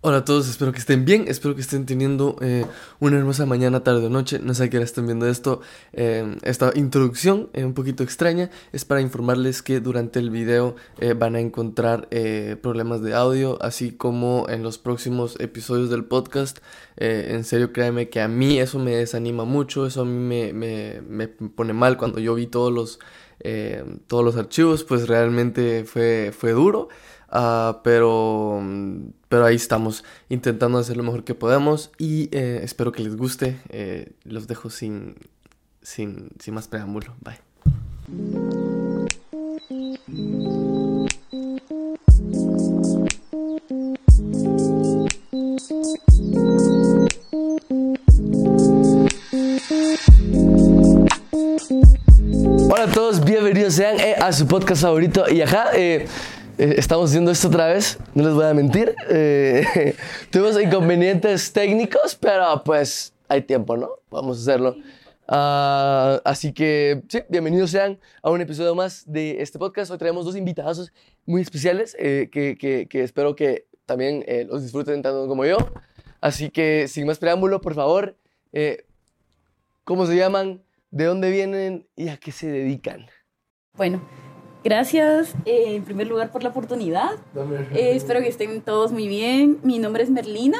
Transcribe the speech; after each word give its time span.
Hola 0.00 0.18
a 0.18 0.24
todos, 0.24 0.48
espero 0.48 0.70
que 0.70 0.78
estén 0.78 1.04
bien, 1.04 1.24
espero 1.26 1.56
que 1.56 1.60
estén 1.60 1.84
teniendo 1.84 2.36
eh, 2.40 2.64
una 3.00 3.18
hermosa 3.18 3.46
mañana, 3.46 3.82
tarde 3.82 4.06
o 4.06 4.08
noche, 4.08 4.38
no 4.38 4.54
sé 4.54 4.62
a 4.62 4.70
qué 4.70 4.76
hora 4.76 4.84
estén 4.84 5.06
viendo 5.06 5.26
esto, 5.26 5.60
eh, 5.92 6.36
esta 6.42 6.70
introducción 6.76 7.50
eh, 7.52 7.64
un 7.64 7.74
poquito 7.74 8.04
extraña, 8.04 8.48
es 8.72 8.84
para 8.84 9.00
informarles 9.00 9.60
que 9.60 9.80
durante 9.80 10.20
el 10.20 10.30
video 10.30 10.76
van 11.16 11.34
a 11.34 11.40
encontrar 11.40 12.08
problemas 12.62 13.02
de 13.02 13.16
audio, 13.16 13.60
así 13.60 13.90
como 13.90 14.46
en 14.48 14.62
los 14.62 14.78
próximos 14.78 15.34
episodios 15.40 15.90
del 15.90 16.04
podcast, 16.04 16.58
en 16.96 17.42
serio 17.42 17.72
créanme 17.72 18.08
que 18.08 18.20
a 18.20 18.28
mí 18.28 18.60
eso 18.60 18.78
me 18.78 18.94
desanima 18.94 19.44
mucho, 19.44 19.84
eso 19.84 20.02
a 20.02 20.04
mí 20.04 20.12
me, 20.12 20.52
me, 20.52 21.00
me 21.08 21.26
pone 21.26 21.72
mal 21.72 21.96
cuando 21.96 22.20
yo 22.20 22.36
vi 22.36 22.46
todos 22.46 22.72
los, 22.72 23.00
todos 24.06 24.24
los 24.24 24.36
archivos, 24.36 24.84
pues 24.84 25.08
realmente 25.08 25.82
fue, 25.82 26.32
fue 26.32 26.52
duro. 26.52 26.88
Uh, 27.30 27.74
pero, 27.82 28.62
pero 29.28 29.44
ahí 29.44 29.56
estamos 29.56 30.04
intentando 30.28 30.78
hacer 30.78 30.96
lo 30.96 31.02
mejor 31.02 31.24
que 31.24 31.34
podemos 31.34 31.90
y 31.98 32.28
eh, 32.32 32.60
espero 32.62 32.92
que 32.92 33.02
les 33.02 33.16
guste. 33.16 33.60
Eh, 33.68 34.12
los 34.24 34.46
dejo 34.46 34.70
sin, 34.70 35.16
sin, 35.82 36.30
sin 36.38 36.54
más 36.54 36.68
preámbulo. 36.68 37.14
Bye. 37.20 37.38
Hola 52.70 52.84
a 52.84 52.92
todos, 52.92 53.24
bienvenidos 53.24 53.74
sean 53.74 53.98
eh, 53.98 54.14
a 54.20 54.32
su 54.32 54.46
podcast 54.46 54.82
favorito 54.82 55.28
y 55.28 55.40
acá 55.40 55.70
eh, 55.74 56.06
estamos 56.58 57.10
haciendo 57.10 57.30
esto 57.30 57.48
otra 57.48 57.68
vez, 57.68 57.98
no 58.14 58.24
les 58.24 58.34
voy 58.34 58.44
a 58.44 58.54
mentir. 58.54 58.94
Eh, 59.08 59.94
tuvimos 60.30 60.60
inconvenientes 60.60 61.52
técnicos, 61.52 62.16
pero 62.16 62.62
pues 62.64 63.12
hay 63.28 63.42
tiempo, 63.42 63.76
¿no? 63.76 63.90
Vamos 64.10 64.38
a 64.38 64.40
hacerlo. 64.40 64.76
Uh, 65.30 66.24
así 66.24 66.54
que, 66.54 67.02
sí, 67.08 67.20
bienvenidos 67.28 67.70
sean 67.70 67.98
a 68.22 68.30
un 68.30 68.40
episodio 68.40 68.74
más 68.74 69.04
de 69.06 69.42
este 69.42 69.58
podcast. 69.58 69.90
Hoy 69.90 69.98
traemos 69.98 70.24
dos 70.24 70.36
invitados 70.36 70.90
muy 71.26 71.42
especiales 71.42 71.94
eh, 71.98 72.30
que, 72.32 72.56
que, 72.56 73.02
espero 73.02 73.36
que 73.36 73.66
también 73.84 74.24
eh, 74.26 74.46
los 74.48 74.62
disfruten 74.62 75.02
tanto 75.02 75.28
como 75.28 75.44
yo. 75.44 75.58
Así 76.20 76.50
que, 76.50 76.88
sin 76.88 77.06
más 77.06 77.18
preámbulo, 77.18 77.60
por 77.60 77.74
favor, 77.74 78.16
eh, 78.52 78.86
¿cómo 79.84 80.06
se 80.06 80.16
llaman? 80.16 80.62
¿De 80.90 81.04
dónde 81.04 81.30
vienen? 81.30 81.86
¿Y 81.94 82.08
a 82.08 82.16
qué 82.16 82.32
se 82.32 82.48
dedican? 82.48 83.06
Bueno, 83.74 84.02
Gracias, 84.68 85.34
eh, 85.46 85.76
en 85.76 85.82
primer 85.82 86.08
lugar, 86.08 86.30
por 86.30 86.42
la 86.42 86.50
oportunidad. 86.50 87.12
Eh, 87.72 87.92
espero 87.94 88.20
que 88.20 88.28
estén 88.28 88.60
todos 88.60 88.92
muy 88.92 89.08
bien. 89.08 89.56
Mi 89.62 89.78
nombre 89.78 90.02
es 90.02 90.10
Merlina. 90.10 90.58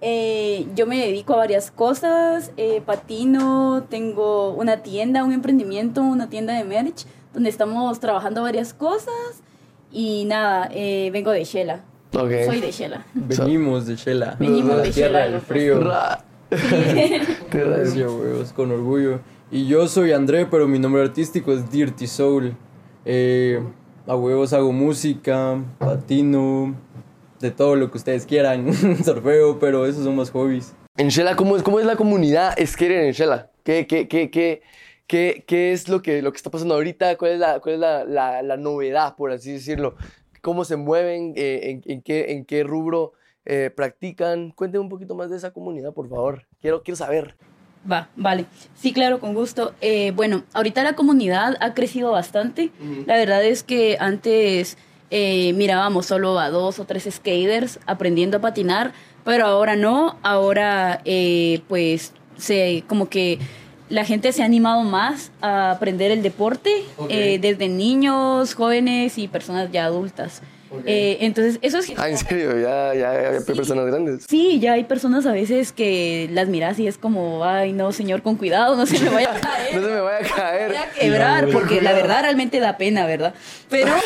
Eh, 0.00 0.66
yo 0.74 0.88
me 0.88 0.98
dedico 0.98 1.34
a 1.34 1.36
varias 1.36 1.70
cosas. 1.70 2.50
patino, 2.84 3.84
tengo 3.88 4.50
una 4.50 4.82
tienda, 4.82 5.22
un 5.22 5.30
emprendimiento, 5.30 6.02
una 6.02 6.28
tienda 6.28 6.54
de 6.54 6.64
merch, 6.64 7.06
donde 7.32 7.48
estamos 7.48 8.00
trabajando 8.00 8.42
varias 8.42 8.74
cosas. 8.74 9.44
Y 9.92 10.24
nada, 10.24 10.68
vengo 11.12 11.30
de 11.30 11.44
Shela. 11.44 11.84
Soy 12.10 12.60
de 12.60 12.72
Shela. 12.72 13.06
Venimos 13.14 13.86
de 13.86 13.94
Shela. 13.94 14.34
Venimos 14.40 14.82
de, 14.82 14.90
Shela. 14.90 15.20
del 15.28 15.40
frío. 15.40 15.78
Gracias, 17.52 18.52
con 18.56 18.72
orgullo. 18.72 19.20
Y 19.52 19.68
yo 19.68 19.86
soy 19.86 20.10
André, 20.10 20.46
pero 20.46 20.66
mi 20.66 20.80
nombre 20.80 21.02
artístico 21.02 21.52
es 21.52 21.70
Dirty 21.70 22.08
Soul. 22.08 22.56
Eh, 23.08 23.62
a 24.08 24.16
huevos 24.16 24.52
hago 24.52 24.72
música, 24.72 25.62
patino, 25.78 26.74
de 27.38 27.52
todo 27.52 27.76
lo 27.76 27.88
que 27.92 27.98
ustedes 27.98 28.26
quieran, 28.26 28.74
sorfeo, 29.04 29.60
pero 29.60 29.86
esos 29.86 30.02
son 30.02 30.16
más 30.16 30.30
hobbies. 30.32 30.74
En 30.96 31.08
Shela, 31.08 31.36
¿cómo 31.36 31.56
es, 31.56 31.62
cómo 31.62 31.78
es 31.78 31.86
la 31.86 31.94
comunidad 31.94 32.56
skater 32.58 33.04
en 33.04 33.12
Shela? 33.12 33.52
¿Qué, 33.62 33.86
qué, 33.86 34.08
qué, 34.08 34.28
qué, 34.30 34.62
qué, 35.06 35.44
qué 35.46 35.72
es 35.72 35.88
lo 35.88 36.02
que, 36.02 36.20
lo 36.20 36.32
que 36.32 36.36
está 36.36 36.50
pasando 36.50 36.74
ahorita? 36.74 37.16
¿Cuál 37.16 37.32
es 37.32 37.38
la, 37.38 37.60
cuál 37.60 37.74
es 37.76 37.80
la, 37.80 38.04
la, 38.04 38.42
la 38.42 38.56
novedad, 38.56 39.14
por 39.14 39.30
así 39.30 39.52
decirlo? 39.52 39.94
¿Cómo 40.42 40.64
se 40.64 40.74
mueven? 40.74 41.32
Eh, 41.36 41.80
en, 41.84 42.02
qué, 42.02 42.32
¿En 42.32 42.44
qué 42.44 42.64
rubro 42.64 43.12
eh, 43.44 43.70
practican? 43.74 44.50
Cuéntenme 44.50 44.82
un 44.82 44.88
poquito 44.88 45.14
más 45.14 45.30
de 45.30 45.36
esa 45.36 45.52
comunidad, 45.52 45.92
por 45.92 46.08
favor. 46.08 46.46
Quiero, 46.60 46.82
quiero 46.82 46.96
saber. 46.96 47.36
Va, 47.90 48.08
vale. 48.16 48.46
Sí, 48.74 48.92
claro, 48.92 49.20
con 49.20 49.34
gusto. 49.34 49.74
Eh, 49.80 50.12
bueno, 50.14 50.44
ahorita 50.52 50.82
la 50.82 50.94
comunidad 50.94 51.56
ha 51.60 51.74
crecido 51.74 52.10
bastante. 52.10 52.70
La 53.06 53.16
verdad 53.16 53.44
es 53.44 53.62
que 53.62 53.96
antes 54.00 54.76
eh, 55.10 55.52
mirábamos 55.52 56.06
solo 56.06 56.38
a 56.38 56.50
dos 56.50 56.78
o 56.78 56.84
tres 56.84 57.08
skaters 57.10 57.78
aprendiendo 57.86 58.38
a 58.38 58.40
patinar, 58.40 58.92
pero 59.24 59.46
ahora 59.46 59.76
no. 59.76 60.16
Ahora, 60.22 61.00
eh, 61.04 61.60
pues, 61.68 62.12
se 62.36 62.84
como 62.88 63.08
que 63.08 63.38
la 63.88 64.04
gente 64.04 64.32
se 64.32 64.42
ha 64.42 64.46
animado 64.46 64.82
más 64.82 65.30
a 65.40 65.70
aprender 65.70 66.10
el 66.10 66.22
deporte 66.22 66.82
desde 67.08 67.68
niños, 67.68 68.54
jóvenes 68.54 69.16
y 69.16 69.28
personas 69.28 69.70
ya 69.70 69.84
adultas. 69.84 70.42
Eh, 70.84 71.18
entonces, 71.20 71.58
eso 71.62 71.78
es... 71.78 71.92
Ah, 71.96 72.08
¿en 72.08 72.18
serio? 72.18 72.58
¿Ya, 72.58 72.94
ya, 72.94 73.10
hay 73.10 73.40
personas 73.40 73.86
grandes? 73.86 74.24
Sí, 74.28 74.58
ya 74.60 74.72
hay 74.72 74.84
personas 74.84 75.26
a 75.26 75.32
veces 75.32 75.72
que 75.72 76.28
las 76.32 76.48
miras 76.48 76.78
y 76.78 76.86
es 76.86 76.98
como, 76.98 77.44
ay, 77.44 77.72
no, 77.72 77.92
señor, 77.92 78.22
con 78.22 78.36
cuidado, 78.36 78.76
no 78.76 78.86
se 78.86 78.98
me 78.98 79.10
vaya 79.10 79.36
a 79.36 79.40
caer. 79.40 79.74
no 79.80 79.82
se 79.82 79.88
me 79.88 80.00
vaya 80.00 80.26
a 80.26 80.34
caer. 80.34 80.68
voy 80.68 80.76
a 80.76 80.90
quebrar, 80.90 81.48
porque 81.50 81.80
la 81.80 81.92
verdad 81.92 82.22
realmente 82.22 82.60
da 82.60 82.76
pena, 82.76 83.06
¿verdad? 83.06 83.34
Pero... 83.68 83.92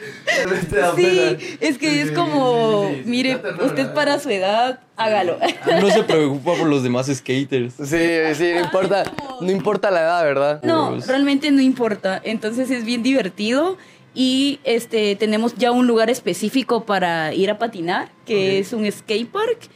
sí, 0.96 1.36
es 1.60 1.78
que 1.78 2.02
es 2.02 2.10
como, 2.12 2.90
mire, 3.04 3.40
usted 3.62 3.92
para 3.92 4.18
su 4.18 4.30
edad, 4.30 4.80
hágalo. 4.96 5.38
No 5.80 5.90
se 5.90 6.02
preocupa 6.02 6.54
por 6.54 6.68
los 6.68 6.82
demás 6.82 7.06
skaters. 7.06 7.74
Sí, 7.74 8.34
sí, 8.34 8.52
no 8.54 8.60
importa, 8.60 9.04
no 9.40 9.50
importa 9.50 9.90
la 9.90 10.00
edad, 10.00 10.24
¿verdad? 10.24 10.62
No, 10.62 10.96
realmente 11.06 11.50
no 11.50 11.60
importa. 11.60 12.20
Entonces 12.22 12.70
es 12.70 12.84
bien 12.84 13.02
divertido 13.02 13.76
y 14.14 14.58
este, 14.64 15.14
tenemos 15.16 15.54
ya 15.56 15.70
un 15.70 15.86
lugar 15.86 16.10
específico 16.10 16.84
para 16.84 17.32
ir 17.34 17.50
a 17.50 17.58
patinar, 17.58 18.10
que 18.26 18.58
es 18.58 18.72
un 18.72 18.90
skate 18.90 19.30
park. 19.30 19.68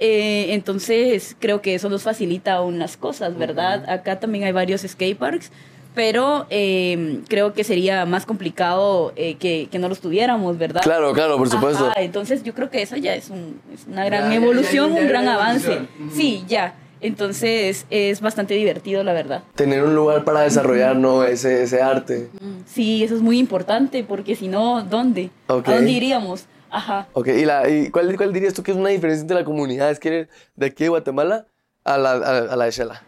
Eh, 0.00 0.54
entonces 0.54 1.36
creo 1.38 1.60
que 1.60 1.74
eso 1.74 1.88
nos 1.88 2.02
facilita 2.02 2.54
aún 2.54 2.78
las 2.78 2.96
cosas, 2.96 3.36
¿verdad? 3.38 3.88
Acá 3.88 4.18
también 4.18 4.44
hay 4.44 4.52
varios 4.52 4.82
skate 4.82 5.16
parks, 5.16 5.52
pero 5.94 6.46
eh, 6.50 7.20
creo 7.28 7.52
que 7.52 7.62
sería 7.62 8.04
más 8.04 8.26
complicado 8.26 9.12
eh, 9.16 9.36
que, 9.36 9.68
que, 9.70 9.78
no 9.78 9.88
los 9.88 10.00
tuviéramos, 10.00 10.58
¿verdad? 10.58 10.82
Claro, 10.82 11.12
claro, 11.12 11.36
por 11.36 11.48
supuesto. 11.48 11.92
entonces 11.96 12.42
yo 12.42 12.54
creo 12.54 12.70
que 12.70 12.82
eso 12.82 12.96
ya 12.96 13.14
es, 13.14 13.30
un, 13.30 13.60
es 13.72 13.86
una 13.86 14.04
gran 14.04 14.32
evolución, 14.32 14.92
un 14.92 15.06
gran 15.06 15.28
avance. 15.28 15.82
Sí, 16.12 16.44
ya. 16.48 16.74
Entonces 17.04 17.84
es 17.90 18.22
bastante 18.22 18.54
divertido, 18.54 19.04
la 19.04 19.12
verdad. 19.12 19.44
Tener 19.56 19.84
un 19.84 19.94
lugar 19.94 20.24
para 20.24 20.40
desarrollar 20.40 20.96
¿no? 20.96 21.22
ese, 21.22 21.62
ese 21.62 21.82
arte. 21.82 22.30
Sí, 22.64 23.04
eso 23.04 23.14
es 23.14 23.20
muy 23.20 23.38
importante, 23.38 24.02
porque 24.04 24.34
si 24.34 24.48
no, 24.48 24.82
¿dónde? 24.82 25.28
¿A 25.48 25.52
dónde 25.52 25.90
iríamos? 25.90 26.46
Ajá. 26.70 27.06
Ok, 27.12 27.28
¿y, 27.28 27.44
la, 27.44 27.68
y 27.68 27.90
cuál, 27.90 28.16
cuál, 28.16 28.32
dirías 28.32 28.54
tú 28.54 28.62
que 28.62 28.70
es 28.70 28.76
una 28.78 28.88
diferencia 28.88 29.20
entre 29.20 29.36
la 29.36 29.44
comunidad 29.44 29.90
es 29.90 30.00
que 30.00 30.28
de 30.56 30.66
aquí 30.66 30.84
de 30.84 30.88
Guatemala 30.88 31.46
a 31.84 31.98
la, 31.98 32.12
a, 32.12 32.56
la 32.56 32.64
de 32.64 32.70
Shela? 32.70 33.02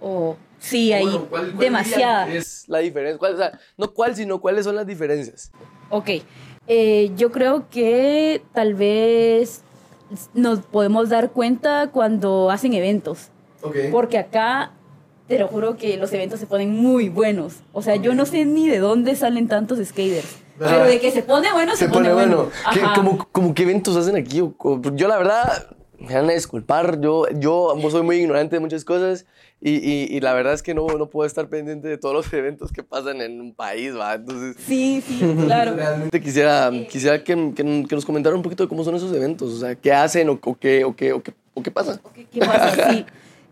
Oh, 0.00 0.36
sí, 0.60 0.92
hay 0.92 1.04
demasiada. 1.58 2.32
es 2.32 2.68
la 2.68 2.78
diferencia? 2.78 3.18
¿Cuál, 3.18 3.34
o 3.34 3.38
sea, 3.38 3.58
no 3.76 3.92
cuál, 3.92 4.14
sino 4.14 4.40
cuáles 4.40 4.64
son 4.64 4.76
las 4.76 4.86
diferencias. 4.86 5.50
Ok, 5.90 6.10
eh, 6.68 7.10
yo 7.16 7.32
creo 7.32 7.68
que 7.70 8.40
tal 8.52 8.74
vez 8.74 9.62
nos 10.34 10.60
podemos 10.60 11.08
dar 11.08 11.30
cuenta 11.30 11.90
cuando 11.90 12.50
hacen 12.50 12.72
eventos. 12.74 13.30
Porque 13.90 14.18
acá, 14.18 14.72
te 15.26 15.38
lo 15.38 15.48
juro 15.48 15.76
que 15.76 15.96
los 15.96 16.12
eventos 16.12 16.38
se 16.38 16.46
ponen 16.46 16.70
muy 16.70 17.08
buenos. 17.08 17.56
O 17.72 17.82
sea, 17.82 17.96
yo 17.96 18.14
no 18.14 18.26
sé 18.26 18.44
ni 18.44 18.68
de 18.68 18.78
dónde 18.78 19.16
salen 19.16 19.48
tantos 19.48 19.78
skaters. 19.84 20.36
Ah. 20.60 20.66
Pero 20.70 20.84
de 20.84 21.00
que 21.00 21.10
se 21.10 21.22
pone 21.22 21.52
bueno, 21.52 21.76
se, 21.76 21.88
pone, 21.88 22.12
bueno. 22.12 22.48
como, 22.94 23.26
como 23.32 23.54
qué 23.54 23.64
eventos 23.64 23.96
hacen 23.96 24.16
aquí? 24.16 24.42
Yo 24.94 25.08
la 25.08 25.18
verdad, 25.18 25.75
me 25.98 26.14
van 26.14 26.28
a 26.28 26.32
disculpar, 26.32 27.00
yo, 27.00 27.26
yo 27.38 27.74
soy 27.90 28.02
muy 28.02 28.16
ignorante 28.16 28.56
de 28.56 28.60
muchas 28.60 28.84
cosas 28.84 29.26
y, 29.60 29.70
y, 29.70 30.06
y, 30.10 30.20
la 30.20 30.34
verdad 30.34 30.52
es 30.52 30.62
que 30.62 30.74
no, 30.74 30.86
no 30.86 31.08
puedo 31.08 31.26
estar 31.26 31.48
pendiente 31.48 31.88
de 31.88 31.96
todos 31.96 32.14
los 32.14 32.32
eventos 32.32 32.72
que 32.72 32.82
pasan 32.82 33.20
en 33.22 33.40
un 33.40 33.54
país, 33.54 33.96
¿va? 33.96 34.14
Entonces... 34.14 34.56
Sí, 34.66 35.02
sí, 35.06 35.20
claro. 35.46 35.74
Realmente 35.74 36.20
quisiera, 36.20 36.70
quisiera 36.88 37.22
que, 37.24 37.52
que, 37.54 37.64
nos 37.64 38.04
comentara 38.04 38.36
un 38.36 38.42
poquito 38.42 38.64
de 38.64 38.68
cómo 38.68 38.84
son 38.84 38.94
esos 38.94 39.14
eventos, 39.14 39.52
o 39.52 39.58
sea, 39.58 39.74
qué 39.74 39.92
hacen 39.92 40.28
o, 40.28 40.38
qué, 40.40 40.84
o, 40.84 40.94
qué, 40.94 41.12
o, 41.12 41.22
qué, 41.22 41.32
o 41.54 41.62
qué 41.62 41.70
pasa. 41.70 42.00
¿Qué, 42.32 42.40
pasa? 42.40 42.90
sí. 42.90 43.06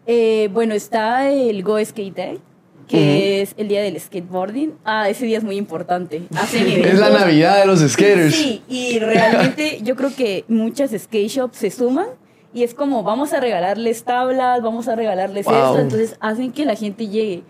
Eh, 0.06 0.50
bueno, 0.52 0.75
está 0.75 1.32
el 1.32 1.62
Go 1.62 1.82
Skate 1.82 2.17
Day 2.17 2.41
que 2.87 3.41
es 3.41 3.55
el 3.56 3.69
día 3.69 3.81
del 3.82 3.99
skateboarding. 3.99 4.75
Ah, 4.85 5.08
ese 5.08 5.25
día 5.25 5.38
es 5.38 5.44
muy 5.44 5.56
importante. 5.56 6.23
es 6.52 6.99
la 6.99 7.08
Navidad 7.08 7.61
de 7.61 7.67
los 7.67 7.81
skaters. 7.81 8.35
Sí, 8.35 8.62
y 8.69 8.99
realmente 8.99 9.81
yo 9.82 9.96
creo 9.96 10.14
que 10.14 10.44
muchas 10.49 10.91
skate 10.91 11.29
shops 11.29 11.56
se 11.56 11.70
suman 11.70 12.08
y 12.55 12.62
es 12.62 12.73
como, 12.73 13.03
vamos 13.03 13.33
a 13.33 13.41
regalarles 13.41 14.05
tablas, 14.05 14.62
vamos 14.62 14.87
a 14.87 14.95
regalarles 14.95 15.45
esto. 15.45 15.79
Entonces 15.79 16.17
hacen 16.21 16.53
que 16.53 16.65
la 16.65 16.77
gente 16.77 17.09
llegue. 17.09 17.43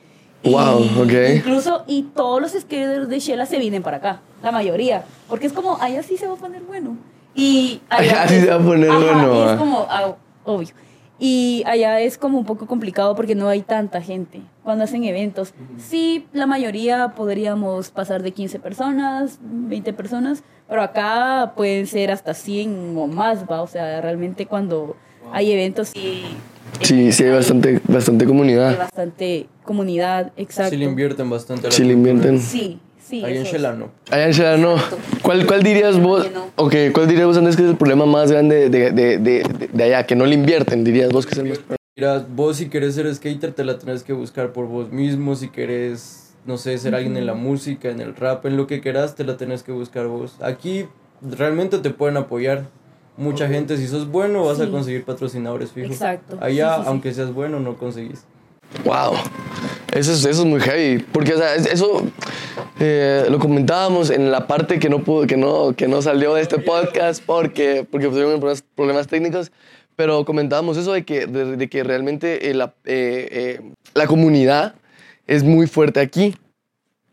Wow, 0.43 0.83
ok. 1.03 1.12
Incluso, 1.37 1.85
y 1.87 2.05
todos 2.05 2.41
los 2.41 2.53
skaters 2.53 3.09
de 3.09 3.19
Shela 3.21 3.45
se 3.45 3.59
vienen 3.59 3.83
para 3.83 3.99
acá, 3.99 4.21
la 4.43 4.51
mayoría. 4.51 5.05
Porque 5.29 5.47
es 5.47 5.53
como, 5.53 5.77
ahí 5.81 5.97
así 5.97 6.17
se 6.17 6.27
va 6.27 6.33
a 6.33 6.37
poner 6.37 6.62
bueno. 6.62 6.97
Y 7.35 7.83
allá 7.91 8.23
Así 8.23 8.41
se 8.41 8.47
va 8.47 8.56
a 8.56 8.59
poner 8.59 8.91
Ajá, 8.91 8.99
bueno, 8.99 9.35
y 9.35 9.49
es 9.51 9.59
como, 9.59 9.87
ah, 9.91 10.15
obvio. 10.45 10.69
Y 11.19 11.62
allá 11.66 12.00
es 12.00 12.19
como 12.19 12.38
un 12.38 12.44
poco 12.44 12.66
complicado 12.66 13.14
porque 13.14 13.34
no 13.34 13.49
hay 13.49 13.62
tanta 13.62 14.00
gente 14.02 14.40
cuando 14.64 14.84
hacen 14.84 15.05
eventos. 15.05 15.55
Sí, 15.78 16.26
la 16.32 16.46
mayoría 16.46 17.11
podríamos 17.14 17.90
pasar 17.90 18.22
de 18.22 18.32
15 18.32 18.58
personas, 18.58 19.38
20 19.43 19.93
personas, 19.93 20.43
pero 20.69 20.82
acá 20.82 21.52
pueden 21.56 21.87
ser 21.87 22.11
hasta 22.11 22.34
100 22.34 22.96
o 22.96 23.06
más, 23.06 23.44
¿va? 23.49 23.62
O 23.62 23.66
sea, 23.69 24.00
realmente 24.00 24.46
cuando 24.46 24.96
hay 25.32 25.52
eventos 25.52 25.88
sí 25.88 26.25
Sí, 26.81 27.12
sí 27.12 27.22
hay 27.25 27.31
bastante, 27.31 27.81
bastante 27.87 28.25
hay 28.25 28.28
comunidad. 28.28 28.76
bastante 28.78 29.46
comunidad, 29.62 30.32
exacto. 30.37 30.70
Sí 30.70 30.76
le 30.76 30.87
invierten 30.87 31.31
bastante 31.31 31.69
a 31.69 31.70
la 31.70 31.76
Sí 31.76 31.84
le 31.84 31.93
invierten. 31.93 32.40
Sí, 32.40 32.81
sí. 33.06 33.25
Ahí 33.25 33.37
en. 33.39 33.45
Shela 33.45 33.73
no. 33.73 33.91
Allá 34.11 34.27
en 34.27 34.33
Shela 34.33 34.56
no. 34.56 34.77
¿Cuál, 35.23 35.47
¿Cuál 35.47 35.62
dirías 35.62 36.01
vos? 36.01 36.25
Que 36.25 36.31
no. 36.31 36.47
Ok, 36.56 36.75
¿cuál 36.93 37.06
dirías 37.09 37.27
vos, 37.27 37.37
Andrés, 37.37 37.56
que 37.56 37.62
es 37.65 37.71
el 37.71 37.77
problema 37.77 38.06
más 38.06 38.31
grande 38.33 38.69
de, 38.69 38.91
de, 38.93 39.19
de, 39.19 39.19
de, 39.19 39.69
de 39.73 39.85
allá? 39.85 40.06
Que 40.06 40.17
no 40.17 40.27
le 40.27 40.35
invierten, 40.35 40.85
dirías 40.85 41.11
vos 41.12 41.27
que 41.27 41.33
es 41.33 41.39
el 41.39 41.49
más 41.49 41.61
Mira, 41.97 42.27
vos 42.29 42.56
si 42.56 42.69
querés 42.69 42.97
ser 42.97 43.12
skater 43.15 43.53
te 43.53 43.65
la 43.65 43.79
tenés 43.79 44.03
que 44.03 44.12
buscar 44.12 44.53
por 44.53 44.67
vos 44.67 44.91
mismo, 44.91 45.37
si 45.37 45.49
querés, 45.49 46.35
no 46.45 46.56
sé, 46.56 46.77
ser 46.79 46.95
alguien 46.97 47.17
en 47.17 47.25
la 47.27 47.35
música, 47.35 47.89
en 47.89 48.01
el 48.01 48.17
rap, 48.17 48.45
en 48.47 48.56
lo 48.56 48.67
que 48.67 48.81
querás, 48.81 49.15
te 49.15 49.23
la 49.23 49.37
tenés 49.37 49.62
que 49.62 49.71
buscar 49.71 50.09
vos. 50.09 50.35
Aquí 50.43 50.87
realmente 51.23 51.79
te 51.79 51.91
pueden 51.91 52.17
apoyar 52.17 52.67
mucha 53.17 53.47
gente, 53.47 53.77
si 53.77 53.87
sos 53.87 54.11
bueno 54.11 54.45
vas 54.45 54.59
a 54.59 54.65
Sí. 54.65 54.71
conseguir 54.73 55.05
patrocinadores 55.05 55.71
fijos. 55.71 55.93
Exacto. 55.93 56.37
Allá, 56.41 56.79
sí. 56.79 56.83
aunque 56.87 57.15
seas 57.15 57.33
bueno, 57.33 57.61
no 57.61 57.77
conseguís. 57.77 58.25
Wow. 58.85 59.15
Eso 59.93 60.12
es, 60.12 60.25
eso 60.25 60.43
es 60.43 60.44
muy 60.44 60.61
heavy. 60.61 61.05
Porque, 61.12 61.35
eso 61.71 62.03
eh, 62.81 63.26
lo 63.31 63.38
comentábamos 63.38 64.11
en 64.11 64.31
la 64.31 64.47
parte 64.47 64.79
que 64.79 64.88
no, 64.88 65.05
pudo, 65.05 65.26
que 65.26 65.37
no, 65.37 65.75
que 65.76 65.87
no 65.87 66.03
salió 66.03 66.35
de 66.35 66.43
este 66.43 66.59
podcast 66.59 67.23
porque, 67.25 67.87
porque 67.88 68.09
tuvimos 68.09 68.62
problemas, 68.75 69.06
técnicos. 69.06 69.53
Pero 69.97 70.25
comentábamos 70.25 70.76
eso 70.76 70.93
de 70.93 71.05
que, 71.05 71.26
de, 71.26 71.69
que 71.69 71.85
realmente 71.85 72.50
eh, 72.50 72.55
la, 72.55 72.75
eh, 72.85 73.61
la 73.94 74.09
comunidad 74.09 74.75
es 75.27 75.44
muy 75.44 75.67
fuerte 75.69 76.00
aquí. 76.00 76.35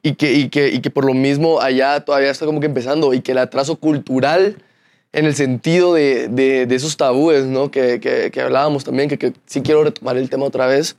Y 0.04 0.16
que, 0.16 0.34
y, 0.34 0.50
que, 0.50 0.70
y 0.70 0.82
que 0.82 0.90
por 0.90 1.06
lo 1.06 1.14
mismo 1.14 1.62
allá 1.62 2.00
todavía 2.00 2.32
está 2.32 2.48
como 2.48 2.60
que 2.60 2.66
empezando. 2.66 3.14
Y 3.14 3.22
que 3.22 3.34
el 3.34 3.38
atraso 3.38 3.76
cultural 3.76 4.58
en 5.14 5.26
el 5.26 5.36
sentido 5.36 5.94
de, 5.94 6.28
de, 6.30 6.64
esos 6.74 6.98
tabúes, 6.98 7.46
¿no? 7.46 7.70
Que, 7.70 8.00
que, 8.00 8.32
que 8.32 8.42
hablábamos 8.42 8.84
también, 8.84 9.10
que, 9.10 9.18
que 9.18 9.34
sí 9.46 9.62
quiero 9.62 9.84
retomar 9.84 10.18
el 10.18 10.30
tema 10.30 10.46
otra 10.46 10.68
vez, 10.68 10.96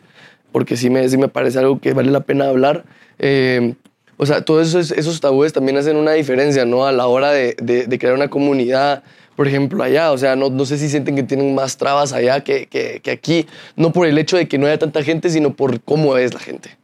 porque 0.53 0.77
sí 0.77 0.91
me, 0.91 1.09
sí 1.09 1.17
me 1.19 1.29
parece 1.29 1.59
algo 1.59 1.81
que 1.81 1.93
vale 1.95 2.11
la 2.11 2.21
pena 2.21 2.49
hablar. 2.49 2.85
Eh, 3.19 3.75
o 4.17 4.27
sea, 4.27 4.45
todos 4.45 4.69
esos, 4.69 4.91
esos 4.93 5.21
tabúes 5.21 5.53
también 5.53 5.77
hacen 5.79 5.97
una 5.97 6.13
diferencia, 6.13 6.65
¿no? 6.65 6.87
A 6.87 6.93
la 6.93 7.07
hora 7.07 7.33
de, 7.33 7.57
de, 7.61 7.87
de 7.87 7.99
crear 7.99 8.15
una 8.15 8.29
comunidad, 8.29 9.03
por 9.35 9.49
ejemplo, 9.49 9.83
allá. 9.83 10.13
O 10.13 10.19
sea, 10.19 10.37
no, 10.37 10.51
no 10.51 10.65
sé 10.65 10.79
si 10.79 10.89
sienten 10.89 11.17
que 11.17 11.23
tienen 11.23 11.55
más 11.55 11.77
trabas 11.77 12.13
allá 12.13 12.45
que, 12.45 12.67
que, 12.67 13.01
que 13.03 13.11
aquí, 13.11 13.47
no 13.75 13.93
por 13.93 14.07
el 14.07 14.19
hecho 14.19 14.37
de 14.37 14.47
que 14.47 14.59
no 14.59 14.67
haya 14.67 14.79
tanta 14.79 15.03
gente, 15.03 15.31
sino 15.31 15.55
por 15.55 15.81
cómo 15.81 16.17
es 16.17 16.35
la 16.35 16.41
gente. 16.41 16.77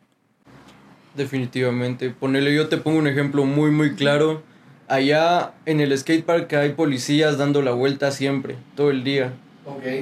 Definitivamente. 1.14 2.10
Ponele, 2.10 2.54
yo 2.54 2.68
te 2.68 2.76
pongo 2.78 2.98
un 2.98 3.06
ejemplo 3.06 3.44
muy, 3.44 3.70
muy 3.70 3.94
claro. 3.94 4.42
Allá 4.88 5.52
en 5.66 5.80
el 5.80 5.96
skatepark 5.96 6.52
hay 6.54 6.72
policías 6.72 7.36
dando 7.36 7.60
la 7.60 7.72
vuelta 7.72 8.10
siempre, 8.10 8.56
todo 8.74 8.90
el 8.90 9.04
día. 9.04 9.34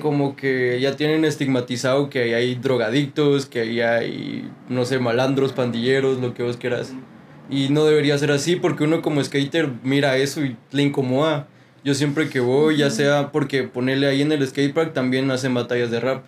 Como 0.00 0.36
que 0.36 0.80
ya 0.80 0.96
tienen 0.96 1.24
estigmatizado 1.24 2.10
que 2.10 2.22
ahí 2.22 2.34
hay 2.34 2.54
drogadictos, 2.54 3.46
que 3.46 3.60
ahí 3.60 3.80
hay, 3.80 4.50
no 4.68 4.84
sé, 4.84 4.98
malandros, 4.98 5.52
pandilleros, 5.52 6.18
lo 6.18 6.34
que 6.34 6.42
vos 6.42 6.56
quieras. 6.56 6.92
Y 7.50 7.68
no 7.70 7.84
debería 7.84 8.18
ser 8.18 8.32
así 8.32 8.56
porque 8.56 8.84
uno 8.84 9.02
como 9.02 9.22
skater 9.22 9.70
mira 9.82 10.16
eso 10.16 10.44
y 10.44 10.56
le 10.72 10.82
incomoda. 10.82 11.48
Yo 11.84 11.94
siempre 11.94 12.28
que 12.28 12.40
voy, 12.40 12.78
ya 12.78 12.90
sea 12.90 13.30
porque 13.30 13.62
ponerle 13.64 14.08
ahí 14.08 14.22
en 14.22 14.32
el 14.32 14.46
skatepark 14.46 14.92
también 14.92 15.30
hacen 15.30 15.54
batallas 15.54 15.90
de 15.90 16.00
rap. 16.00 16.24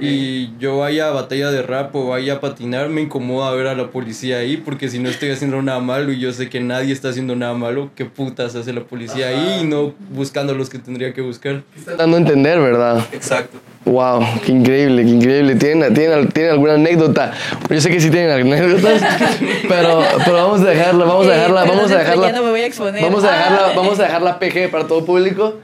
Y 0.00 0.50
yo 0.58 0.78
vaya 0.78 1.08
a 1.08 1.10
batalla 1.10 1.50
de 1.50 1.62
rap 1.62 1.94
o 1.94 2.08
vaya 2.08 2.34
a 2.34 2.40
patinar, 2.40 2.88
me 2.88 3.02
incomoda 3.02 3.50
ver 3.52 3.66
a 3.68 3.74
la 3.74 3.88
policía 3.90 4.38
ahí 4.38 4.56
porque 4.56 4.88
si 4.88 4.98
no 4.98 5.08
estoy 5.08 5.30
haciendo 5.30 5.60
nada 5.62 5.80
malo 5.80 6.12
y 6.12 6.18
yo 6.18 6.32
sé 6.32 6.48
que 6.48 6.60
nadie 6.60 6.92
está 6.92 7.08
haciendo 7.10 7.36
nada 7.36 7.54
malo, 7.54 7.90
¿qué 7.94 8.04
putas 8.04 8.54
hace 8.54 8.72
la 8.72 8.82
policía 8.82 9.28
ahí 9.28 9.60
y 9.62 9.64
no 9.64 9.94
buscando 10.10 10.52
a 10.52 10.56
los 10.56 10.70
que 10.70 10.78
tendría 10.78 11.12
que 11.12 11.20
buscar? 11.20 11.62
Dando 11.98 12.16
a 12.16 12.20
entender, 12.20 12.60
¿verdad? 12.60 13.04
Exacto. 13.12 13.58
Wow, 13.84 14.24
qué 14.46 14.52
increíble, 14.52 15.02
qué 15.02 15.10
increíble. 15.10 15.54
¿Tienen, 15.56 15.92
tienen, 15.92 16.28
tienen 16.28 16.52
alguna 16.52 16.74
anécdota? 16.74 17.32
Yo 17.68 17.80
sé 17.80 17.90
que 17.90 18.00
sí 18.00 18.10
tienen 18.10 18.30
anécdotas, 18.30 19.02
pero, 19.68 20.02
pero 20.24 20.32
vamos 20.34 20.60
a 20.60 20.66
dejarla, 20.66 21.04
vamos 21.04 21.26
a 21.26 21.30
dejarla, 21.32 21.64
vamos 21.64 21.90
a 21.90 21.98
dejarla. 21.98 22.26
ya 22.28 22.32
no 22.32 22.44
me 22.44 22.50
voy 22.50 22.60
a 22.60 22.66
exponer. 22.66 23.02
Vamos 23.02 23.24
a 23.24 23.28
Ah. 23.28 23.36
dejarla, 23.36 23.72
vamos 23.74 23.98
a 23.98 24.02
dejarla 24.04 24.38
PG 24.38 24.70
para 24.70 24.86
todo 24.86 25.04
público, 25.04 25.54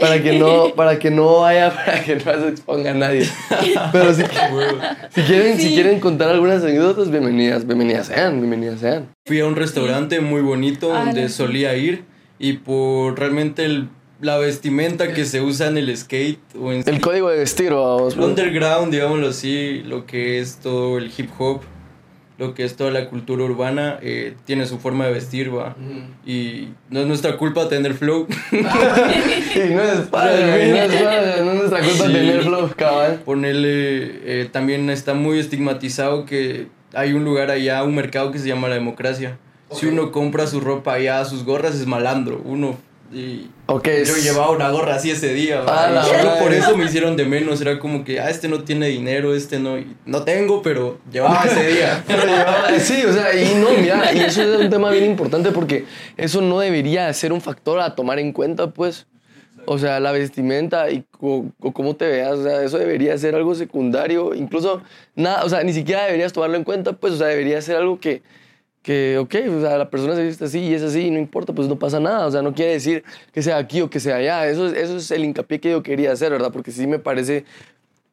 para 0.00 0.22
que 0.22 0.38
no, 0.38 0.70
para 0.76 0.98
que 0.98 1.10
no 1.10 1.44
haya, 1.44 1.74
para 1.74 2.02
que 2.02 2.16
no 2.16 2.22
se 2.22 2.48
exponga 2.48 2.90
a 2.90 2.94
nadie. 2.94 3.28
Pero 3.92 4.14
si, 4.14 4.22
si 5.14 5.22
quieren, 5.22 5.56
si 5.58 5.68
Sí. 5.68 5.74
quieren 5.74 6.00
contar 6.00 6.28
algunas 6.30 6.62
anécdotas, 6.62 7.10
bienvenidas, 7.10 7.66
bienvenidas 7.66 8.06
sean, 8.08 8.38
bienvenidas 8.40 8.80
sean. 8.80 9.08
Fui 9.26 9.40
a 9.40 9.46
un 9.46 9.56
restaurante 9.56 10.20
muy 10.20 10.40
bonito 10.40 10.94
Ah, 10.94 11.04
donde 11.06 11.22
no. 11.22 11.28
solía 11.28 11.76
ir 11.76 12.04
y 12.38 12.54
por 12.54 13.18
realmente 13.18 13.64
el- 13.64 13.88
la 14.20 14.38
vestimenta 14.38 15.12
que 15.12 15.24
se 15.26 15.40
usa 15.42 15.66
en 15.68 15.76
el 15.76 15.94
skate 15.96 16.38
o 16.58 16.72
en 16.72 16.82
El 16.86 17.00
código 17.00 17.28
de 17.28 17.38
vestir, 17.38 17.72
vamos. 17.72 18.16
underground, 18.16 18.90
digámoslo 18.92 19.28
así, 19.28 19.82
lo 19.84 20.06
que 20.06 20.40
es 20.40 20.56
todo 20.62 20.96
el 20.98 21.10
hip 21.16 21.28
hop, 21.38 21.60
lo 22.36 22.52
que 22.54 22.64
es 22.64 22.76
toda 22.76 22.90
la 22.90 23.08
cultura 23.08 23.44
urbana, 23.44 23.98
eh, 24.02 24.34
tiene 24.44 24.66
su 24.66 24.78
forma 24.78 25.06
de 25.06 25.12
vestir, 25.12 25.56
va. 25.56 25.76
Y 26.26 26.68
no 26.90 27.00
es 27.00 27.06
nuestra 27.06 27.36
culpa 27.36 27.68
tener 27.68 27.94
flow. 27.94 28.26
Sí, 28.50 29.60
no 29.70 29.82
es 29.82 30.00
padre, 30.10 30.68
no 30.70 30.76
es 30.76 31.02
padre, 31.02 31.44
no 31.44 31.50
es 31.52 31.56
nuestra 31.58 31.78
culpa 31.80 32.06
Sí. 32.06 32.12
tener 32.12 32.42
flow, 32.42 32.70
cabal. 32.76 33.20
Ponerle, 33.24 34.40
eh, 34.42 34.48
también 34.50 34.90
está 34.90 35.14
muy 35.14 35.38
estigmatizado 35.38 36.24
que 36.26 36.66
hay 36.92 37.12
un 37.12 37.24
lugar 37.24 37.50
allá, 37.50 37.82
un 37.84 37.94
mercado 37.94 38.32
que 38.32 38.38
se 38.40 38.48
llama 38.48 38.68
la 38.68 38.74
democracia. 38.74 39.38
Si 39.70 39.86
uno 39.86 40.10
compra 40.12 40.46
su 40.46 40.60
ropa 40.60 40.94
allá, 40.94 41.24
sus 41.24 41.44
gorras, 41.44 41.74
es 41.76 41.86
malandro. 41.86 42.40
Uno. 42.44 42.76
Y 43.14 43.48
Ok, 43.66 43.88
yo 44.04 44.16
llevaba 44.16 44.50
una 44.50 44.70
gorra 44.70 44.96
así 44.96 45.10
ese 45.10 45.32
día. 45.32 45.60
¿va? 45.60 45.86
A 45.86 45.90
la 45.90 46.02
Y 46.02 46.04
solo 46.06 46.24
madre. 46.24 46.42
por 46.42 46.52
eso 46.52 46.76
me 46.76 46.84
hicieron 46.86 47.16
de 47.16 47.24
menos. 47.24 47.60
Era 47.60 47.78
como 47.78 48.04
que, 48.04 48.18
ah, 48.20 48.28
este 48.28 48.48
no 48.48 48.64
tiene 48.64 48.88
dinero, 48.88 49.34
este 49.34 49.58
no. 49.60 49.76
no 50.04 50.22
tengo, 50.24 50.62
pero 50.62 50.98
llevaba 51.12 51.44
ese 51.44 51.66
día. 51.68 52.02
Pero 52.08 52.22
llevaba- 52.24 52.78
Sí, 52.80 53.04
o 53.04 53.12
sea, 53.12 53.32
y 53.34 53.54
no, 53.54 53.70
mira, 53.80 54.12
y 54.12 54.18
eso 54.20 54.42
es 54.42 54.60
un 54.60 54.68
tema 54.68 54.90
bien 54.90 55.04
importante 55.04 55.50
porque 55.52 55.84
eso 56.16 56.40
no 56.40 56.58
debería 56.58 57.12
ser 57.12 57.32
un 57.32 57.40
factor 57.40 57.78
a 57.80 57.94
tomar 57.94 58.18
en 58.18 58.32
cuenta, 58.32 58.70
pues. 58.70 59.06
O 59.66 59.78
sea, 59.78 59.98
la 59.98 60.12
vestimenta 60.12 60.90
y 60.90 61.04
co- 61.10 61.46
cómo 61.72 61.96
te 61.96 62.06
veas, 62.06 62.32
o 62.38 62.42
sea, 62.42 62.62
eso 62.62 62.76
debería 62.76 63.16
ser 63.16 63.34
algo 63.34 63.54
secundario, 63.54 64.34
incluso 64.34 64.82
nada, 65.14 65.42
o 65.42 65.48
sea, 65.48 65.62
ni 65.62 65.72
siquiera 65.72 66.04
deberías 66.04 66.34
tomarlo 66.34 66.56
en 66.58 66.64
cuenta, 66.64 66.92
pues, 66.92 67.14
o 67.14 67.16
sea, 67.16 67.28
debería 67.28 67.62
ser 67.62 67.76
algo 67.76 67.98
que, 67.98 68.20
que, 68.84 69.18
ok, 69.18 69.34
o 69.56 69.60
sea, 69.62 69.78
la 69.78 69.88
persona 69.90 70.14
se 70.14 70.22
viste 70.22 70.44
así 70.44 70.60
y 70.60 70.74
es 70.74 70.82
así 70.82 71.06
y 71.06 71.10
no 71.10 71.18
importa, 71.18 71.52
pues 71.54 71.66
no 71.66 71.76
pasa 71.76 71.98
nada, 71.98 72.26
o 72.26 72.30
sea, 72.30 72.42
no 72.42 72.54
quiere 72.54 72.72
decir 72.72 73.02
que 73.32 73.42
sea 73.42 73.56
aquí 73.56 73.80
o 73.80 73.88
que 73.90 73.98
sea 73.98 74.16
allá, 74.16 74.46
eso, 74.46 74.66
es- 74.68 74.74
eso 74.74 74.96
es 74.98 75.10
el 75.10 75.24
hincapié 75.24 75.58
que 75.58 75.70
yo 75.70 75.82
quería 75.82 76.12
hacer, 76.12 76.30
¿verdad? 76.30 76.52
Porque 76.52 76.70
sí 76.70 76.86
me 76.86 76.98
parece 76.98 77.44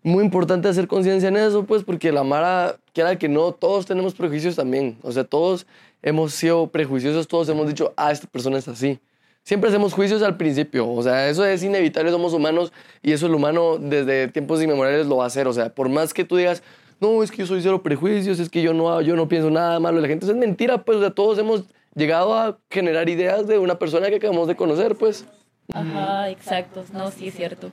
muy 0.01 0.23
importante 0.23 0.67
hacer 0.69 0.87
conciencia 0.87 1.27
en 1.29 1.35
eso, 1.37 1.65
pues, 1.65 1.83
porque 1.83 2.11
la 2.11 2.23
Mara, 2.23 2.77
quiera 2.93 3.17
que 3.19 3.27
no, 3.29 3.51
todos 3.51 3.85
tenemos 3.85 4.15
prejuicios 4.15 4.55
también. 4.55 4.97
O 5.03 5.11
sea, 5.11 5.25
todos 5.25 5.67
hemos 6.01 6.33
sido 6.33 6.67
prejuiciosos, 6.67 7.27
todos 7.27 7.49
hemos 7.49 7.67
dicho, 7.67 7.93
ah, 7.97 8.11
esta 8.11 8.25
persona 8.27 8.57
es 8.57 8.67
así. 8.67 8.97
Siempre 9.43 9.69
hacemos 9.69 9.93
juicios 9.93 10.21
al 10.23 10.37
principio, 10.37 10.89
o 10.89 11.03
sea, 11.03 11.27
eso 11.29 11.43
es 11.45 11.63
inevitable, 11.63 12.11
somos 12.11 12.33
humanos 12.33 12.71
y 13.03 13.11
eso 13.11 13.25
el 13.27 13.35
humano 13.35 13.77
desde 13.77 14.27
tiempos 14.29 14.61
inmemoriales 14.63 15.05
lo 15.07 15.17
va 15.17 15.25
a 15.25 15.27
hacer. 15.27 15.47
O 15.47 15.53
sea, 15.53 15.69
por 15.69 15.89
más 15.89 16.13
que 16.13 16.23
tú 16.23 16.37
digas, 16.37 16.63
no, 17.01 17.23
es 17.23 17.31
que 17.31 17.37
yo 17.37 17.47
soy 17.47 17.61
cero 17.61 17.81
prejuicios, 17.83 18.39
es 18.39 18.49
que 18.49 18.61
yo 18.61 18.73
no, 18.73 19.01
yo 19.01 19.15
no 19.15 19.27
pienso 19.27 19.49
nada 19.49 19.79
malo 19.79 19.97
de 19.97 20.03
la 20.03 20.07
gente, 20.07 20.25
eso 20.25 20.33
es 20.33 20.39
mentira, 20.39 20.83
pues, 20.83 20.99
o 20.99 21.01
sea, 21.01 21.09
todos 21.11 21.37
hemos 21.39 21.63
llegado 21.95 22.33
a 22.33 22.57
generar 22.69 23.09
ideas 23.09 23.47
de 23.47 23.57
una 23.57 23.77
persona 23.77 24.09
que 24.09 24.15
acabamos 24.15 24.47
de 24.47 24.55
conocer, 24.55 24.95
pues. 24.95 25.25
Ajá, 25.73 26.29
exacto. 26.29 26.83
No, 26.93 27.11
sí 27.11 27.27
es 27.27 27.35
cierto. 27.35 27.71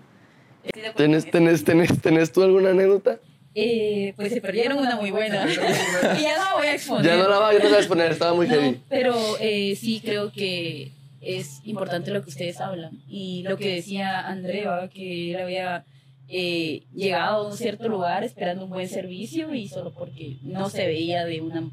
¿Tenés, 0.96 1.30
tenés, 1.30 1.64
tenés, 1.64 2.00
tenés 2.00 2.32
tú 2.32 2.42
alguna 2.42 2.70
anécdota? 2.70 3.18
Eh, 3.54 4.12
pues 4.16 4.32
se 4.32 4.40
perdieron 4.40 4.78
una 4.78 4.96
muy 4.96 5.10
buena. 5.10 5.46
y 6.18 6.22
ya 6.22 6.36
no 6.38 6.44
la 6.44 6.54
voy 6.56 6.66
a 6.66 6.74
exponer. 6.74 7.04
Ya 7.06 7.16
no 7.16 7.28
la 7.28 7.38
va, 7.38 7.52
ya 7.52 7.58
no 7.60 7.70
la 7.70 7.76
vas 7.76 7.86
a 7.86 7.88
poner, 7.88 8.12
estaba 8.12 8.34
muy 8.34 8.46
No, 8.46 8.54
heavy. 8.54 8.80
pero 8.88 9.14
eh, 9.40 9.74
sí 9.76 10.00
creo 10.04 10.30
que 10.32 10.92
es 11.20 11.60
importante 11.64 12.10
lo 12.10 12.22
que 12.22 12.28
ustedes 12.28 12.60
hablan. 12.60 12.92
Y 13.08 13.42
lo 13.42 13.56
que 13.56 13.74
decía 13.76 14.20
Andrea, 14.28 14.88
que 14.92 15.30
él 15.32 15.40
había 15.42 15.84
eh, 16.28 16.82
llegado 16.94 17.46
a 17.46 17.48
un 17.48 17.56
cierto 17.56 17.88
lugar 17.88 18.22
esperando 18.22 18.64
un 18.64 18.70
buen 18.70 18.88
servicio 18.88 19.54
y 19.54 19.68
solo 19.68 19.92
porque 19.92 20.36
no 20.42 20.68
se 20.68 20.86
veía 20.86 21.24
de 21.24 21.40
una 21.40 21.70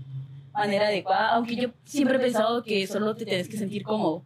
manera 0.54 0.88
adecuada. 0.88 1.36
Aunque 1.36 1.56
yo 1.56 1.70
siempre 1.84 2.18
he 2.18 2.20
pensado 2.20 2.64
que 2.64 2.88
solo 2.88 3.16
te 3.16 3.26
tienes 3.26 3.50
que 3.50 3.58
sentir 3.58 3.84
cómodo. 3.84 4.24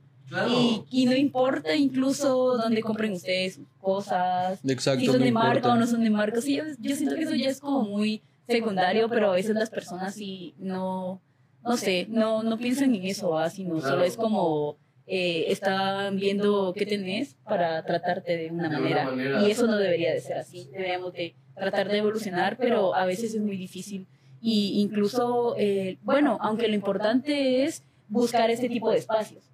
Y, 0.48 0.84
y 0.92 1.06
no 1.06 1.16
importa 1.16 1.76
incluso 1.76 2.56
dónde 2.58 2.82
compren 2.82 3.14
ustedes 3.14 3.60
cosas, 3.82 4.60
Exacto. 4.64 5.00
si 5.00 5.08
son 5.08 5.22
de 5.22 5.32
marca 5.32 5.58
importa. 5.58 5.74
o 5.74 5.76
no 5.76 5.88
son 5.88 6.04
de 6.04 6.10
marca. 6.12 6.40
Sí, 6.40 6.56
yo, 6.56 6.64
yo 6.80 6.96
siento 6.96 7.16
que 7.16 7.24
eso 7.24 7.34
ya 7.34 7.50
es 7.50 7.60
como 7.60 7.82
muy 7.82 8.22
secundario, 8.48 9.10
pero 9.10 9.32
a 9.32 9.34
veces 9.34 9.56
las 9.56 9.72
personas 9.72 10.14
sí 10.14 10.54
no, 10.60 11.20
no 11.64 11.78
sé, 11.78 12.06
no, 12.10 12.44
no 12.44 12.58
piensan 12.60 12.94
en 12.94 13.06
eso, 13.06 13.32
¿va? 13.32 13.50
sino 13.50 13.82
solo 13.82 14.04
es 14.04 14.16
como 14.16 14.78
eh, 15.12 15.51
están 15.51 16.18
viendo 16.18 16.72
qué 16.74 16.86
tenés 16.86 17.36
para 17.44 17.84
tratarte 17.84 18.38
de 18.38 18.51
una, 18.51 18.70
De 18.70 18.78
una 18.78 19.06
manera. 19.10 19.42
Y 19.42 19.50
eso 19.50 19.66
no 19.66 19.78
debería 19.78 20.13
de 20.13 20.22
ser 20.22 20.38
así. 20.38 20.70
Deberíamos 20.72 21.13
de 21.13 21.34
tratar 21.56 21.89
de 21.89 21.98
evolucionar, 21.98 22.58
pero 22.58 22.94
a 22.94 23.06
veces 23.06 23.34
es 23.34 23.42
muy 23.42 23.58
difícil. 23.58 24.06
Y 24.39 24.80
incluso, 24.82 25.56
eh, 25.58 25.98
bueno, 26.04 26.38
aunque 26.42 26.68
lo 26.68 26.75
importante 26.75 27.63
es 27.63 27.84
buscar 28.08 28.51
este 28.51 28.70
tipo 28.70 28.92
de 28.92 29.00
espacios. 29.00 29.50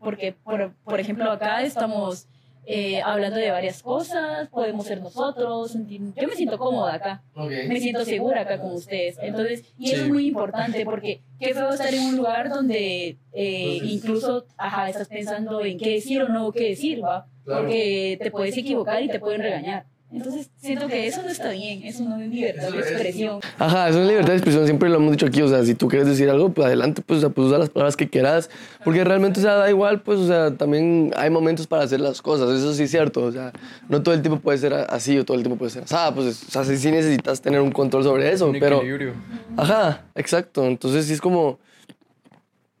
Porque, 0.00 0.32
por, 0.32 0.72
por 0.84 0.98
ejemplo, 0.98 1.30
acá 1.30 1.62
estamos 1.62 2.26
eh, 2.66 3.00
hablando 3.02 3.38
de 3.38 3.50
varias 3.50 3.82
cosas, 3.82 4.48
podemos 4.48 4.86
ser 4.86 5.00
nosotros. 5.00 5.76
Yo 5.88 6.28
me 6.28 6.34
siento 6.36 6.58
cómoda 6.58 6.94
acá 6.94 7.22
me 7.68 7.80
siento 7.80 8.04
segura 8.04 8.42
acá 8.42 8.60
con 8.60 8.72
ustedes. 8.72 9.16
Entonces, 9.20 9.64
y 9.78 9.90
eso 9.90 10.04
es 10.04 10.08
muy 10.08 10.26
importante 10.26 10.84
porque 10.84 11.22
qué 11.38 11.54
feo 11.54 11.70
estar 11.70 11.92
en 11.92 12.02
un 12.02 12.16
lugar 12.16 12.48
donde 12.48 13.18
eh, 13.32 13.72
Entonces- 13.74 13.92
incluso, 13.92 14.46
ajá, 14.56 14.88
estás 14.88 15.08
pensando 15.08 15.64
en 15.64 15.78
qué 15.78 15.90
decir 15.94 16.22
o 16.22 16.28
no 16.28 16.52
qué 16.52 16.70
decir, 16.70 17.02
¿va? 17.02 17.26
Claro. 17.44 17.62
Porque 17.62 18.18
te 18.22 18.30
puedes 18.30 18.56
equivocar 18.56 19.02
y 19.02 19.08
te 19.08 19.18
pueden 19.20 19.40
regañar. 19.42 19.86
Entonces, 20.12 20.50
siento 20.56 20.88
que 20.88 21.06
eso 21.06 21.22
no 21.22 21.28
está 21.28 21.50
bien, 21.50 21.84
eso 21.84 22.02
no 22.02 22.20
es 22.20 22.28
libertad 22.28 22.72
de 22.72 22.78
expresión. 22.78 23.40
Ajá, 23.58 23.88
eso 23.88 24.02
es 24.02 24.08
libertad 24.08 24.30
de 24.30 24.36
expresión, 24.36 24.64
siempre 24.64 24.88
lo 24.88 24.96
hemos 24.96 25.12
dicho 25.12 25.26
aquí, 25.26 25.40
o 25.40 25.46
sea, 25.46 25.64
si 25.64 25.74
tú 25.74 25.86
quieres 25.86 26.08
decir 26.08 26.28
algo, 26.28 26.50
pues 26.50 26.66
adelante, 26.66 27.00
pues, 27.00 27.18
o 27.18 27.20
sea, 27.20 27.30
pues 27.30 27.46
usa 27.46 27.58
las 27.58 27.70
palabras 27.70 27.96
que 27.96 28.08
quieras, 28.08 28.50
porque 28.82 29.04
realmente, 29.04 29.38
o 29.38 29.42
sea, 29.42 29.54
da 29.54 29.70
igual, 29.70 30.02
pues, 30.02 30.18
o 30.18 30.26
sea, 30.26 30.56
también 30.56 31.12
hay 31.16 31.30
momentos 31.30 31.68
para 31.68 31.84
hacer 31.84 32.00
las 32.00 32.20
cosas, 32.22 32.50
eso 32.50 32.74
sí 32.74 32.82
es 32.82 32.90
cierto, 32.90 33.22
o 33.22 33.30
sea, 33.30 33.52
no 33.88 34.02
todo 34.02 34.12
el 34.14 34.20
tiempo 34.20 34.40
puede 34.40 34.58
ser 34.58 34.74
así 34.74 35.16
o 35.16 35.24
todo 35.24 35.36
el 35.36 35.44
tiempo 35.44 35.56
puede 35.56 35.70
ser 35.70 35.84
así, 35.84 35.94
pues, 36.14 36.44
o 36.48 36.50
sea, 36.50 36.64
sí, 36.64 36.76
sí 36.76 36.90
necesitas 36.90 37.40
tener 37.40 37.60
un 37.60 37.70
control 37.70 38.02
sobre 38.02 38.32
eso, 38.32 38.48
Un 38.48 38.58
pero... 38.58 38.78
equilibrio. 38.78 39.14
Ajá, 39.56 40.04
exacto, 40.16 40.66
entonces 40.66 41.06
sí 41.06 41.12
es 41.12 41.20
como, 41.20 41.60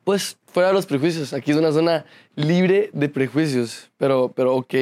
pues, 0.02 0.36
fuera 0.46 0.70
de 0.70 0.74
los 0.74 0.86
prejuicios, 0.86 1.32
aquí 1.32 1.52
es 1.52 1.56
una 1.56 1.70
zona 1.70 2.04
libre 2.34 2.90
de 2.92 3.08
prejuicios, 3.08 3.88
pero, 3.98 4.32
pero, 4.34 4.56
ok, 4.56 4.74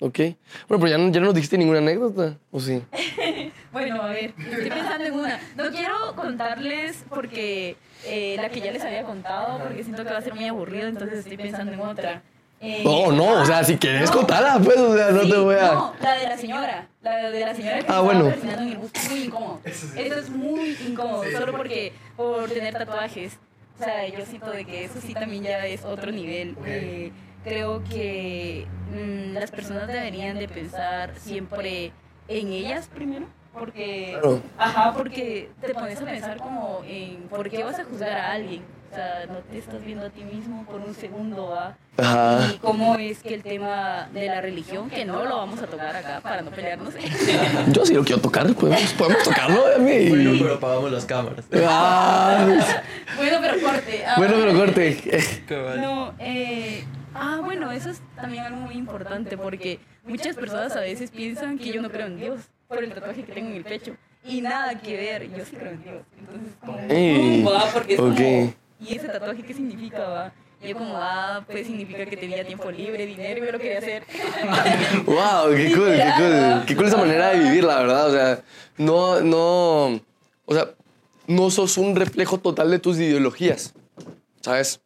ok. 0.00 0.18
Bueno, 0.68 0.80
pero 0.84 0.86
ya 0.88 0.98
no, 0.98 1.10
ya 1.12 1.20
no 1.20 1.26
nos 1.26 1.34
dijiste 1.34 1.56
ninguna 1.58 1.78
anécdota, 1.78 2.36
¿o 2.50 2.58
sí? 2.60 2.82
Bueno, 3.72 4.02
a 4.02 4.08
ver, 4.08 4.34
estoy 4.36 4.68
pensando 4.68 5.04
en 5.04 5.12
una. 5.14 5.38
No 5.56 5.70
quiero 5.70 5.94
contarles 6.16 7.04
porque 7.08 7.76
eh, 8.04 8.34
la 8.36 8.48
que 8.48 8.60
ya 8.60 8.72
les 8.72 8.82
había 8.82 9.04
contado, 9.04 9.60
porque 9.62 9.84
siento 9.84 10.02
que 10.02 10.10
va 10.10 10.18
a 10.18 10.22
ser 10.22 10.34
muy 10.34 10.48
aburrido, 10.48 10.88
entonces 10.88 11.20
estoy 11.20 11.36
pensando 11.36 11.72
en 11.72 11.80
otra. 11.80 12.20
Eh, 12.60 12.82
No, 12.84 13.12
no, 13.12 13.40
o 13.40 13.44
sea, 13.46 13.62
si 13.62 13.76
quieres 13.76 14.10
contarla, 14.10 14.58
pues, 14.58 14.76
o 14.76 14.96
sea, 14.96 15.12
no 15.12 15.22
Sí, 15.22 15.30
te 15.30 15.36
voy 15.38 15.54
a... 15.54 15.72
No, 15.72 15.94
la 16.02 16.12
de 16.14 16.24
la 16.26 16.36
señora. 16.36 16.88
La 17.00 17.30
de 17.30 17.40
la 17.46 17.54
señora 17.54 17.78
que 17.78 17.86
Ah, 17.88 18.00
bueno. 18.00 18.28
en 18.28 18.48
el 18.68 18.76
bus. 18.78 18.90
Muy 19.08 19.22
incómodo. 19.22 19.60
Eso 19.64 19.86
es 19.96 20.30
muy 20.30 20.76
incómodo. 20.88 21.22
Solo 21.30 21.52
porque 21.56 21.92
por 22.16 22.50
tener 22.50 22.74
tatuajes. 22.74 23.38
O 23.78 23.84
sea, 23.84 24.06
yo 24.08 24.26
siento 24.26 24.50
de 24.50 24.64
que 24.64 24.84
eso 24.84 25.00
sí 25.00 25.14
también 25.14 25.44
ya 25.44 25.64
es 25.64 25.84
otro 25.84 26.10
nivel. 26.10 26.56
Eh, 26.66 27.12
creo 27.44 27.82
que 27.84 28.66
mm, 28.92 29.34
las 29.34 29.50
personas 29.50 29.86
deberían 29.88 30.38
de 30.38 30.48
pensar 30.48 31.12
siempre 31.16 31.92
en 32.28 32.48
ellas 32.52 32.88
primero. 32.92 33.26
Porque, 33.52 34.10
Claro. 34.12 34.40
ajá, 34.58 34.94
porque 34.96 35.50
te 35.60 35.74
pones 35.74 36.00
a 36.00 36.04
pensar 36.04 36.36
como 36.36 36.82
en 36.86 37.16
por 37.28 37.50
qué 37.50 37.64
vas 37.64 37.80
a 37.80 37.84
juzgar 37.84 38.12
a 38.12 38.32
alguien. 38.32 38.62
O 38.90 38.94
sea, 38.94 39.24
no 39.26 39.38
te 39.38 39.58
estás 39.58 39.84
viendo 39.84 40.06
a 40.06 40.10
ti 40.10 40.22
mismo 40.24 40.64
por 40.66 40.80
un 40.80 40.94
segundo, 40.94 41.48
¿va? 41.48 41.76
Ajá. 41.96 42.52
y 42.54 42.58
cómo 42.58 42.94
es 42.96 43.22
que 43.22 43.34
el 43.34 43.42
tema 43.42 44.08
de 44.12 44.26
la 44.26 44.40
religión, 44.40 44.88
que 44.88 45.04
no 45.04 45.24
lo 45.24 45.36
vamos 45.36 45.60
a 45.60 45.66
tocar 45.66 45.94
acá 45.94 46.20
para 46.22 46.42
no 46.42 46.50
pelearnos. 46.50 46.94
Yo 47.72 47.84
sí 47.84 47.92
lo 47.94 48.04
quiero 48.04 48.22
tocar, 48.22 48.52
podemos, 48.54 48.92
podemos 48.94 49.22
tocarlo, 49.22 49.62
a 49.76 49.78
mí. 49.78 50.08
Bueno, 50.08 50.32
pero 50.40 50.54
apagamos 50.54 50.92
las 50.92 51.04
cámaras. 51.04 51.44
Ah, 51.62 52.46
bueno, 53.16 53.38
pero 53.40 53.60
corte. 53.60 54.04
Ah, 54.06 54.14
bueno, 54.16 54.34
pero 54.38 54.58
corte. 54.58 55.20
No, 55.80 56.14
eh, 56.20 56.84
ah, 57.14 57.40
bueno, 57.42 57.70
eso 57.70 57.90
es 57.90 58.00
también 58.16 58.44
algo 58.44 58.60
muy 58.60 58.74
importante 58.74 59.36
porque 59.36 59.80
muchas 60.04 60.36
personas 60.36 60.76
a 60.76 60.80
veces 60.80 61.10
piensan 61.10 61.58
que 61.58 61.72
yo 61.72 61.82
no 61.82 61.90
creo 61.90 62.06
en 62.06 62.18
Dios 62.18 62.40
por 62.68 62.82
el 62.82 62.92
tatuaje 62.92 63.24
que 63.24 63.32
tengo 63.32 63.50
en 63.50 63.56
el 63.56 63.64
pecho. 63.64 63.96
Y 64.24 64.40
nada 64.40 64.78
que 64.78 64.96
ver, 64.96 65.30
yo 65.30 65.44
sí 65.44 65.56
creo 65.56 65.72
en 65.72 65.82
Dios. 65.82 66.02
Entonces, 66.18 66.52
como, 66.60 66.78
Ey, 66.88 67.42
va, 67.42 67.64
porque 67.72 67.94
es 67.94 68.00
como. 68.00 68.14
¿y 68.14 68.94
ese 68.94 69.08
tatuaje 69.08 69.42
qué 69.42 69.54
significa, 69.54 70.06
va? 70.06 70.32
Y 70.62 70.68
yo 70.68 70.76
como, 70.76 70.94
ah, 70.96 71.42
pues 71.50 71.66
significa 71.66 72.04
que 72.04 72.16
tenía 72.18 72.44
tiempo 72.44 72.70
libre, 72.70 73.06
dinero 73.06 73.38
y 73.38 73.42
me 73.42 73.52
lo 73.52 73.58
quería 73.58 73.78
hacer. 73.78 74.04
Wow, 75.06 75.54
qué 75.56 75.72
cool, 75.72 75.92
qué 75.92 76.12
cool. 76.16 76.66
Qué 76.66 76.76
cool 76.76 76.86
esa 76.86 76.98
manera 76.98 77.30
de 77.30 77.38
vivir, 77.38 77.64
la 77.64 77.80
verdad. 77.80 78.08
O 78.08 78.12
sea, 78.12 78.42
no, 78.76 79.20
no. 79.20 80.00
O 80.44 80.54
sea, 80.54 80.68
no 81.26 81.50
sos 81.50 81.78
un 81.78 81.96
reflejo 81.96 82.38
total 82.38 82.70
de 82.70 82.78
tus 82.78 82.98
ideologías, 82.98 83.72
¿sabes? 84.42 84.80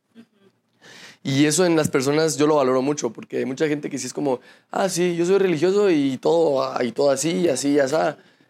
Y 1.26 1.46
eso 1.46 1.64
en 1.64 1.74
las 1.74 1.88
personas 1.88 2.36
yo 2.36 2.46
lo 2.46 2.56
valoro 2.56 2.82
mucho, 2.82 3.10
porque 3.10 3.38
hay 3.38 3.46
mucha 3.46 3.66
gente 3.66 3.88
que 3.88 3.98
sí 3.98 4.06
es 4.06 4.12
como, 4.12 4.40
ah, 4.70 4.90
sí, 4.90 5.16
yo 5.16 5.24
soy 5.24 5.38
religioso 5.38 5.90
y 5.90 6.18
todo, 6.18 6.62
y 6.82 6.92
todo 6.92 7.10
así, 7.10 7.48
así, 7.48 7.78
así, 7.80 7.96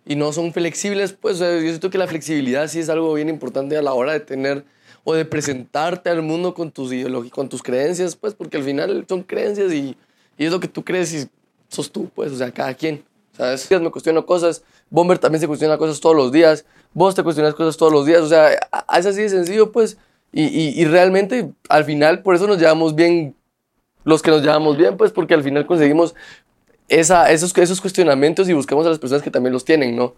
y 0.04 0.16
no 0.16 0.32
son 0.32 0.52
flexibles, 0.52 1.12
pues 1.12 1.38
yo 1.38 1.60
siento 1.60 1.88
que 1.88 1.98
la 1.98 2.08
flexibilidad 2.08 2.66
sí 2.66 2.80
es 2.80 2.88
algo 2.88 3.14
bien 3.14 3.28
importante 3.28 3.76
a 3.76 3.82
la 3.82 3.94
hora 3.94 4.12
de 4.12 4.18
tener 4.18 4.64
o 5.04 5.14
de 5.14 5.24
presentarte 5.24 6.10
al 6.10 6.22
mundo 6.22 6.52
con 6.52 6.72
tus 6.72 6.92
ideologías, 6.92 7.32
con 7.32 7.48
tus 7.48 7.62
creencias, 7.62 8.16
pues, 8.16 8.34
porque 8.34 8.56
al 8.56 8.64
final 8.64 9.04
son 9.08 9.22
creencias 9.22 9.72
y, 9.72 9.96
y 10.36 10.44
es 10.44 10.50
lo 10.50 10.58
que 10.58 10.66
tú 10.66 10.84
crees 10.84 11.14
y 11.14 11.28
sos 11.68 11.92
tú, 11.92 12.10
pues, 12.12 12.32
o 12.32 12.36
sea, 12.36 12.50
cada 12.50 12.74
quien, 12.74 13.04
¿sabes? 13.36 13.70
Me 13.70 13.90
cuestiono 13.92 14.26
cosas, 14.26 14.64
Bomber 14.90 15.18
también 15.18 15.40
se 15.40 15.46
cuestiona 15.46 15.78
cosas 15.78 16.00
todos 16.00 16.16
los 16.16 16.32
días, 16.32 16.64
vos 16.92 17.14
te 17.14 17.22
cuestionas 17.22 17.54
cosas 17.54 17.76
todos 17.76 17.92
los 17.92 18.04
días, 18.04 18.22
o 18.22 18.28
sea, 18.28 18.52
es 18.52 19.06
así 19.06 19.22
de 19.22 19.28
sencillo, 19.28 19.70
pues, 19.70 19.96
y, 20.36 20.46
y, 20.46 20.82
y 20.82 20.84
realmente 20.86 21.52
al 21.68 21.84
final 21.84 22.22
por 22.22 22.34
eso 22.34 22.48
nos 22.48 22.58
llevamos 22.58 22.96
bien, 22.96 23.36
los 24.02 24.20
que 24.20 24.32
nos 24.32 24.42
llevamos 24.42 24.76
bien, 24.76 24.96
pues, 24.96 25.12
porque 25.12 25.32
al 25.32 25.44
final 25.44 25.64
conseguimos 25.64 26.16
esa, 26.88 27.30
esos, 27.30 27.56
esos 27.56 27.80
cuestionamientos 27.80 28.48
y 28.48 28.52
buscamos 28.52 28.84
a 28.84 28.88
las 28.88 28.98
personas 28.98 29.22
que 29.22 29.30
también 29.30 29.52
los 29.52 29.64
tienen, 29.64 29.94
¿no? 29.94 30.14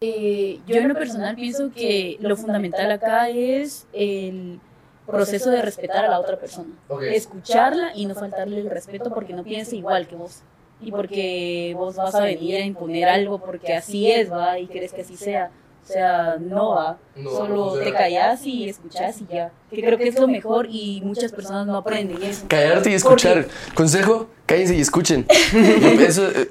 Eh, 0.00 0.60
yo 0.68 0.76
en 0.76 0.86
lo 0.86 0.94
personal 0.94 1.34
pienso 1.34 1.72
que 1.72 2.18
lo 2.20 2.36
fundamental 2.36 2.88
acá 2.92 3.28
es 3.30 3.88
el 3.92 4.60
proceso 5.04 5.50
de 5.50 5.60
respetar 5.60 6.04
a 6.04 6.08
la 6.08 6.20
otra 6.20 6.38
persona. 6.38 6.68
Escucharla 7.02 7.90
y 7.96 8.06
no 8.06 8.14
faltarle 8.14 8.60
el 8.60 8.70
respeto 8.70 9.12
porque 9.12 9.32
no 9.32 9.42
piensa 9.42 9.74
igual 9.74 10.06
que 10.06 10.14
vos. 10.14 10.42
Y 10.80 10.92
porque 10.92 11.74
vos 11.76 11.96
vas 11.96 12.14
a 12.14 12.22
venir 12.22 12.54
a 12.54 12.64
imponer 12.64 13.08
algo 13.08 13.40
porque 13.40 13.74
así 13.74 14.08
es, 14.08 14.30
va, 14.30 14.60
y 14.60 14.68
querés 14.68 14.92
que 14.92 15.00
así 15.00 15.16
sea. 15.16 15.50
O 15.88 15.92
sea, 15.92 16.36
no 16.38 16.70
va. 16.70 16.98
No, 17.16 17.30
Solo 17.30 17.78
te 17.78 17.92
callás 17.92 18.44
y 18.46 18.68
escuchás 18.68 19.20
y 19.22 19.26
ya. 19.32 19.50
Que 19.70 19.80
creo 19.82 19.96
que 19.96 20.08
es 20.08 20.18
lo 20.20 20.28
mejor 20.28 20.66
y 20.70 21.00
muchas 21.02 21.32
personas 21.32 21.66
no 21.66 21.76
aprenden 21.76 22.22
eso. 22.22 22.44
Callarte 22.46 22.90
y 22.90 22.94
escuchar. 22.94 23.46
Consejo, 23.74 24.28
cállense 24.44 24.76
y 24.76 24.80
escuchen. 24.80 25.26
Eso, 26.00 26.28
eh, 26.28 26.48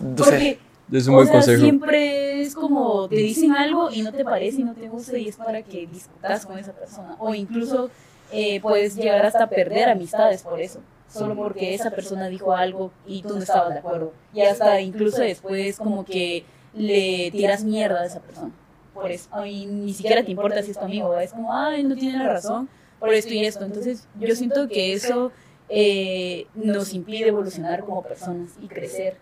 o 0.00 0.24
sea, 0.24 0.26
Porque 0.26 0.58
Es 0.92 1.06
un 1.08 1.14
o 1.14 1.16
buen 1.16 1.26
sea, 1.26 1.36
consejo. 1.36 1.60
siempre 1.60 2.40
es 2.42 2.54
como 2.54 3.08
te 3.08 3.16
dicen 3.16 3.52
algo 3.52 3.90
y 3.90 4.02
no 4.02 4.12
te 4.12 4.24
parece 4.24 4.60
y 4.60 4.64
no 4.64 4.74
te 4.74 4.88
gusta 4.88 5.18
y 5.18 5.28
es 5.28 5.36
para 5.36 5.62
que 5.62 5.86
discutas 5.86 6.46
con 6.46 6.56
esa 6.58 6.72
persona. 6.72 7.16
O 7.18 7.34
incluso 7.34 7.90
eh, 8.32 8.60
puedes 8.60 8.94
llegar 8.94 9.26
hasta 9.26 9.48
perder 9.48 9.88
amistades 9.88 10.42
por 10.42 10.60
eso. 10.60 10.80
Solo 11.12 11.34
porque 11.34 11.74
esa 11.74 11.90
persona 11.90 12.28
dijo 12.28 12.52
algo 12.54 12.92
y 13.06 13.22
tú 13.22 13.34
no 13.34 13.40
estabas 13.42 13.72
de 13.72 13.78
acuerdo. 13.80 14.12
Y 14.32 14.42
hasta 14.42 14.80
incluso 14.80 15.20
después 15.22 15.78
como 15.78 16.04
que 16.04 16.44
le 16.74 17.30
tiras 17.32 17.64
mierda 17.64 18.02
a 18.02 18.06
esa 18.06 18.20
persona. 18.20 18.50
Por 19.00 19.10
eso. 19.10 19.46
Y 19.46 19.66
ni 19.66 19.92
siquiera 19.94 20.24
te 20.24 20.30
importa 20.30 20.62
si 20.62 20.72
es 20.72 20.78
tu 20.78 20.84
amigo. 20.84 21.16
Es 21.18 21.32
como, 21.32 21.54
ay, 21.54 21.84
no 21.84 21.94
tiene 21.94 22.18
la 22.18 22.28
razón 22.28 22.68
por 22.98 23.12
esto 23.12 23.32
y 23.32 23.44
esto. 23.44 23.64
Entonces 23.64 24.08
yo 24.18 24.34
siento 24.34 24.68
que 24.68 24.92
eso 24.92 25.32
eh, 25.68 26.46
nos 26.54 26.92
impide 26.94 27.28
evolucionar 27.28 27.84
como 27.84 28.02
personas 28.02 28.52
y 28.60 28.66
crecer. 28.68 29.16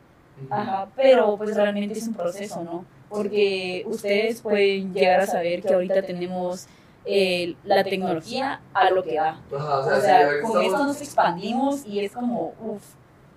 Ajá, 0.50 0.88
pero 0.94 1.36
pues 1.36 1.54
realmente 1.56 1.98
es 1.98 2.06
un 2.08 2.14
proceso, 2.14 2.62
¿no? 2.62 2.84
Porque 3.08 3.84
ustedes 3.86 4.42
pueden 4.42 4.92
llegar 4.92 5.20
a 5.20 5.26
saber 5.26 5.62
que 5.62 5.72
ahorita 5.72 6.02
tenemos 6.02 6.66
eh, 7.04 7.54
la 7.64 7.84
tecnología 7.84 8.60
a 8.74 8.90
lo 8.90 9.02
que 9.02 9.18
va. 9.18 9.40
Ajá, 9.56 9.78
O 9.78 10.00
sea, 10.00 10.28
con 10.42 10.62
esto 10.62 10.84
nos 10.84 11.00
expandimos 11.00 11.86
y 11.86 12.00
es 12.00 12.12
como, 12.12 12.52
uff, 12.60 12.82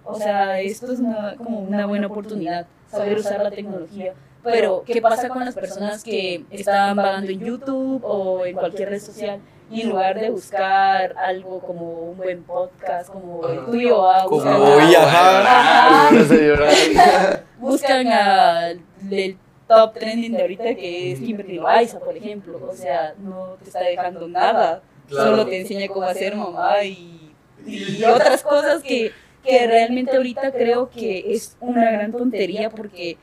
o 0.03 0.15
sea, 0.15 0.59
esto 0.59 0.91
es 0.91 0.99
una, 0.99 1.35
como 1.37 1.59
una 1.59 1.85
buena 1.85 2.07
oportunidad, 2.07 2.65
saber 2.89 3.17
usar 3.17 3.41
la 3.43 3.51
tecnología. 3.51 4.13
Pero, 4.43 4.83
¿qué 4.85 5.01
pasa 5.01 5.29
con 5.29 5.43
las 5.43 5.55
personas 5.55 6.03
que 6.03 6.45
están 6.49 6.95
vagando 6.95 7.31
en 7.31 7.39
YouTube 7.39 8.03
o 8.03 8.45
en 8.45 8.55
cualquier 8.55 8.89
red 8.89 9.01
social 9.01 9.39
y 9.71 9.81
en 9.81 9.89
lugar 9.89 10.19
de 10.19 10.29
buscar 10.31 11.15
algo 11.17 11.59
como 11.59 11.91
un 12.11 12.17
buen 12.17 12.43
podcast, 12.43 13.09
como 13.11 13.47
el 13.47 13.65
tuyo, 13.65 14.01
buscan 14.29 14.53
Como, 14.53 14.65
a-. 14.65 14.83
Ajá. 14.83 16.11
Me 16.11 16.19
hace 16.21 16.47
llorar. 16.47 17.43
buscan 17.59 18.07
al 18.07 18.81
el 19.11 19.37
top 19.67 19.93
trending 19.93 20.31
de 20.33 20.41
ahorita 20.41 20.75
que 20.75 21.11
es 21.11 21.19
Kimberly 21.19 21.55
Loaiza, 21.55 21.99
por 21.99 22.17
ejemplo. 22.17 22.59
O 22.67 22.73
sea, 22.73 23.13
no 23.19 23.57
te 23.61 23.65
está 23.65 23.81
dejando 23.81 24.27
nada. 24.27 24.81
Claro. 25.07 25.31
Solo 25.31 25.45
te 25.47 25.61
enseña 25.61 25.87
cómo 25.87 26.03
hacer 26.03 26.35
mamá 26.35 26.83
y, 26.83 27.33
y 27.65 28.03
otras 28.03 28.41
cosas 28.43 28.81
que, 28.81 29.11
que 29.43 29.67
realmente 29.67 30.15
ahorita 30.15 30.51
creo 30.51 30.89
que 30.89 31.33
es 31.33 31.57
una 31.59 31.91
gran 31.91 32.11
tontería 32.11 32.69
porque 32.69 33.17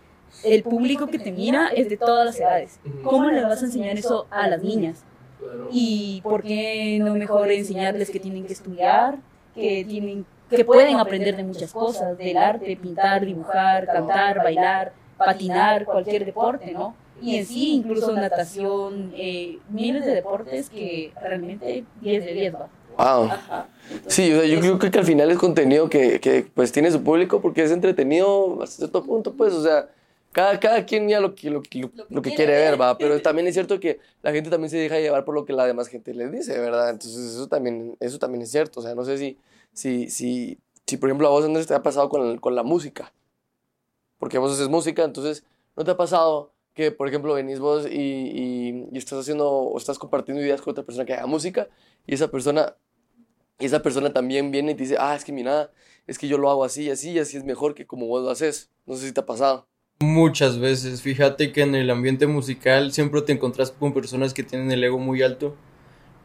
el 0.44 0.62
público 0.62 1.06
que 1.06 1.18
te 1.18 1.32
mira 1.32 1.68
es 1.68 1.88
de 1.88 1.96
todas 1.96 2.26
las 2.26 2.40
edades. 2.40 2.78
¿Cómo 3.02 3.30
le 3.30 3.42
vas 3.42 3.62
a 3.62 3.66
enseñar 3.66 3.96
eso 3.96 4.26
a 4.30 4.48
las 4.48 4.62
niñas? 4.62 5.04
Y 5.70 6.20
por 6.22 6.42
qué 6.42 6.98
no 7.00 7.14
mejor 7.14 7.50
enseñarles 7.50 8.10
que 8.10 8.20
tienen 8.20 8.46
que 8.46 8.52
estudiar, 8.52 9.18
que 9.54 9.84
tienen 9.84 10.26
que 10.50 10.64
pueden 10.64 10.96
aprender 10.98 11.36
de 11.36 11.42
muchas 11.42 11.72
cosas, 11.72 12.16
del 12.16 12.36
arte, 12.36 12.76
pintar, 12.76 13.24
dibujar, 13.24 13.86
cantar, 13.86 14.38
bailar, 14.38 14.92
patinar, 15.18 15.84
cualquier 15.84 16.24
deporte, 16.24 16.72
¿no? 16.72 16.94
Y 17.20 17.36
en 17.36 17.46
sí, 17.46 17.72
incluso 17.74 18.12
natación, 18.12 19.12
eh, 19.16 19.58
miles 19.70 20.04
de 20.04 20.14
deportes 20.14 20.68
que 20.68 21.12
realmente 21.20 21.84
10 22.02 22.24
de 22.24 22.32
10 22.32 22.54
va. 22.54 22.68
Wow. 22.98 23.30
sí, 24.06 24.32
o 24.32 24.40
sea, 24.40 24.46
yo 24.46 24.60
creo 24.60 24.78
que 24.78 24.98
al 24.98 25.04
final 25.04 25.30
es 25.30 25.38
contenido 25.38 25.88
que, 25.88 26.20
que, 26.20 26.46
pues 26.54 26.72
tiene 26.72 26.90
su 26.90 27.02
público 27.02 27.40
porque 27.40 27.62
es 27.62 27.70
entretenido 27.70 28.62
hasta 28.62 28.76
cierto 28.76 29.02
punto, 29.04 29.34
pues, 29.34 29.52
o 29.52 29.62
sea, 29.62 29.88
cada, 30.36 30.60
cada 30.60 30.84
quien 30.84 31.08
ya 31.08 31.18
lo, 31.18 31.34
que, 31.34 31.48
lo, 31.48 31.62
lo, 32.10 32.20
que 32.20 32.34
quiere 32.34 32.52
ver, 32.52 32.78
va, 32.78 32.98
pero 32.98 33.22
también 33.22 33.46
es 33.46 33.54
cierto 33.54 33.80
que 33.80 34.00
la 34.20 34.32
gente 34.32 34.50
también 34.50 34.68
se 34.68 34.76
deja 34.76 34.98
llevar 34.98 35.24
por 35.24 35.34
lo 35.34 35.46
que 35.46 35.54
la 35.54 35.64
demás 35.64 35.88
gente 35.88 36.12
les 36.12 36.30
dice, 36.30 36.60
¿verdad? 36.60 36.90
Entonces 36.90 37.32
eso 37.32 37.48
también, 37.48 37.96
eso 38.00 38.18
también 38.18 38.42
es 38.42 38.50
cierto, 38.50 38.80
o 38.80 38.82
sea, 38.82 38.94
no 38.94 39.02
sé 39.06 39.16
si, 39.16 39.38
si, 39.72 40.10
si, 40.10 40.58
si 40.86 40.98
por 40.98 41.08
ejemplo 41.08 41.26
a 41.26 41.30
vos 41.30 41.42
Andrés 41.42 41.66
te 41.66 41.72
ha 41.72 41.82
pasado 41.82 42.10
con, 42.10 42.36
con 42.36 42.54
la 42.54 42.62
música, 42.62 43.14
porque 44.18 44.36
vos 44.36 44.52
haces 44.52 44.68
música, 44.68 45.04
entonces, 45.04 45.42
¿no 45.74 45.84
te 45.84 45.92
ha 45.92 45.96
pasado 45.96 46.52
que, 46.74 46.90
por 46.90 47.08
ejemplo, 47.08 47.32
venís 47.32 47.58
vos 47.58 47.86
y, 47.90 47.94
y, 47.94 48.88
y, 48.92 48.98
estás 48.98 49.20
haciendo 49.20 49.50
o 49.50 49.78
estás 49.78 49.98
compartiendo 49.98 50.42
ideas 50.42 50.60
con 50.60 50.72
otra 50.72 50.84
persona 50.84 51.06
que 51.06 51.14
haga 51.14 51.26
música 51.26 51.66
y 52.06 52.12
esa 52.12 52.30
persona 52.30 52.76
y 53.58 53.64
esa 53.64 53.82
persona 53.82 54.12
también 54.12 54.50
viene 54.50 54.72
y 54.72 54.74
te 54.74 54.82
dice, 54.82 54.96
ah, 55.00 55.16
es 55.16 55.24
que 55.24 55.32
mira, 55.32 55.70
es 56.06 56.18
que 56.18 56.28
yo 56.28 56.36
lo 56.36 56.50
hago 56.50 56.62
así 56.62 56.82
y 56.82 56.90
así 56.90 57.12
y 57.12 57.20
así 57.20 57.38
es 57.38 57.44
mejor 57.44 57.74
que 57.74 57.86
como 57.86 58.06
vos 58.06 58.22
lo 58.22 58.28
haces. 58.28 58.70
No 58.84 58.96
sé 58.96 59.06
si 59.06 59.14
te 59.14 59.20
ha 59.20 59.24
pasado. 59.24 59.66
Muchas 60.00 60.58
veces. 60.58 61.00
Fíjate 61.00 61.52
que 61.52 61.62
en 61.62 61.74
el 61.74 61.88
ambiente 61.88 62.26
musical 62.26 62.92
siempre 62.92 63.22
te 63.22 63.32
encontrás 63.32 63.70
con 63.70 63.94
personas 63.94 64.34
que 64.34 64.42
tienen 64.42 64.70
el 64.70 64.84
ego 64.84 64.98
muy 64.98 65.22
alto. 65.22 65.56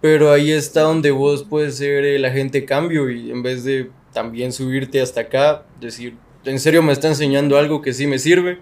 Pero 0.01 0.32
ahí 0.34 0.51
está 0.51 0.82
donde 0.82 1.12
vos 1.12 1.46
puedes 1.50 1.78
ser 1.78 2.04
el 2.04 2.25
agente 2.25 2.66
cambio 2.66 3.10
y 3.10 3.32
en 3.32 3.44
vez 3.44 3.63
de 3.63 3.90
también 4.12 4.51
subirte 4.51 5.00
hasta 5.00 5.22
acá, 5.22 5.63
decir, 5.80 6.18
en 6.44 6.60
serio 6.60 6.84
me 6.84 6.92
está 6.92 7.08
enseñando 7.08 7.58
algo 7.58 7.82
que 7.82 7.94
sí 7.94 8.08
me 8.08 8.20
sirve 8.20 8.60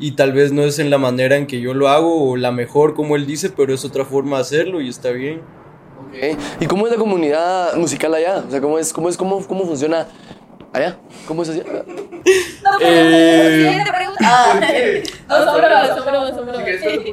y 0.00 0.12
tal 0.12 0.32
vez 0.32 0.52
no 0.52 0.62
es 0.62 0.78
en 0.78 0.90
la 0.90 0.98
manera 0.98 1.36
en 1.36 1.46
que 1.46 1.60
yo 1.60 1.74
lo 1.74 1.88
hago 1.88 2.30
o 2.30 2.36
la 2.36 2.50
mejor 2.50 2.94
como 2.94 3.14
él 3.14 3.26
dice, 3.26 3.50
pero 3.50 3.74
es 3.74 3.84
otra 3.84 4.04
forma 4.04 4.38
de 4.38 4.42
hacerlo 4.42 4.80
y 4.80 4.88
está 4.88 5.10
bien. 5.10 5.42
¿Y 6.58 6.66
cómo 6.66 6.86
es 6.86 6.92
la 6.92 6.98
comunidad 6.98 7.76
musical 7.76 8.14
allá? 8.14 8.42
O 8.46 8.50
sea, 8.50 8.60
¿cómo, 8.60 8.78
es, 8.78 8.92
cómo, 8.92 9.08
es, 9.08 9.16
cómo, 9.16 9.46
cómo 9.46 9.64
funciona 9.64 10.08
allá? 10.72 10.98
¿Cómo 11.26 11.42
es 11.42 11.50
allá? 11.50 11.64
No, 12.62 12.70
eh, 12.80 13.82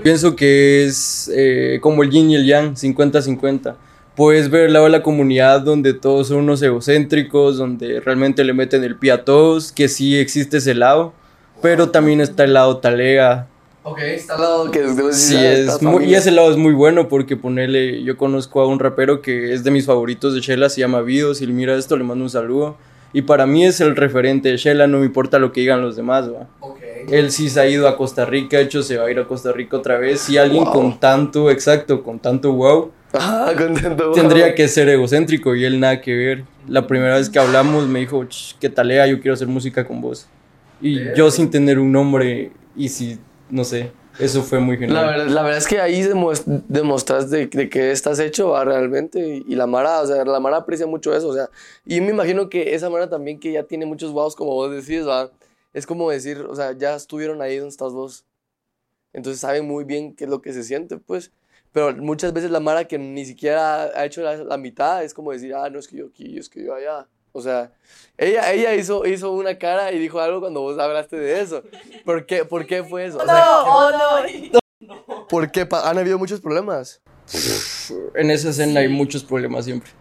Pienso 0.03 0.35
que 0.35 0.85
es 0.85 1.31
eh, 1.33 1.79
como 1.81 2.03
el 2.03 2.09
yin 2.09 2.31
y 2.31 2.35
el 2.35 2.45
yang, 2.45 2.75
50-50. 2.75 3.75
Puedes 4.15 4.49
ver 4.49 4.65
el 4.65 4.73
lado 4.73 4.85
de 4.85 4.91
la 4.91 5.03
comunidad 5.03 5.61
donde 5.61 5.93
todos 5.93 6.29
son 6.29 6.37
unos 6.37 6.61
egocéntricos, 6.61 7.57
donde 7.57 7.99
realmente 7.99 8.43
le 8.43 8.53
meten 8.53 8.83
el 8.83 8.95
pie 8.95 9.11
a 9.11 9.23
todos, 9.23 9.71
que 9.71 9.87
sí 9.87 10.17
existe 10.17 10.57
ese 10.57 10.73
lado, 10.73 11.13
pero 11.61 11.91
también 11.91 12.21
está 12.21 12.43
el 12.43 12.53
lado 12.53 12.77
talega, 12.77 13.47
Ok, 13.89 13.99
está 13.99 14.35
al 14.35 14.41
lado 14.41 14.69
que 14.69 14.85
sí, 15.13 15.37
es 15.37 15.81
muy, 15.81 16.03
y 16.03 16.15
ese 16.15 16.29
lado 16.31 16.51
es 16.51 16.57
muy 16.57 16.73
bueno 16.73 17.07
porque 17.07 17.37
ponerle, 17.37 18.03
yo 18.03 18.17
conozco 18.17 18.59
a 18.59 18.67
un 18.67 18.79
rapero 18.79 19.21
que 19.21 19.53
es 19.53 19.63
de 19.63 19.71
mis 19.71 19.85
favoritos 19.85 20.33
de 20.33 20.41
Shella, 20.41 20.67
se 20.67 20.81
llama 20.81 20.99
Vido, 21.01 21.33
si 21.33 21.47
mira 21.47 21.73
esto 21.73 21.95
le 21.95 22.03
mando 22.03 22.25
un 22.25 22.29
saludo. 22.29 22.75
Y 23.17 23.23
para 23.23 23.47
mí 23.47 23.65
es 23.65 23.81
el 23.81 23.95
referente 23.95 24.49
de 24.49 24.57
Shella, 24.57 24.85
no 24.85 24.99
me 24.99 25.07
importa 25.07 25.39
lo 25.39 25.51
que 25.51 25.61
digan 25.61 25.81
los 25.81 25.95
demás, 25.95 26.31
va. 26.31 26.47
Okay. 26.59 27.05
Él 27.09 27.31
sí 27.31 27.49
se 27.49 27.59
ha 27.59 27.67
ido 27.67 27.87
a 27.87 27.97
Costa 27.97 28.25
Rica, 28.25 28.57
de 28.57 28.65
hecho 28.65 28.83
se 28.83 28.95
va 28.95 29.07
a 29.07 29.09
ir 29.09 29.17
a 29.17 29.25
Costa 29.25 29.51
Rica 29.51 29.75
otra 29.75 29.97
vez. 29.97 30.29
Y 30.29 30.37
alguien 30.37 30.63
con 30.65 30.99
tanto, 30.99 31.49
exacto, 31.49 32.03
con 32.03 32.19
tanto 32.19 32.53
wow, 32.53 32.91
ah, 33.13 33.53
con 33.57 34.13
tendría 34.13 34.53
que 34.53 34.67
ser 34.67 34.87
egocéntrico 34.89 35.55
y 35.55 35.65
él 35.65 35.79
nada 35.79 35.99
que 35.99 36.13
ver. 36.15 36.43
La 36.67 36.85
primera 36.85 37.15
vez 37.15 37.27
que 37.31 37.39
hablamos 37.39 37.87
me 37.87 38.01
dijo, 38.01 38.23
¿qué 38.59 38.69
talea? 38.69 39.07
Yo 39.07 39.19
quiero 39.19 39.33
hacer 39.33 39.47
música 39.47 39.83
con 39.87 39.99
vos. 39.99 40.27
Y 40.79 40.99
yo 41.15 41.31
sin 41.31 41.49
tener 41.49 41.79
un 41.79 41.91
nombre 41.91 42.51
y 42.75 42.89
si 42.89 43.17
no 43.49 43.63
sé, 43.63 43.89
eso 44.19 44.43
fue 44.43 44.59
muy 44.59 44.77
genial. 44.77 44.93
La 44.93 45.05
verdad, 45.05 45.27
la 45.27 45.41
verdad 45.43 45.57
es 45.57 45.67
que 45.67 45.79
ahí 45.79 46.03
demostras 46.67 47.29
de, 47.29 47.47
de 47.47 47.69
qué 47.69 47.91
estás 47.91 48.19
hecho 48.19 48.49
¿va? 48.49 48.63
realmente 48.65 49.43
y, 49.45 49.55
la 49.55 49.67
Mara, 49.67 50.01
o 50.01 50.07
sea, 50.07 50.25
la 50.25 50.39
Mara 50.39 50.57
aprecia 50.57 50.87
mucho 50.87 51.15
eso, 51.15 51.29
o 51.29 51.33
sea, 51.33 51.49
y 51.85 52.01
me 52.01 52.09
imagino 52.09 52.49
que 52.49 52.73
esa 52.75 52.89
Mara 52.89 53.09
también 53.09 53.39
que 53.39 53.51
ya 53.51 53.63
tiene 53.63 53.85
muchos 53.85 54.11
wows, 54.11 54.35
como 54.35 54.53
vos 54.53 54.71
decís, 54.71 55.07
¿va? 55.07 55.31
es 55.73 55.85
como 55.85 56.09
decir, 56.09 56.39
o 56.41 56.55
sea, 56.55 56.71
ya 56.71 56.95
estuvieron 56.95 57.41
ahí 57.41 57.57
donde 57.57 57.69
estás 57.69 57.93
vos, 57.93 58.25
entonces 59.13 59.39
saben 59.39 59.67
muy 59.67 59.83
bien 59.83 60.15
qué 60.15 60.23
es 60.23 60.29
lo 60.29 60.41
que 60.41 60.53
se 60.53 60.63
siente, 60.63 60.97
pues, 60.97 61.31
pero 61.71 61.95
muchas 61.95 62.33
veces 62.33 62.49
la 62.49 62.59
Mara 62.59 62.85
que 62.85 62.97
ni 62.97 63.25
siquiera 63.25 63.83
ha 63.83 64.05
hecho 64.05 64.21
la, 64.21 64.37
la 64.37 64.57
mitad 64.57 65.03
es 65.03 65.13
como 65.13 65.31
decir, 65.31 65.53
ah, 65.53 65.69
no, 65.69 65.79
es 65.79 65.87
que 65.87 65.97
yo 65.97 66.07
aquí, 66.07 66.37
es 66.37 66.49
que 66.49 66.63
yo 66.63 66.73
allá. 66.73 67.07
O 67.37 67.41
sea, 67.41 67.71
ella, 68.17 68.51
ella 68.51 68.73
hizo, 68.73 69.05
hizo 69.05 69.31
una 69.31 69.59
cara 69.59 69.91
y 69.91 69.99
dijo 69.99 70.19
algo 70.19 70.39
cuando 70.39 70.61
vos 70.61 70.79
hablaste 70.79 71.17
de 71.17 71.39
eso. 71.39 71.61
¿Por 72.03 72.25
qué, 72.25 72.45
por 72.45 72.65
qué 72.65 72.83
fue 72.83 73.05
eso? 73.05 73.23
no, 73.23 73.63
oh, 73.63 73.91
no. 74.81 75.27
¿Por 75.29 75.51
qué? 75.51 75.67
¿Han 75.71 75.97
habido 75.99 76.17
muchos 76.17 76.41
problemas? 76.41 77.01
En 78.15 78.31
esa 78.31 78.49
escena 78.49 78.79
hay 78.79 78.87
muchos 78.87 79.23
problemas 79.23 79.65
siempre. 79.65 79.91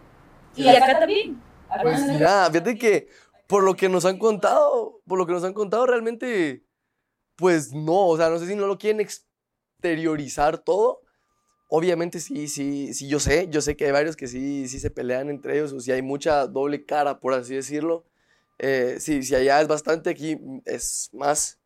Y 0.55 0.67
acá 0.69 0.99
también. 0.99 1.43
Pues 1.83 2.01
mira, 2.09 2.47
fíjate 2.51 2.79
que 2.79 3.09
por 3.47 3.63
lo 3.63 3.75
que 3.75 3.91
nos 3.91 4.07
han 4.07 4.19
contado, 4.19 5.03
por 5.07 5.19
lo 5.19 5.27
que 5.27 5.33
nos 5.33 5.45
han 5.45 5.53
contado 5.53 5.87
realmente, 5.87 6.65
pues 7.37 7.73
no, 7.75 8.07
o 8.07 8.17
sea, 8.17 8.31
no 8.31 8.39
sé 8.39 8.47
si 8.47 8.55
no 8.55 8.67
lo 8.67 8.79
quieren 8.79 9.01
exteriorizar 9.01 10.57
todo, 10.57 11.03
Obviamente 11.69 12.21
sí, 12.21 12.47
sí, 12.47 12.95
sí, 12.95 13.09
yo 13.09 13.19
sé, 13.19 13.49
yo 13.51 13.61
sé 13.61 13.77
que 13.77 13.87
hay 13.87 13.93
varios 13.93 14.17
que 14.17 14.29
sí, 14.29 14.69
sí 14.69 14.79
se 14.79 14.91
pelean 14.91 15.29
entre 15.29 15.57
ellos, 15.57 15.73
o 15.73 15.81
si 15.81 15.91
hay 15.91 16.01
mucha 16.01 16.47
doble 16.47 16.85
cara, 16.85 17.19
por 17.19 17.35
así 17.35 17.55
decirlo. 17.55 18.05
Eh, 18.59 18.97
sí, 19.01 19.23
si 19.23 19.35
allá 19.35 19.61
es 19.61 19.69
bastante, 19.69 20.11
aquí 20.11 20.39
es 20.65 21.11
más, 21.13 21.59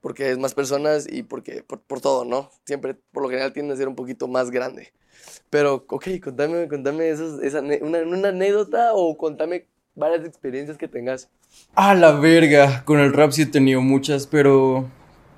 porque 0.00 0.30
es 0.30 0.38
más 0.38 0.54
personas 0.54 1.06
y 1.10 1.24
porque, 1.24 1.64
por, 1.64 2.00
todo, 2.00 2.24
¿no? 2.24 2.50
Siempre, 2.64 2.94
por 3.12 3.24
lo 3.24 3.28
general, 3.28 3.52
tiende 3.52 3.74
a 3.74 3.76
ser 3.76 3.88
un 3.88 3.96
poquito 3.96 4.28
más 4.28 4.50
grande. 4.50 4.92
Pero, 5.50 5.84
ok, 5.88 6.06
contame, 6.22 6.68
contame 6.68 7.10
esos, 7.10 7.42
esa, 7.42 7.60
una, 7.60 7.98
una 8.02 8.28
anécdota 8.28 8.94
o 8.94 9.18
contame 9.18 9.66
varias 9.96 10.24
experiencias 10.24 10.78
que 10.78 10.88
tengas. 10.88 11.28
A 11.74 11.94
la 11.94 12.12
verga, 12.12 12.84
con 12.84 13.00
el 13.00 13.12
rap 13.12 13.32
sí 13.32 13.42
he 13.42 13.46
tenido 13.46 13.80
muchas, 13.80 14.28
pero 14.28 14.88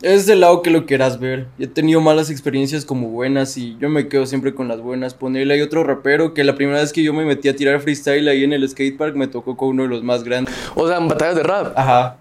es 0.03 0.27
del 0.27 0.41
lado 0.41 0.63
que 0.63 0.71
lo 0.71 0.85
quieras 0.85 1.19
ver. 1.19 1.47
He 1.59 1.67
tenido 1.67 2.01
malas 2.01 2.31
experiencias 2.31 2.85
como 2.85 3.09
buenas 3.09 3.57
y 3.57 3.77
yo 3.81 3.89
me 3.89 4.09
quedo 4.09 4.27
siempre 4.27 4.55
con 4.55 4.69
las 4.69 4.81
buenas. 4.81 5.15
Ponerle 5.15 5.55
ahí 5.55 5.61
otro 5.61 5.85
rapero 5.85 6.35
que 6.35 6.45
la 6.45 6.55
primera 6.55 6.81
vez 6.81 6.93
que 6.93 7.03
yo 7.03 7.13
me 7.15 7.25
metí 7.25 7.49
a 7.49 7.57
tirar 7.57 7.81
freestyle 7.81 8.29
ahí 8.29 8.45
en 8.45 8.53
el 8.53 8.69
skatepark 8.69 9.17
me 9.17 9.29
tocó 9.29 9.57
con 9.57 9.69
uno 9.69 9.85
de 9.85 9.89
los 9.89 10.03
más 10.03 10.25
grandes. 10.25 10.55
O 10.75 10.87
sea, 10.87 10.99
en 10.99 11.09
batallas 11.09 11.37
de 11.37 11.43
rap. 11.43 11.73
Ajá. 11.77 12.19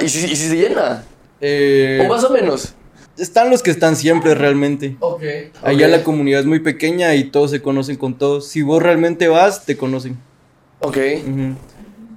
¿Y 0.00 0.08
si, 0.08 0.24
y 0.24 0.36
si 0.36 0.48
se 0.48 0.56
llena? 0.56 1.04
Eh, 1.40 2.02
¿O 2.04 2.08
más 2.08 2.24
o 2.24 2.30
menos? 2.30 2.74
Están 3.18 3.50
los 3.50 3.62
que 3.62 3.70
están 3.70 3.96
siempre 3.96 4.34
realmente. 4.34 4.96
Ok. 5.00 5.22
Allá 5.62 5.88
la 5.88 6.04
comunidad 6.04 6.40
es 6.40 6.46
muy 6.46 6.60
pequeña 6.60 7.14
y 7.14 7.24
todos 7.24 7.50
se 7.50 7.62
conocen 7.62 7.96
con 7.96 8.14
todos. 8.14 8.48
Si 8.48 8.62
vos 8.62 8.82
realmente 8.82 9.28
vas, 9.28 9.64
te 9.64 9.76
conocen. 9.76 10.18
Ok. 10.80 10.98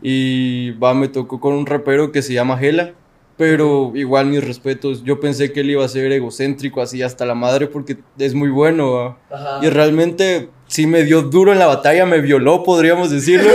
Y 0.01 0.71
va, 0.71 0.93
me 0.93 1.07
tocó 1.07 1.39
con 1.39 1.53
un 1.53 1.65
rapero 1.65 2.11
que 2.11 2.21
se 2.21 2.33
llama 2.33 2.57
Gela. 2.57 2.93
Pero 3.39 3.93
igual 3.95 4.25
mis 4.25 4.43
respetos, 4.43 5.01
yo 5.05 5.21
pensé 5.21 5.53
que 5.53 5.61
él 5.61 5.69
iba 5.69 5.85
a 5.85 5.87
ser 5.87 6.11
egocéntrico 6.11 6.81
así 6.81 7.01
hasta 7.01 7.25
la 7.25 7.35
madre 7.35 7.67
porque 7.67 7.97
es 8.17 8.33
muy 8.33 8.49
bueno. 8.49 9.17
Y 9.61 9.69
realmente 9.69 10.49
sí 10.67 10.85
me 10.85 11.05
dio 11.05 11.21
duro 11.21 11.53
en 11.53 11.59
la 11.59 11.65
batalla, 11.65 12.05
me 12.05 12.19
violó, 12.19 12.63
podríamos 12.63 13.11
decirlo. 13.11 13.49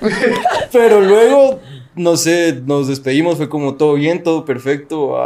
Pero 0.72 1.00
luego, 1.00 1.60
no 1.94 2.16
sé, 2.16 2.60
nos 2.66 2.88
despedimos, 2.88 3.36
fue 3.36 3.48
como 3.48 3.76
todo 3.76 3.94
bien, 3.94 4.24
todo 4.24 4.44
perfecto. 4.44 5.16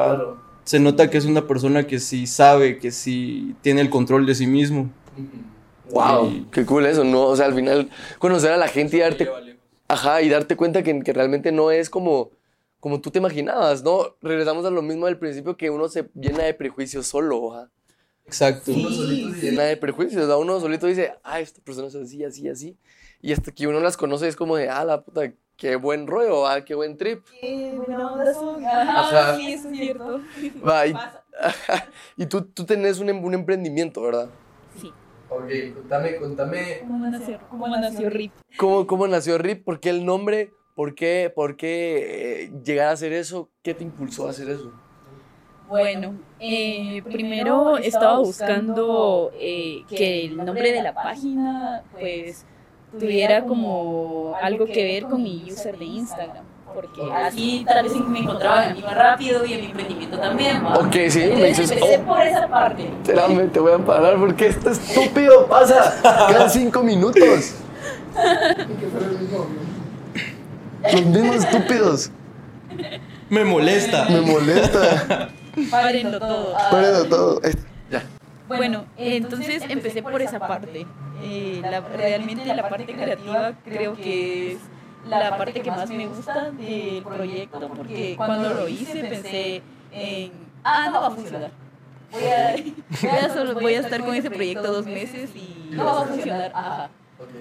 Se 0.64 0.78
nota 0.78 1.08
que 1.08 1.16
es 1.16 1.24
una 1.24 1.46
persona 1.46 1.86
que 1.86 1.98
sí 1.98 2.26
sabe, 2.26 2.78
que 2.78 2.90
sí 2.90 3.54
tiene 3.62 3.80
el 3.80 3.88
control 3.88 4.26
de 4.26 4.34
sí 4.34 4.46
mismo. 4.46 4.90
Wow, 5.92 6.44
qué 6.52 6.66
cool 6.66 6.84
eso, 6.84 7.04
¿no? 7.04 7.22
O 7.22 7.36
sea, 7.36 7.46
al 7.46 7.54
final 7.54 7.88
conocer 8.18 8.52
a 8.52 8.58
la 8.58 8.68
gente 8.68 8.98
y 8.98 9.00
darte, 9.00 9.30
ajá, 9.88 10.20
y 10.20 10.28
darte 10.28 10.56
cuenta 10.56 10.82
que, 10.82 11.00
que 11.00 11.14
realmente 11.14 11.52
no 11.52 11.70
es 11.70 11.88
como 11.88 12.32
como 12.82 13.00
tú 13.00 13.12
te 13.12 13.20
imaginabas, 13.20 13.84
¿no? 13.84 14.16
Regresamos 14.20 14.66
a 14.66 14.70
lo 14.70 14.82
mismo 14.82 15.06
del 15.06 15.16
principio 15.16 15.56
que 15.56 15.70
uno 15.70 15.86
se 15.86 16.10
llena 16.14 16.42
de 16.42 16.52
prejuicios 16.52 17.06
solo, 17.06 17.54
¿ah? 17.54 17.70
Exacto. 18.26 18.72
Uno 18.72 18.90
solito 18.90 19.34
se 19.34 19.50
llena 19.50 19.62
de 19.62 19.76
prejuicios, 19.76 20.26
¿no? 20.26 20.40
Uno 20.40 20.58
solito 20.58 20.88
dice, 20.88 21.14
ah, 21.22 21.38
esta 21.38 21.62
persona 21.62 21.86
es 21.86 21.94
así, 21.94 22.24
así, 22.24 22.48
así. 22.48 22.76
Y 23.20 23.32
hasta 23.32 23.52
que 23.52 23.68
uno 23.68 23.78
las 23.78 23.96
conoce 23.96 24.26
es 24.26 24.34
como 24.34 24.56
de, 24.56 24.68
ah, 24.68 24.84
la 24.84 25.00
puta, 25.02 25.32
qué 25.56 25.76
buen 25.76 26.08
rollo, 26.08 26.44
ah, 26.44 26.64
qué 26.64 26.74
buen 26.74 26.96
trip. 26.96 27.24
Qué 27.40 27.72
buena 27.76 28.14
onda 28.14 28.34
son. 28.34 28.66
Ajá, 28.66 29.36
sí, 29.36 29.52
eso 29.52 29.68
es 29.68 29.76
cierto. 29.76 30.20
Va, 30.66 30.84
y, 30.84 30.94
y 32.16 32.26
tú, 32.26 32.42
tú 32.42 32.64
tenés 32.64 32.98
un, 32.98 33.10
un 33.10 33.32
emprendimiento, 33.32 34.02
¿verdad? 34.02 34.28
Sí. 34.80 34.92
Ok, 35.28 35.74
contame, 35.74 36.16
contame. 36.16 36.80
¿Cómo 36.80 37.06
nació, 37.06 37.38
cómo 37.48 37.68
nació 37.68 38.10
RIP? 38.10 38.32
¿Cómo, 38.58 38.86
¿Cómo 38.88 39.06
nació 39.06 39.38
RIP? 39.38 39.64
¿Por 39.64 39.78
qué 39.78 39.90
el 39.90 40.04
nombre? 40.04 40.52
¿Por 40.74 40.94
qué, 40.94 41.30
por 41.34 41.56
qué 41.56 42.44
eh, 42.44 42.52
llegar 42.64 42.88
a 42.88 42.92
hacer 42.92 43.12
eso? 43.12 43.50
¿Qué 43.62 43.74
te 43.74 43.84
impulsó 43.84 44.26
a 44.26 44.30
hacer 44.30 44.48
eso? 44.48 44.72
Bueno, 45.68 46.14
eh, 46.40 47.02
primero 47.10 47.76
estaba 47.76 48.18
buscando 48.18 49.32
eh, 49.38 49.84
que 49.88 50.26
el 50.26 50.36
nombre 50.36 50.72
de 50.72 50.82
la 50.82 50.94
página 50.94 51.82
pues 51.92 52.44
tuviera 52.98 53.44
como 53.44 54.34
algo 54.40 54.66
que 54.66 54.84
ver 54.84 55.04
con 55.04 55.22
mi 55.22 55.44
user 55.50 55.78
de 55.78 55.84
Instagram. 55.84 56.44
Porque 56.74 57.02
así 57.12 57.64
tal 57.66 57.84
vez 57.84 57.94
me 57.94 58.20
encontraban 58.20 58.70
a 58.70 58.74
mí 58.74 58.80
más 58.80 58.96
rápido 58.96 59.44
y 59.44 59.52
en 59.52 59.60
mi 59.60 59.66
emprendimiento 59.66 60.18
también. 60.18 60.64
¿va? 60.64 60.78
Ok, 60.78 60.94
sí, 61.08 61.18
me 61.18 61.48
Entonces 61.48 61.58
dices, 61.58 61.70
empecé 61.72 61.98
oh. 61.98 62.06
por 62.06 62.22
esa 62.22 62.48
parte. 62.48 62.88
Espérame, 63.02 63.50
te 63.50 63.60
voy 63.60 63.72
a 63.72 63.78
parar 63.78 64.16
porque 64.18 64.46
esto 64.46 64.70
estúpido 64.70 65.46
pasa. 65.48 66.28
Quedan 66.28 66.48
cinco 66.48 66.82
minutos. 66.82 67.56
Los 70.92 71.04
mismos 71.06 71.36
estúpidos. 71.44 72.10
Me 73.28 73.44
molesta. 73.44 74.06
Me 74.08 74.20
molesta. 74.20 75.28
Párenlo 75.70 76.18
todo. 76.18 76.56
Pero 76.70 77.04
todo. 77.06 77.40
Eh, 77.44 77.54
Ya. 77.90 78.02
Bueno, 78.48 78.84
entonces 78.96 79.62
empecé 79.68 80.02
por 80.02 80.20
esa 80.22 80.38
parte. 80.38 80.86
Eh, 81.22 81.60
la- 81.62 81.80
realmente 81.80 82.54
la 82.54 82.68
parte 82.68 82.86
creativa 82.94 83.52
creo 83.64 83.94
que 83.94 84.52
es 84.52 84.58
la 85.08 85.36
parte 85.36 85.60
que 85.62 85.70
más 85.70 85.88
me 85.90 86.06
gusta 86.06 86.50
del 86.52 87.02
proyecto 87.02 87.68
porque 87.68 88.14
cuando 88.16 88.52
lo 88.54 88.68
hice 88.68 89.04
pensé 89.04 89.62
en, 89.92 90.32
ah, 90.64 90.88
no 90.92 91.00
va 91.00 91.06
a 91.08 91.10
funcionar. 91.10 91.50
Voy 92.12 92.24
a, 92.24 92.54
voy 93.10 93.20
a, 93.20 93.32
solo- 93.32 93.54
voy 93.54 93.74
a 93.74 93.80
estar 93.80 94.00
con 94.04 94.14
ese 94.14 94.30
proyecto 94.30 94.70
dos 94.70 94.84
meses 94.84 95.30
y 95.34 95.70
no 95.74 95.84
va 95.86 96.02
a 96.02 96.04
funcionar. 96.06 96.52
Ajá. 96.54 96.90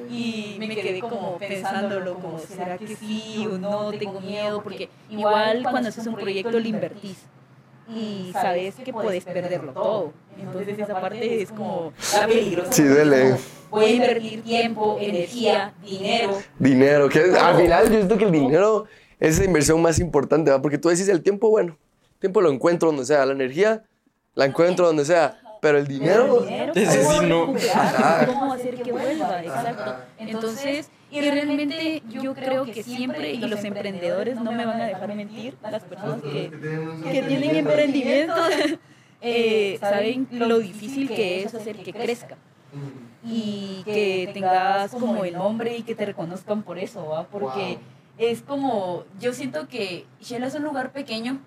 Y 0.10 0.56
me 0.60 0.76
quedé 0.76 1.00
como 1.00 1.38
pensándolo, 1.38 2.16
como, 2.16 2.40
¿será 2.40 2.78
que 2.78 2.96
sí 2.96 3.48
o 3.52 3.58
no? 3.58 3.92
Tengo 3.92 4.20
miedo, 4.22 4.62
porque 4.62 4.90
igual 5.10 5.64
cuando 5.64 5.90
haces 5.90 6.06
un 6.08 6.16
proyecto 6.16 6.60
lo 6.60 6.68
invertís 6.68 7.18
y 7.90 8.32
sabes 8.34 8.76
que 8.76 8.94
puedes 8.94 9.24
perderlo 9.24 9.74
todo. 9.74 10.14
Entonces 10.40 10.80
esa 10.80 11.00
parte 11.00 11.42
es 11.42 11.52
como 11.52 11.94
la 12.14 12.28
peligrosa. 12.28 12.72
Sí, 12.72 12.84
duele. 12.84 13.36
Voy 13.70 13.86
a 13.86 13.90
invertir 13.90 14.44
tiempo, 14.44 14.98
energía, 15.00 15.74
dinero. 15.84 16.38
Dinero, 16.60 17.10
que 17.10 17.20
al 17.20 17.56
final 17.56 17.86
yo 17.86 17.96
siento 17.96 18.18
que 18.18 18.26
el 18.26 18.32
dinero 18.32 18.86
es 19.20 19.40
la 19.40 19.46
inversión 19.46 19.82
más 19.82 20.00
importante, 20.00 20.52
¿va? 20.52 20.62
Porque 20.62 20.78
tú 20.78 20.90
decís 20.90 21.08
el 21.08 21.22
tiempo, 21.22 21.50
bueno, 21.50 21.78
el 22.14 22.20
tiempo 22.20 22.42
lo 22.42 22.52
encuentro 22.52 22.90
donde 22.90 23.06
sea, 23.06 23.26
la 23.26 23.34
energía 23.34 23.84
la 24.34 24.46
encuentro 24.46 24.86
donde 24.86 25.06
sea, 25.06 25.41
pero 25.62 25.78
el 25.78 25.88
dinero... 25.88 26.42
dinero, 26.42 26.74
Ese 26.76 27.04
sí 27.04 27.08
¿cómo 27.08 27.22
no. 27.22 27.54
¿Cómo 28.26 28.54
hacer 28.54 28.82
que 28.82 28.92
vuelva? 28.92 29.44
Exacto. 29.44 29.96
Entonces, 30.18 30.90
y 31.12 31.22
realmente 31.22 32.02
yo 32.10 32.34
creo 32.34 32.66
que 32.66 32.82
siempre, 32.84 33.32
y 33.32 33.38
los 33.38 33.64
emprendedores 33.64 34.42
no 34.42 34.52
me 34.52 34.66
van 34.66 34.82
a 34.82 34.86
dejar 34.86 35.14
mentir, 35.16 35.56
las 35.62 35.84
personas 35.84 36.22
que, 36.24 36.50
que 37.04 37.22
tienen 37.24 37.56
emprendimientos, 37.58 38.40
eh, 39.22 39.78
saben 39.80 40.28
lo 40.32 40.58
difícil 40.58 41.08
que 41.08 41.44
es 41.44 41.54
hacer 41.54 41.78
que 41.78 41.94
crezca. 41.94 42.38
Y 43.24 43.84
que 43.86 44.32
tengas 44.34 44.92
como 44.92 45.24
el 45.26 45.36
nombre 45.36 45.78
y 45.78 45.84
que 45.84 45.94
te 45.94 46.08
reconozcan 46.08 46.64
por 46.64 46.80
eso, 46.80 47.06
¿va? 47.06 47.28
Porque 47.28 47.78
es 48.18 48.42
como, 48.42 49.04
yo 49.20 49.34
siento 49.34 49.68
que 49.68 50.08
Shell 50.22 50.44
es 50.44 50.56
un 50.56 50.64
lugar 50.64 50.92
pequeño 50.92 51.40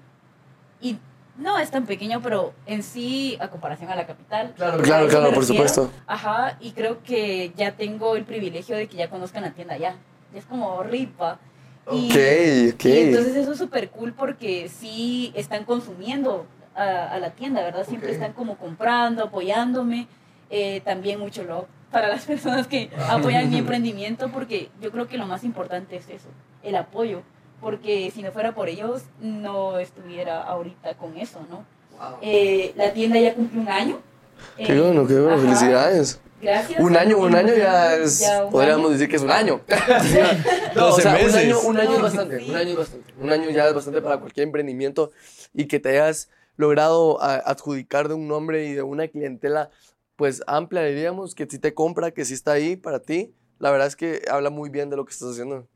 y 0.80 0.98
no 1.36 1.58
es 1.58 1.70
tan 1.70 1.86
pequeño, 1.86 2.20
pero 2.22 2.52
en 2.66 2.82
sí, 2.82 3.36
a 3.40 3.48
comparación 3.48 3.90
a 3.90 3.96
la 3.96 4.06
capital. 4.06 4.52
Claro, 4.56 4.82
claro, 4.82 5.08
claro, 5.08 5.32
por 5.32 5.44
supuesto. 5.44 5.90
Ajá, 6.06 6.56
y 6.60 6.72
creo 6.72 7.02
que 7.02 7.52
ya 7.56 7.72
tengo 7.72 8.16
el 8.16 8.24
privilegio 8.24 8.76
de 8.76 8.86
que 8.86 8.96
ya 8.96 9.10
conozcan 9.10 9.42
la 9.42 9.50
tienda 9.52 9.76
ya. 9.76 9.96
Ya 10.32 10.38
es 10.38 10.44
como 10.46 10.82
ripa. 10.82 11.38
Y, 11.92 12.08
Ok, 12.10 12.74
ok. 12.76 12.84
y 12.86 12.98
entonces 12.98 13.36
eso 13.36 13.52
es 13.52 13.58
súper 13.58 13.90
cool 13.90 14.12
porque 14.14 14.68
sí 14.68 15.32
están 15.34 15.64
consumiendo 15.64 16.46
a, 16.74 17.08
a 17.08 17.18
la 17.18 17.30
tienda, 17.30 17.62
¿verdad? 17.62 17.86
Siempre 17.86 18.12
están 18.12 18.32
como 18.32 18.56
comprando, 18.56 19.24
apoyándome. 19.24 20.06
Eh, 20.50 20.80
también 20.84 21.18
mucho 21.18 21.42
love 21.42 21.66
para 21.90 22.08
las 22.08 22.24
personas 22.26 22.66
que 22.68 22.90
apoyan 23.08 23.50
mi 23.50 23.58
emprendimiento 23.58 24.28
porque 24.30 24.70
yo 24.80 24.92
creo 24.92 25.08
que 25.08 25.18
lo 25.18 25.26
más 25.26 25.42
importante 25.44 25.96
es 25.96 26.08
eso, 26.08 26.28
el 26.62 26.76
apoyo. 26.76 27.22
Porque 27.60 28.10
si 28.14 28.22
no 28.22 28.30
fuera 28.32 28.54
por 28.54 28.68
ellos, 28.68 29.02
no 29.20 29.78
estuviera 29.78 30.42
ahorita 30.42 30.94
con 30.96 31.16
eso, 31.16 31.40
¿no? 31.48 31.64
Eh, 32.20 32.72
la 32.76 32.92
tienda 32.92 33.18
ya 33.18 33.34
cumplió 33.34 33.62
un 33.62 33.68
año. 33.68 34.00
Qué 34.56 34.74
Eh, 34.76 34.80
bueno, 34.80 35.06
qué 35.06 35.14
bueno, 35.14 35.36
ajá. 35.36 35.42
felicidades. 35.42 36.20
Gracias. 36.42 36.78
Un 36.80 36.94
año, 36.96 37.16
un 37.18 37.34
año 37.34 37.54
ya 37.54 37.94
es, 37.96 38.18
Ya 38.20 38.44
un 38.44 38.50
podríamos 38.50 38.84
año. 38.86 38.92
decir 38.92 39.08
que 39.08 39.16
es 39.16 39.22
un 39.22 39.30
año. 39.30 39.60
no, 40.76 40.84
o 40.86 40.88
12 40.90 41.02
sea, 41.02 41.12
un 41.12 41.16
meses. 41.18 41.34
año, 41.36 41.60
un 41.60 41.76
año 41.78 41.90
es 41.92 41.96
No, 41.98 42.02
bastante, 42.02 42.40
sí. 42.40 42.50
un 42.50 42.56
año 42.56 42.70
es 42.72 42.76
bastante. 42.76 43.14
Un 43.18 43.32
año 43.32 43.50
ya 43.50 43.68
es 43.68 43.74
bastante 43.74 44.02
para 44.02 44.18
cualquier 44.18 44.44
emprendimiento 44.46 45.10
y 45.54 45.66
que 45.66 45.80
te 45.80 45.88
hayas 45.90 46.28
logrado 46.56 47.22
a- 47.22 47.36
adjudicar 47.36 48.08
de 48.08 48.14
un 48.14 48.28
nombre 48.28 48.66
y 48.66 48.74
de 48.74 48.82
una 48.82 49.08
clientela 49.08 49.70
pues 50.16 50.42
amplia, 50.46 50.82
diríamos, 50.82 51.34
que 51.34 51.46
sí 51.46 51.58
te 51.58 51.72
compra, 51.74 52.10
que 52.10 52.24
sí 52.24 52.34
está 52.34 52.52
ahí 52.52 52.76
para 52.76 53.00
ti. 53.00 53.32
La 53.58 53.70
verdad 53.70 53.86
es 53.86 53.96
que 53.96 54.22
habla 54.30 54.50
muy 54.50 54.68
bien 54.68 54.90
de 54.90 54.96
lo 54.96 55.04
que 55.06 55.12
estás 55.12 55.30
haciendo, 55.30 55.66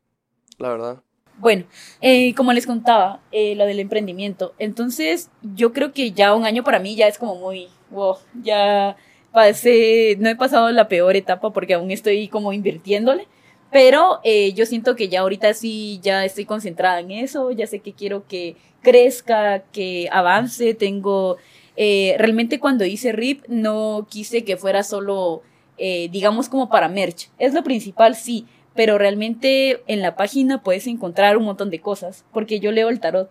la 0.58 0.68
verdad. 0.68 1.02
Bueno, 1.38 1.66
eh, 2.00 2.34
como 2.34 2.52
les 2.52 2.66
contaba, 2.66 3.20
eh, 3.30 3.54
lo 3.54 3.64
del 3.64 3.78
emprendimiento. 3.78 4.54
Entonces, 4.58 5.30
yo 5.54 5.72
creo 5.72 5.92
que 5.92 6.10
ya 6.10 6.34
un 6.34 6.44
año 6.44 6.64
para 6.64 6.80
mí 6.80 6.96
ya 6.96 7.06
es 7.06 7.16
como 7.16 7.36
muy, 7.36 7.68
wow, 7.90 8.16
ya 8.42 8.96
pasé, 9.32 10.16
no 10.18 10.28
he 10.28 10.34
pasado 10.34 10.70
la 10.72 10.88
peor 10.88 11.14
etapa 11.14 11.52
porque 11.52 11.74
aún 11.74 11.92
estoy 11.92 12.26
como 12.26 12.52
invirtiéndole, 12.52 13.28
pero 13.70 14.18
eh, 14.24 14.52
yo 14.54 14.66
siento 14.66 14.96
que 14.96 15.08
ya 15.08 15.20
ahorita 15.20 15.54
sí, 15.54 16.00
ya 16.02 16.24
estoy 16.24 16.44
concentrada 16.44 16.98
en 16.98 17.12
eso, 17.12 17.52
ya 17.52 17.68
sé 17.68 17.78
que 17.80 17.92
quiero 17.92 18.26
que 18.26 18.56
crezca, 18.82 19.60
que 19.70 20.08
avance, 20.10 20.74
tengo, 20.74 21.36
eh, 21.76 22.16
realmente 22.18 22.58
cuando 22.58 22.84
hice 22.84 23.12
RIP 23.12 23.44
no 23.46 24.08
quise 24.10 24.42
que 24.42 24.56
fuera 24.56 24.82
solo, 24.82 25.42
digamos 25.78 26.48
como 26.48 26.68
para 26.68 26.88
merch, 26.88 27.30
es 27.38 27.54
lo 27.54 27.62
principal, 27.62 28.16
sí, 28.16 28.46
pero 28.78 28.96
realmente 28.96 29.82
en 29.88 30.02
la 30.02 30.14
página 30.14 30.62
puedes 30.62 30.86
encontrar 30.86 31.36
un 31.36 31.42
montón 31.44 31.68
de 31.68 31.80
cosas, 31.80 32.22
porque 32.32 32.60
yo 32.60 32.70
leo 32.70 32.90
el 32.90 33.00
tarot. 33.00 33.28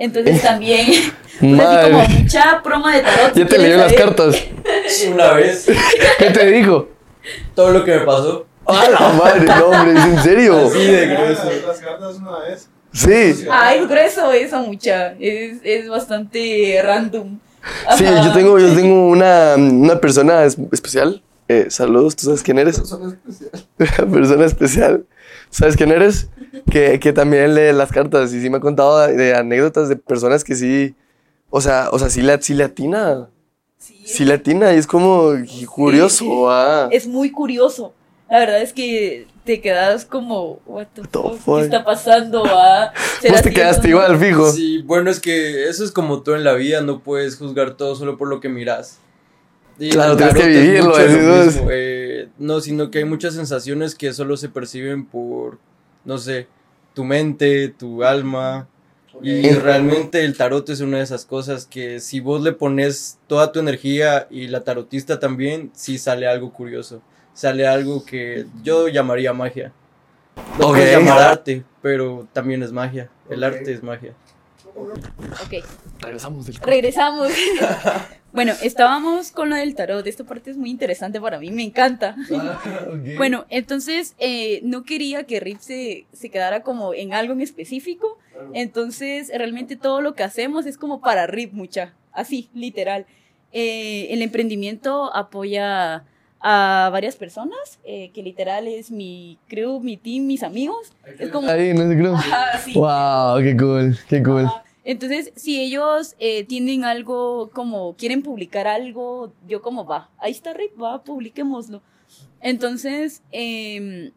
Entonces 0.00 0.40
también, 0.40 0.86
pues 1.40 1.60
así 1.60 1.90
como 1.90 2.08
mucha 2.08 2.62
promo 2.62 2.88
de 2.88 3.00
tarot. 3.00 3.34
Ya 3.34 3.46
te 3.46 3.58
leyó 3.58 3.76
las 3.76 3.92
cartas. 3.92 4.34
Una 5.12 5.32
vez, 5.34 5.66
¿Qué 6.18 6.30
te 6.30 6.46
dijo? 6.46 6.88
todo 7.54 7.72
lo 7.72 7.84
que 7.84 7.96
me 7.98 8.00
pasó. 8.06 8.46
¡Ah, 8.66 8.86
la 8.90 9.08
madre! 9.10 9.44
No, 9.44 9.66
hombre, 9.66 9.92
¿es 10.00 10.06
en 10.06 10.22
serio? 10.22 10.56
Así 10.68 10.86
de 10.86 11.06
grueso. 11.08 11.50
Las 11.66 11.78
cartas 11.80 12.16
una 12.16 12.38
vez. 12.38 12.70
Sí. 12.90 13.44
Ah, 13.50 13.74
es 13.74 13.86
grueso 13.86 14.32
eso, 14.32 14.58
mucha. 14.60 15.12
Es, 15.20 15.58
es 15.64 15.86
bastante 15.90 16.80
random. 16.82 17.38
Sí, 17.94 18.06
Ajá. 18.06 18.22
yo 18.24 18.32
tengo, 18.32 18.58
yo 18.58 18.74
tengo 18.74 19.08
una, 19.10 19.54
una 19.56 20.00
persona 20.00 20.44
es- 20.44 20.56
especial. 20.72 21.22
Eh, 21.48 21.66
saludos, 21.70 22.14
¿tú 22.14 22.26
sabes 22.26 22.42
quién 22.42 22.58
eres? 22.58 22.76
Persona 22.78 23.16
especial. 23.26 23.66
Persona 24.12 24.44
especial. 24.44 25.06
¿Sabes 25.50 25.76
quién 25.76 25.90
eres? 25.90 26.28
Que, 26.70 27.00
que 27.00 27.12
también 27.12 27.54
lee 27.54 27.72
las 27.72 27.90
cartas 27.90 28.32
y 28.34 28.40
sí 28.40 28.50
me 28.50 28.58
ha 28.58 28.60
contado 28.60 28.98
de, 29.00 29.14
de 29.16 29.34
anécdotas 29.34 29.88
de 29.88 29.96
personas 29.96 30.44
que 30.44 30.54
sí, 30.54 30.94
o 31.50 31.60
sea, 31.60 31.88
o 31.90 31.98
sea, 31.98 32.10
sí 32.10 32.20
le, 32.20 32.40
sí 32.42 32.52
le 32.54 32.64
atina. 32.64 33.28
Sí, 33.78 34.02
Sí 34.04 34.24
le 34.24 34.34
atina 34.34 34.74
y 34.74 34.76
es 34.78 34.86
como 34.86 35.32
curioso. 35.66 36.50
ah. 36.50 36.88
Es 36.90 37.06
muy 37.06 37.30
curioso. 37.30 37.94
La 38.30 38.40
verdad 38.40 38.60
es 38.60 38.74
que 38.74 39.26
te 39.44 39.62
quedas 39.62 40.04
como, 40.04 40.60
what 40.66 40.88
the, 40.94 41.00
the 41.00 41.08
fuck, 41.08 41.38
fuck? 41.38 41.58
¿qué 41.60 41.64
está 41.64 41.82
pasando? 41.84 42.42
Ah, 42.44 42.92
¿será 43.22 43.34
Vos 43.36 43.42
te 43.42 43.50
quedaste 43.52 43.88
igual, 43.88 44.18
fijo. 44.18 44.52
Sí, 44.52 44.82
bueno, 44.82 45.10
es 45.10 45.18
que 45.18 45.66
eso 45.66 45.82
es 45.82 45.92
como 45.92 46.20
todo 46.22 46.36
en 46.36 46.44
la 46.44 46.52
vida, 46.52 46.82
no 46.82 47.00
puedes 47.00 47.36
juzgar 47.38 47.74
todo 47.78 47.94
solo 47.94 48.18
por 48.18 48.28
lo 48.28 48.40
que 48.40 48.50
miras. 48.50 48.98
Y 49.78 49.90
Claro, 49.90 50.12
el 50.12 50.16
tienes 50.18 50.34
que 50.34 50.40
tarot 50.40 50.54
es 50.56 50.62
vivirlo, 50.62 50.88
lo 50.90 50.96
no 50.98 51.36
es. 51.42 51.46
mismo, 51.54 51.68
eh, 51.70 52.28
no, 52.38 52.60
sino 52.60 52.90
que 52.90 52.98
hay 52.98 53.04
muchas 53.04 53.34
sensaciones 53.34 53.94
que 53.94 54.12
solo 54.12 54.36
se 54.36 54.48
perciben 54.48 55.06
por, 55.06 55.58
no 56.04 56.18
sé, 56.18 56.48
tu 56.94 57.04
mente, 57.04 57.68
tu 57.68 58.02
alma. 58.04 58.68
Y 59.22 59.50
realmente 59.50 60.24
el 60.24 60.36
tarot 60.36 60.68
es 60.68 60.80
una 60.80 60.98
de 60.98 61.02
esas 61.02 61.24
cosas 61.24 61.66
que 61.66 61.98
si 61.98 62.20
vos 62.20 62.40
le 62.42 62.52
pones 62.52 63.18
toda 63.26 63.50
tu 63.50 63.58
energía 63.58 64.28
y 64.30 64.46
la 64.46 64.62
tarotista 64.62 65.18
también, 65.18 65.70
sí 65.74 65.98
sale 65.98 66.28
algo 66.28 66.52
curioso. 66.52 67.02
Sale 67.34 67.66
algo 67.66 68.04
que 68.04 68.46
yo 68.62 68.86
llamaría 68.88 69.32
magia. 69.32 69.72
Lo 70.58 70.68
Ok. 70.68 70.74
puedes 70.76 70.92
llamar 70.98 71.18
arte, 71.22 71.64
pero 71.82 72.28
también 72.32 72.62
es 72.62 72.70
magia. 72.72 73.10
El 73.28 73.42
arte 73.44 73.72
es 73.72 73.82
magia. 73.82 74.12
Ok. 74.82 75.64
Regresamos 76.00 76.46
del 76.46 76.56
Regresamos. 76.56 77.32
bueno, 78.32 78.52
estábamos 78.62 79.30
con 79.30 79.50
lo 79.50 79.56
del 79.56 79.74
tarot. 79.74 80.06
Esta 80.06 80.24
parte 80.24 80.50
es 80.50 80.56
muy 80.56 80.70
interesante 80.70 81.20
para 81.20 81.38
mí, 81.38 81.50
me 81.50 81.62
encanta. 81.62 82.16
Bueno, 83.16 83.46
entonces 83.48 84.14
eh, 84.18 84.60
no 84.62 84.84
quería 84.84 85.24
que 85.24 85.40
Rip 85.40 85.60
se, 85.60 86.06
se 86.12 86.30
quedara 86.30 86.62
como 86.62 86.94
en 86.94 87.12
algo 87.12 87.32
en 87.32 87.40
específico. 87.40 88.18
Entonces, 88.54 89.30
realmente 89.34 89.76
todo 89.76 90.00
lo 90.00 90.14
que 90.14 90.22
hacemos 90.22 90.66
es 90.66 90.78
como 90.78 91.00
para 91.00 91.26
Rip, 91.26 91.52
mucha. 91.52 91.92
Así, 92.12 92.48
literal. 92.54 93.06
Eh, 93.52 94.08
el 94.10 94.22
emprendimiento 94.22 95.14
apoya 95.14 96.04
a 96.40 96.88
varias 96.92 97.16
personas, 97.16 97.80
eh, 97.84 98.10
que 98.12 98.22
literal 98.22 98.68
es 98.68 98.90
mi 98.90 99.38
crew, 99.48 99.80
mi 99.80 99.96
team, 99.96 100.26
mis 100.26 100.42
amigos. 100.42 100.92
Es 101.18 101.30
como... 101.30 101.48
Ahí. 101.48 101.72
Ajá, 102.14 102.58
sí. 102.58 102.74
Wow, 102.74 103.42
qué 103.42 103.56
cool, 103.56 103.98
qué 104.08 104.22
cool. 104.22 104.44
Ajá. 104.44 104.64
Entonces, 104.88 105.32
si 105.36 105.60
ellos 105.60 106.16
eh, 106.18 106.44
tienen 106.44 106.86
algo 106.86 107.50
como, 107.52 107.94
quieren 107.96 108.22
publicar 108.22 108.66
algo, 108.66 109.34
yo 109.46 109.60
como 109.60 109.84
va, 109.84 110.08
ahí 110.16 110.32
está 110.32 110.54
Rip, 110.54 110.80
va, 110.80 111.04
publiquémoslo. 111.04 111.82
Entonces, 112.40 113.20
em, 113.30 114.12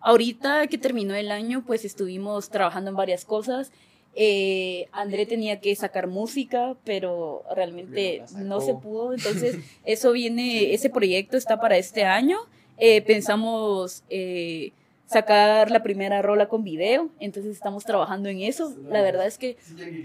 ahorita 0.00 0.66
que 0.66 0.76
terminó 0.76 1.14
el 1.14 1.30
año, 1.30 1.62
pues 1.64 1.84
estuvimos 1.84 2.50
trabajando 2.50 2.90
en 2.90 2.96
varias 2.96 3.24
cosas. 3.24 3.70
Eh, 4.16 4.88
André 4.90 5.24
tenía 5.24 5.60
que 5.60 5.76
sacar 5.76 6.08
música, 6.08 6.74
pero 6.82 7.44
realmente 7.54 8.24
no 8.38 8.60
se 8.60 8.74
pudo. 8.74 9.14
Entonces, 9.14 9.54
eso 9.84 10.10
viene, 10.10 10.74
ese 10.74 10.90
proyecto 10.90 11.36
está 11.36 11.60
para 11.60 11.76
este 11.76 12.02
año. 12.02 12.38
Eh, 12.76 13.02
pensamos 13.02 14.02
eh, 14.10 14.72
sacar 15.06 15.70
la 15.70 15.82
primera 15.82 16.20
rola 16.20 16.48
con 16.48 16.64
video, 16.64 17.10
entonces 17.20 17.52
estamos 17.54 17.84
trabajando 17.84 18.28
en 18.28 18.40
eso. 18.40 18.74
La 18.90 19.02
verdad 19.02 19.26
es 19.26 19.38
que... 19.38 19.56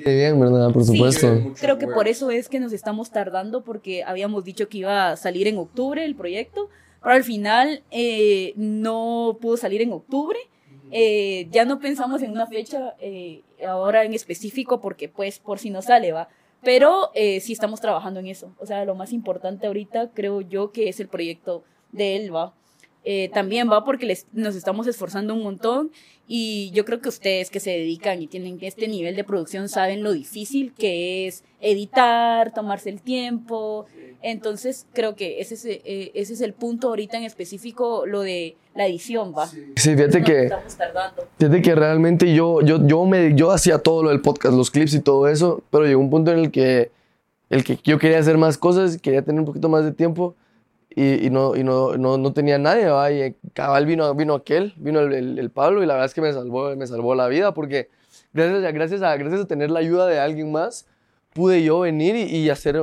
Qué 0.04 0.16
bien, 0.16 0.40
¿verdad? 0.40 0.72
Por 0.72 0.84
Sí, 0.84 0.94
supuesto. 0.96 1.54
creo 1.60 1.78
que 1.78 1.88
por 1.88 2.08
eso 2.08 2.30
es 2.32 2.48
que 2.50 2.60
nos 2.60 2.72
estamos 2.72 3.12
tardando, 3.12 3.64
porque 3.64 4.04
habíamos 4.04 4.44
dicho 4.44 4.70
que 4.70 4.78
iba 4.80 5.10
a 5.12 5.16
salir 5.18 5.48
en 5.48 5.58
octubre 5.58 6.06
el 6.06 6.16
proyecto, 6.16 6.70
pero 7.02 7.16
al 7.16 7.24
final 7.24 7.84
eh, 7.90 8.54
no 8.56 9.38
pudo 9.42 9.58
salir 9.58 9.82
en 9.82 9.92
octubre. 9.92 10.38
Eh, 10.92 11.48
ya 11.52 11.66
no 11.66 11.80
pensamos 11.80 12.22
en 12.22 12.32
una 12.32 12.46
fecha 12.48 12.96
eh, 13.00 13.42
ahora 13.68 14.04
en 14.04 14.14
específico, 14.14 14.82
porque 14.82 15.10
pues 15.10 15.40
por 15.40 15.58
si 15.58 15.70
no 15.72 15.82
sale, 15.82 16.12
va. 16.12 16.30
Pero 16.64 17.10
sí 17.16 17.54
estamos 17.54 17.82
trabajando 17.82 18.20
en 18.20 18.28
eso. 18.28 18.54
O 18.60 18.68
sea, 18.68 18.86
lo 18.86 18.94
más 18.94 19.14
importante 19.14 19.66
ahorita 19.66 20.12
creo 20.14 20.42
yo 20.42 20.72
que 20.72 20.90
es 20.90 21.00
el 21.00 21.08
proyecto 21.08 21.64
de 21.92 22.18
él, 22.18 22.36
va. 22.36 22.54
Eh, 23.04 23.32
también 23.34 23.70
va 23.72 23.84
porque 23.84 24.06
les, 24.06 24.28
nos 24.32 24.56
estamos 24.56 24.86
esforzando 24.86 25.34
un 25.34 25.42
montón 25.42 25.92
y 26.28 26.70
yo 26.72 26.86
creo 26.86 27.02
que 27.02 27.10
ustedes 27.10 27.50
que 27.50 27.60
se 27.60 27.72
dedican 27.72 28.22
y 28.22 28.28
tienen 28.28 28.60
este 28.62 28.88
nivel 28.88 29.16
de 29.16 29.24
producción 29.24 29.70
saben 29.70 30.04
lo 30.04 30.14
difícil 30.14 30.72
que 30.74 31.28
es 31.28 31.44
editar, 31.60 32.54
tomarse 32.54 32.90
el 32.90 33.02
tiempo. 33.02 33.88
Entonces 34.22 34.86
creo 34.94 35.16
que 35.16 35.42
ese 35.42 35.56
es, 35.56 35.66
eh, 35.66 36.12
ese 36.14 36.34
es 36.34 36.42
el 36.42 36.54
punto 36.54 36.90
ahorita 36.90 37.18
en 37.18 37.24
específico, 37.24 38.06
lo 38.06 38.22
de 38.22 38.56
la 38.76 38.86
edición, 38.86 39.34
va. 39.36 39.48
Sí, 39.48 39.66
fíjate 39.76 40.24
que... 40.24 40.44
estamos 40.44 40.76
tardando. 40.78 41.28
Fíjate 41.40 41.62
que 41.62 41.76
realmente 41.76 42.34
yo, 42.34 42.62
yo, 42.62 42.86
yo, 42.86 43.06
me, 43.06 43.36
yo 43.36 43.52
hacía 43.52 43.80
todo 43.80 44.04
lo 44.04 44.10
del 44.10 44.22
podcast, 44.22 44.56
los 44.56 44.70
clips 44.70 44.94
y 44.94 45.00
todo 45.00 45.28
eso, 45.28 45.64
pero 45.72 45.86
llegó 45.86 46.00
un 46.00 46.12
punto 46.12 46.32
en 46.32 46.38
el 46.38 46.52
que, 46.52 46.92
el 47.50 47.64
que 47.64 47.80
yo 47.84 47.98
quería 47.98 48.20
hacer 48.20 48.38
más 48.38 48.60
cosas, 48.60 49.00
quería 49.00 49.24
tener 49.24 49.40
un 49.40 49.48
poquito 49.48 49.70
más 49.70 49.84
de 49.84 49.92
tiempo 49.92 50.36
y, 50.96 51.30
no, 51.30 51.56
y 51.56 51.64
no, 51.64 51.98
no, 51.98 52.18
no 52.18 52.34
tenía 52.34 52.58
nadie, 52.58 52.88
¿va? 52.88 53.12
Y 53.12 53.22
eh, 53.22 53.36
cabal 53.54 53.86
vino, 53.86 54.14
vino 54.16 54.34
aquel, 54.36 54.74
vino 54.78 55.00
el, 55.00 55.14
el- 55.14 55.40
el 55.40 55.50
Pablo 55.52 55.84
y 55.84 55.86
la 55.86 55.94
verdad 55.94 56.08
es 56.08 56.14
que 56.14 56.22
me 56.22 56.34
salvó, 56.34 56.76
me 56.76 56.86
salvó 56.88 57.16
la 57.16 57.28
vida 57.28 57.54
porque 57.54 57.90
gracias 58.34 58.64
a, 58.66 58.72
gracias, 58.72 59.02
a, 59.02 59.16
gracias 59.18 59.42
a 59.42 59.48
tener 59.48 59.72
la 59.72 59.80
ayuda 59.80 60.08
de 60.08 60.20
alguien 60.20 60.52
más, 60.52 60.88
pude 61.34 61.64
yo 61.64 61.80
venir 61.80 62.16
y, 62.16 62.24
y 62.38 62.50
hacer, 62.50 62.82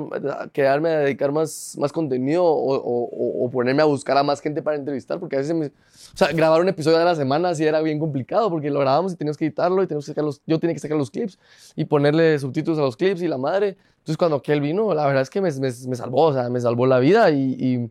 quedarme 0.53 0.89
a 0.89 0.99
dedicar 1.01 1.33
más, 1.33 1.77
más 1.79 1.93
contenido 1.93 2.45
o, 2.45 2.75
o- 2.77 3.45
o- 3.45 3.51
ponerme 3.51 3.83
a 3.83 3.85
buscar 3.85 4.17
a 4.17 4.23
más 4.23 4.41
gente 4.41 4.63
para 4.63 4.77
entrevistar, 4.77 5.19
porque 5.21 5.37
a 5.37 5.41
veces, 5.41 5.55
me- 5.55 5.67
o 5.67 5.71
sea, 6.17 6.29
grabar 6.33 6.61
un 6.61 6.69
episodio 6.69 6.99
a 6.99 7.05
la 7.05 7.15
semana 7.15 7.55
sí 7.55 7.65
era 7.65 7.81
bien 7.83 7.99
complicado, 7.99 8.51
porque 8.51 8.71
lo 8.71 8.81
grabábamos 8.81 9.13
y 9.13 9.17
teníamos 9.17 9.37
que 9.37 9.47
editarlo 9.47 9.83
y 9.83 9.87
teníamos 9.87 10.07
que 10.07 10.13
sacar 10.13 10.25
los, 10.25 10.41
yo 10.47 10.59
tenía 10.59 10.75
que 10.75 10.81
sacar 10.81 10.97
los 10.97 11.11
clips 11.11 11.39
y 11.77 11.85
ponerle 11.85 12.39
subtítulos 12.39 12.79
a 12.79 12.83
los 12.83 12.97
clips 12.97 13.21
y 13.23 13.29
la 13.29 13.39
madre. 13.39 13.77
Entonces 13.99 14.17
cuando 14.17 14.37
aquel 14.37 14.61
vino, 14.63 14.95
la 14.95 15.07
verdad 15.07 15.23
es 15.23 15.31
que 15.31 15.41
me, 15.43 15.51
me, 15.53 15.69
me 15.87 15.97
salvó, 15.97 16.23
o 16.27 16.33
sea, 16.33 16.49
me 16.49 16.61
salvó 16.61 16.87
la 16.87 16.99
vida 16.99 17.31
y, 17.31 17.55
y, 17.59 17.91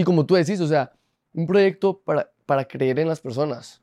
y 0.00 0.04
como 0.04 0.26
tú 0.26 0.34
decís, 0.34 0.60
o 0.60 0.66
sea, 0.66 0.92
un 1.34 1.46
proyecto 1.46 2.00
para, 2.04 2.30
para 2.46 2.64
creer 2.66 2.98
en 2.98 3.08
las 3.08 3.20
personas. 3.20 3.80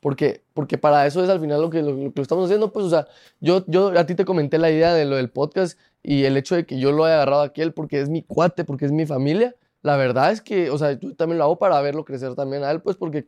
Porque, 0.00 0.42
porque 0.54 0.78
para 0.78 1.06
eso 1.06 1.22
es 1.22 1.28
al 1.28 1.40
final 1.40 1.60
lo 1.60 1.68
que, 1.70 1.82
lo, 1.82 1.92
lo 1.92 2.12
que 2.12 2.22
estamos 2.22 2.46
haciendo, 2.46 2.72
pues, 2.72 2.86
o 2.86 2.90
sea, 2.90 3.06
yo, 3.40 3.64
yo 3.66 3.88
a 3.98 4.06
ti 4.06 4.14
te 4.14 4.24
comenté 4.24 4.56
la 4.58 4.70
idea 4.70 4.94
de 4.94 5.04
lo 5.04 5.16
del 5.16 5.28
podcast 5.28 5.78
y 6.02 6.24
el 6.24 6.36
hecho 6.38 6.54
de 6.56 6.64
que 6.64 6.78
yo 6.78 6.90
lo 6.92 7.04
haya 7.04 7.16
agarrado 7.16 7.42
a 7.42 7.46
aquel 7.46 7.72
porque 7.74 8.00
es 8.00 8.08
mi 8.08 8.22
cuate, 8.22 8.64
porque 8.64 8.86
es 8.86 8.92
mi 8.92 9.04
familia, 9.04 9.54
la 9.82 9.96
verdad 9.96 10.32
es 10.32 10.40
que, 10.40 10.70
o 10.70 10.78
sea, 10.78 10.92
yo 10.92 11.14
también 11.14 11.36
lo 11.38 11.44
hago 11.44 11.58
para 11.58 11.80
verlo 11.82 12.04
crecer 12.06 12.34
también 12.34 12.64
a 12.64 12.70
él, 12.70 12.80
pues, 12.80 12.96
porque 12.96 13.26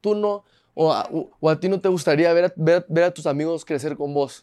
tú 0.00 0.14
no, 0.14 0.44
o 0.72 0.90
a, 0.92 1.06
o- 1.12 1.50
a 1.50 1.60
ti 1.60 1.68
no 1.68 1.80
te 1.80 1.88
gustaría 1.90 2.32
ver 2.32 2.46
a, 2.46 2.52
ver, 2.56 2.86
ver 2.88 3.04
a 3.04 3.10
tus 3.12 3.26
amigos 3.26 3.64
crecer 3.66 3.94
con 3.96 4.14
vos. 4.14 4.42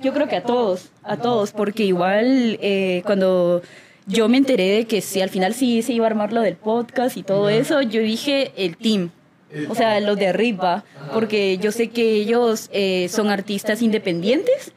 Yo 0.00 0.14
creo 0.14 0.28
que 0.28 0.36
a 0.36 0.42
todos, 0.44 0.88
a 1.02 1.18
todos, 1.18 1.52
porque 1.52 1.84
igual 1.84 2.58
eh, 2.62 3.02
cuando 3.04 3.60
yo 4.06 4.30
me 4.30 4.38
enteré 4.38 4.68
de 4.68 4.86
que 4.86 5.02
sí, 5.02 5.20
al 5.20 5.28
final 5.28 5.52
sí 5.52 5.82
se 5.82 5.92
iba 5.92 6.06
a 6.06 6.08
armar 6.10 6.32
lo 6.32 6.40
del 6.40 6.56
podcast 6.56 7.18
y 7.18 7.22
todo 7.22 7.50
eso, 7.50 7.82
yo 7.82 8.00
dije 8.00 8.52
el 8.56 8.78
team. 8.78 9.10
O 9.68 9.74
sea, 9.74 9.98
los 10.00 10.16
de 10.16 10.28
arriba, 10.28 10.84
porque 11.12 11.58
yo 11.58 11.72
sé 11.72 11.88
que 11.88 12.14
ellos 12.14 12.68
eh, 12.72 13.08
son 13.08 13.30
artistas 13.30 13.82
independientes, 13.82 14.72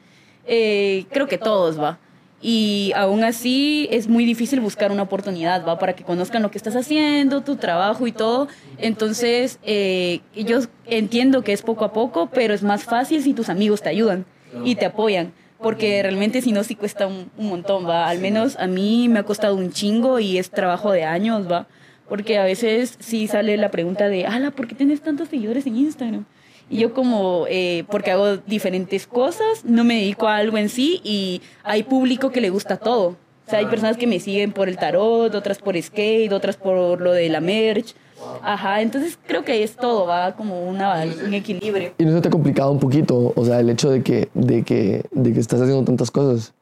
eh, 0.47 1.05
creo 1.11 1.27
que 1.27 1.37
todos, 1.37 1.79
va. 1.79 1.99
Y 2.41 2.91
aún 2.95 3.23
así 3.23 3.87
es 3.89 4.09
muy 4.09 4.25
difícil 4.25 4.59
buscar 4.59 4.91
una 4.91 5.03
oportunidad, 5.03 5.65
va, 5.65 5.79
para 5.79 5.93
que 5.93 6.03
conozcan 6.03 6.41
lo 6.41 6.51
que 6.51 6.57
estás 6.57 6.75
haciendo, 6.75 7.41
tu 7.41 7.55
trabajo 7.55 8.05
y 8.05 8.11
todo. 8.11 8.49
Entonces, 8.79 9.59
eh, 9.63 10.19
yo 10.35 10.59
entiendo 10.85 11.43
que 11.43 11.53
es 11.53 11.61
poco 11.61 11.85
a 11.85 11.93
poco, 11.93 12.29
pero 12.33 12.53
es 12.53 12.63
más 12.63 12.83
fácil 12.83 13.23
si 13.23 13.33
tus 13.33 13.47
amigos 13.47 13.81
te 13.81 13.89
ayudan 13.89 14.25
y 14.65 14.75
te 14.75 14.85
apoyan. 14.85 15.31
Porque 15.59 16.01
realmente 16.01 16.41
si 16.41 16.51
no, 16.51 16.65
sí 16.65 16.75
cuesta 16.75 17.07
un, 17.07 17.31
un 17.37 17.47
montón, 17.47 17.87
va. 17.87 18.09
Al 18.09 18.19
menos 18.19 18.57
a 18.57 18.67
mí 18.67 19.07
me 19.07 19.19
ha 19.19 19.23
costado 19.23 19.55
un 19.55 19.71
chingo 19.71 20.19
y 20.19 20.37
es 20.37 20.49
trabajo 20.49 20.91
de 20.91 21.05
años, 21.05 21.49
va. 21.49 21.67
Porque 22.13 22.37
a 22.37 22.43
veces 22.43 22.95
sí 22.99 23.25
sale 23.25 23.57
la 23.57 23.71
pregunta 23.71 24.07
de, 24.07 24.27
ala, 24.27 24.51
¿por 24.51 24.67
qué 24.67 24.75
tienes 24.75 25.01
tantos 25.01 25.29
seguidores 25.29 25.65
en 25.65 25.77
Instagram? 25.77 26.25
Y 26.69 26.77
yo 26.77 26.93
como, 26.93 27.45
eh, 27.49 27.85
porque 27.89 28.11
hago 28.11 28.37
diferentes 28.37 29.07
cosas, 29.07 29.65
no 29.65 29.83
me 29.83 29.95
dedico 29.95 30.27
a 30.27 30.35
algo 30.35 30.59
en 30.59 30.69
sí 30.69 31.01
y 31.03 31.41
hay 31.63 31.81
público 31.81 32.29
que 32.29 32.39
le 32.39 32.51
gusta 32.51 32.77
todo. 32.77 33.15
O 33.47 33.49
sea, 33.49 33.57
hay 33.57 33.65
personas 33.65 33.97
que 33.97 34.05
me 34.05 34.19
siguen 34.19 34.51
por 34.51 34.69
el 34.69 34.77
tarot, 34.77 35.33
otras 35.33 35.57
por 35.57 35.75
skate, 35.81 36.31
otras 36.33 36.55
por 36.55 37.01
lo 37.01 37.13
de 37.13 37.29
la 37.29 37.41
merch. 37.41 37.95
Ajá, 38.43 38.83
entonces 38.83 39.17
creo 39.25 39.43
que 39.43 39.63
es 39.63 39.75
todo, 39.75 40.05
va 40.05 40.35
como 40.35 40.69
una, 40.69 41.03
un 41.25 41.33
equilibrio. 41.33 41.93
¿Y 41.97 42.05
no 42.05 42.11
se 42.13 42.21
te 42.21 42.27
ha 42.27 42.31
complicado 42.31 42.71
un 42.71 42.79
poquito, 42.79 43.33
o 43.35 43.43
sea, 43.43 43.59
el 43.59 43.71
hecho 43.71 43.89
de 43.89 44.03
que, 44.03 44.29
de 44.35 44.61
que, 44.61 45.03
de 45.09 45.33
que 45.33 45.39
estás 45.39 45.59
haciendo 45.61 45.83
tantas 45.83 46.11
cosas? 46.11 46.53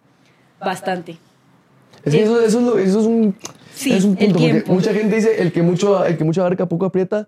Bastante. 0.61 1.17
Es 2.05 2.13
que 2.15 2.23
eso, 2.23 2.39
eso, 2.41 2.59
es, 2.59 2.65
lo- 2.65 2.77
eso 2.79 2.99
es 3.01 3.05
un, 3.05 3.35
Sí, 3.73 3.93
es 3.93 4.03
un 4.03 4.11
el 4.11 4.17
punto, 4.17 4.33
porque 4.33 4.51
tiempo. 4.51 4.73
mucha 4.73 4.93
gente 4.93 5.15
dice 5.15 5.41
el 5.41 5.51
que 5.51 5.61
mucho, 5.61 6.03
el 6.05 6.17
que 6.17 6.23
mucho 6.23 6.41
abarca 6.41 6.67
poco 6.67 6.85
aprieta, 6.85 7.27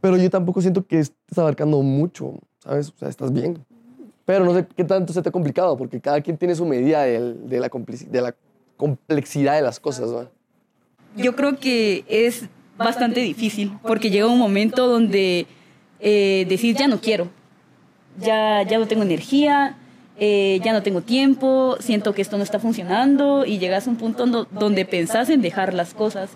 pero 0.00 0.16
yo 0.16 0.30
tampoco 0.30 0.60
siento 0.60 0.86
que 0.86 1.00
estés 1.00 1.38
abarcando 1.38 1.82
mucho, 1.82 2.34
¿sabes? 2.58 2.90
O 2.90 2.98
sea, 2.98 3.08
estás 3.08 3.32
bien. 3.32 3.58
Pero 4.24 4.44
no 4.44 4.54
sé 4.54 4.66
qué 4.76 4.84
tanto 4.84 5.12
se 5.12 5.22
te 5.22 5.28
ha 5.28 5.32
complicado, 5.32 5.76
porque 5.76 6.00
cada 6.00 6.20
quien 6.20 6.36
tiene 6.36 6.54
su 6.54 6.66
medida 6.66 7.02
de, 7.02 7.20
la, 7.60 7.68
de 7.68 8.20
la 8.20 8.34
complejidad 8.76 9.54
de 9.54 9.62
las 9.62 9.78
cosas, 9.78 10.10
¿no? 10.10 10.28
Yo 11.16 11.34
creo 11.34 11.58
que 11.58 12.04
es 12.08 12.46
bastante 12.76 13.20
difícil 13.20 13.72
porque 13.82 14.10
llega 14.10 14.26
un 14.26 14.38
momento 14.38 14.86
donde 14.86 15.46
eh, 16.00 16.44
decís 16.48 16.76
ya 16.76 16.88
no 16.88 17.00
quiero, 17.00 17.28
ya, 18.20 18.62
ya 18.62 18.78
no 18.78 18.86
tengo 18.86 19.02
energía, 19.02 19.78
eh, 20.18 20.60
ya 20.64 20.72
no 20.72 20.82
tengo 20.82 21.02
tiempo, 21.02 21.76
siento 21.80 22.14
que 22.14 22.22
esto 22.22 22.36
no 22.38 22.42
está 22.42 22.58
funcionando 22.58 23.44
y 23.44 23.58
llegas 23.58 23.86
a 23.86 23.90
un 23.90 23.96
punto 23.96 24.26
do- 24.26 24.46
donde 24.50 24.84
pensás 24.84 25.28
en 25.30 25.42
dejar 25.42 25.74
las 25.74 25.92
cosas. 25.94 26.30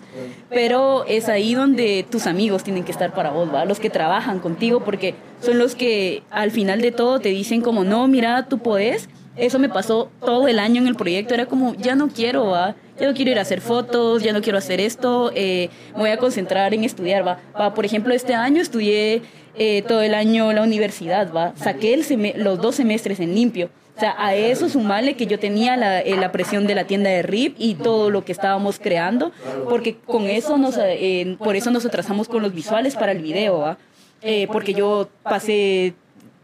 Pero 0.49 1.05
es 1.05 1.29
ahí 1.29 1.53
donde 1.55 2.05
tus 2.09 2.27
amigos 2.27 2.63
tienen 2.63 2.83
que 2.83 2.91
estar 2.91 3.13
para 3.13 3.31
vos, 3.31 3.47
los 3.67 3.79
que 3.79 3.89
trabajan 3.89 4.39
contigo, 4.39 4.81
porque 4.83 5.15
son 5.41 5.57
los 5.57 5.75
que 5.75 6.23
al 6.29 6.51
final 6.51 6.81
de 6.81 6.91
todo 6.91 7.19
te 7.19 7.29
dicen 7.29 7.61
como, 7.61 7.83
no, 7.83 8.07
mira, 8.07 8.47
tú 8.47 8.59
podés. 8.59 9.09
Eso 9.37 9.59
me 9.59 9.69
pasó 9.69 10.11
todo 10.19 10.49
el 10.49 10.59
año 10.59 10.81
en 10.81 10.87
el 10.87 10.95
proyecto, 10.95 11.33
era 11.33 11.45
como, 11.45 11.73
ya 11.75 11.95
no 11.95 12.09
quiero, 12.09 12.47
¿va? 12.47 12.75
ya 12.99 13.07
no 13.07 13.13
quiero 13.13 13.31
ir 13.31 13.39
a 13.39 13.43
hacer 13.43 13.61
fotos, 13.61 14.21
ya 14.21 14.33
no 14.33 14.41
quiero 14.41 14.57
hacer 14.57 14.81
esto, 14.81 15.31
eh, 15.33 15.69
me 15.93 16.01
voy 16.01 16.09
a 16.09 16.17
concentrar 16.17 16.73
en 16.73 16.83
estudiar. 16.83 17.25
Va, 17.25 17.73
Por 17.73 17.85
ejemplo, 17.85 18.13
este 18.13 18.35
año 18.35 18.61
estudié 18.61 19.21
eh, 19.55 19.81
todo 19.87 20.01
el 20.01 20.13
año 20.13 20.51
la 20.53 20.63
universidad, 20.63 21.31
¿va? 21.33 21.53
Saqué 21.55 21.93
el 21.93 22.05
los 22.37 22.59
dos 22.61 22.75
semestres 22.75 23.19
en 23.19 23.35
limpio. 23.35 23.69
O 23.95 23.99
sea, 23.99 24.15
a 24.17 24.33
eso 24.33 24.69
sumarle 24.69 25.15
que 25.15 25.27
yo 25.27 25.37
tenía 25.37 25.75
la, 25.77 25.99
eh, 25.99 26.15
la 26.17 26.31
presión 26.31 26.65
de 26.65 26.73
la 26.75 26.85
tienda 26.85 27.09
de 27.09 27.21
RIP 27.21 27.55
y 27.59 27.75
todo 27.75 28.09
lo 28.09 28.23
que 28.25 28.31
estábamos 28.31 28.79
creando, 28.79 29.31
porque 29.69 29.95
con 29.97 30.23
eso 30.27 30.57
nos, 30.57 30.75
eh, 30.79 31.35
por 31.37 31.55
eso 31.55 31.69
nos 31.71 31.85
atrasamos 31.85 32.27
con 32.27 32.41
los 32.41 32.53
visuales 32.53 32.95
para 32.95 33.11
el 33.11 33.19
video, 33.21 33.59
¿va? 33.59 33.77
Eh, 34.23 34.47
porque 34.51 34.73
yo 34.73 35.09
pasé 35.23 35.93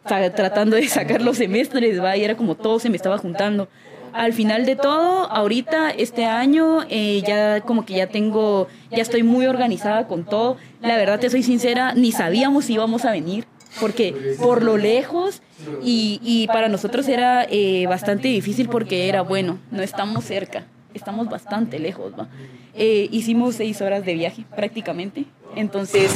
tra- 0.05 0.33
tratando 0.35 0.75
de 0.75 0.87
sacar 0.87 1.21
los 1.21 1.37
semestres, 1.37 2.01
¿va? 2.03 2.15
Y 2.17 2.23
era 2.23 2.35
como 2.35 2.55
todo 2.55 2.79
se 2.79 2.89
me 2.89 2.97
estaba 2.97 3.17
juntando. 3.17 3.69
Al 4.13 4.33
final 4.33 4.65
de 4.65 4.75
todo, 4.75 5.29
ahorita, 5.31 5.89
este 5.91 6.25
año, 6.25 6.79
eh, 6.89 7.21
ya 7.25 7.61
como 7.61 7.85
que 7.85 7.93
ya 7.93 8.07
tengo, 8.07 8.67
ya 8.91 9.01
estoy 9.01 9.23
muy 9.23 9.45
organizada 9.45 10.07
con 10.07 10.25
todo. 10.25 10.57
La 10.81 10.97
verdad, 10.97 11.19
te 11.19 11.29
soy 11.29 11.43
sincera, 11.43 11.93
ni 11.93 12.11
sabíamos 12.11 12.65
si 12.65 12.73
íbamos 12.73 13.05
a 13.05 13.11
venir, 13.11 13.45
porque 13.79 14.35
por 14.39 14.63
lo 14.63 14.77
lejos 14.77 15.41
y, 15.83 16.19
y 16.23 16.47
para 16.47 16.69
nosotros 16.69 17.07
era 17.07 17.45
eh, 17.49 17.85
bastante 17.87 18.27
difícil 18.27 18.69
porque 18.69 19.09
era, 19.09 19.21
bueno, 19.21 19.59
no 19.71 19.81
estamos 19.81 20.23
cerca, 20.25 20.65
estamos 20.93 21.29
bastante 21.29 21.79
lejos, 21.79 22.13
¿va? 22.17 22.27
Eh, 22.73 23.07
hicimos 23.11 23.55
seis 23.55 23.81
horas 23.81 24.05
de 24.05 24.13
viaje 24.13 24.45
prácticamente, 24.55 25.25
entonces... 25.55 26.11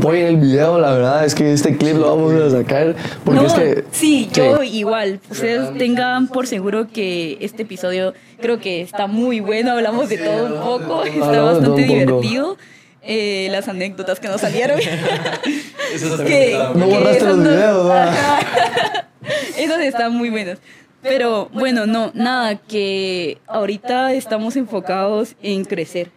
apoyen 0.00 0.26
el 0.26 0.36
video, 0.38 0.78
la 0.78 0.92
verdad 0.92 1.24
es 1.24 1.34
que 1.34 1.52
este 1.52 1.76
clip 1.76 1.96
lo 1.96 2.16
vamos 2.16 2.32
a 2.34 2.50
sacar 2.50 2.96
porque 3.24 3.40
No, 3.40 3.46
es 3.46 3.52
que... 3.52 3.84
sí, 3.92 4.28
yo 4.32 4.62
igual. 4.62 5.20
Ustedes 5.30 5.76
tengan 5.76 6.28
por 6.28 6.46
seguro 6.46 6.88
que 6.88 7.36
este 7.40 7.62
episodio 7.62 8.14
creo 8.40 8.58
que 8.58 8.80
está 8.80 9.06
muy 9.06 9.40
bueno. 9.40 9.72
Hablamos 9.72 10.08
de 10.08 10.18
todo 10.18 10.46
un 10.46 10.60
poco. 10.62 11.04
Está 11.04 11.42
bastante 11.42 11.82
divertido. 11.82 12.56
Eh, 13.02 13.48
las 13.50 13.68
anécdotas 13.68 14.20
que 14.20 14.28
nos 14.28 14.40
salieron. 14.40 14.78
Eso 15.94 16.22
que, 16.24 16.58
No 16.74 16.86
borraste 16.86 17.24
los 17.24 17.38
no-. 17.38 17.94
Esas 19.56 19.80
están 19.80 20.14
muy 20.14 20.30
buenas. 20.30 20.58
Pero 21.02 21.48
bueno, 21.52 21.86
no, 21.86 22.10
nada, 22.14 22.56
que 22.56 23.38
ahorita 23.46 24.12
estamos 24.12 24.56
enfocados 24.56 25.34
en 25.42 25.64
crecer. 25.64 26.10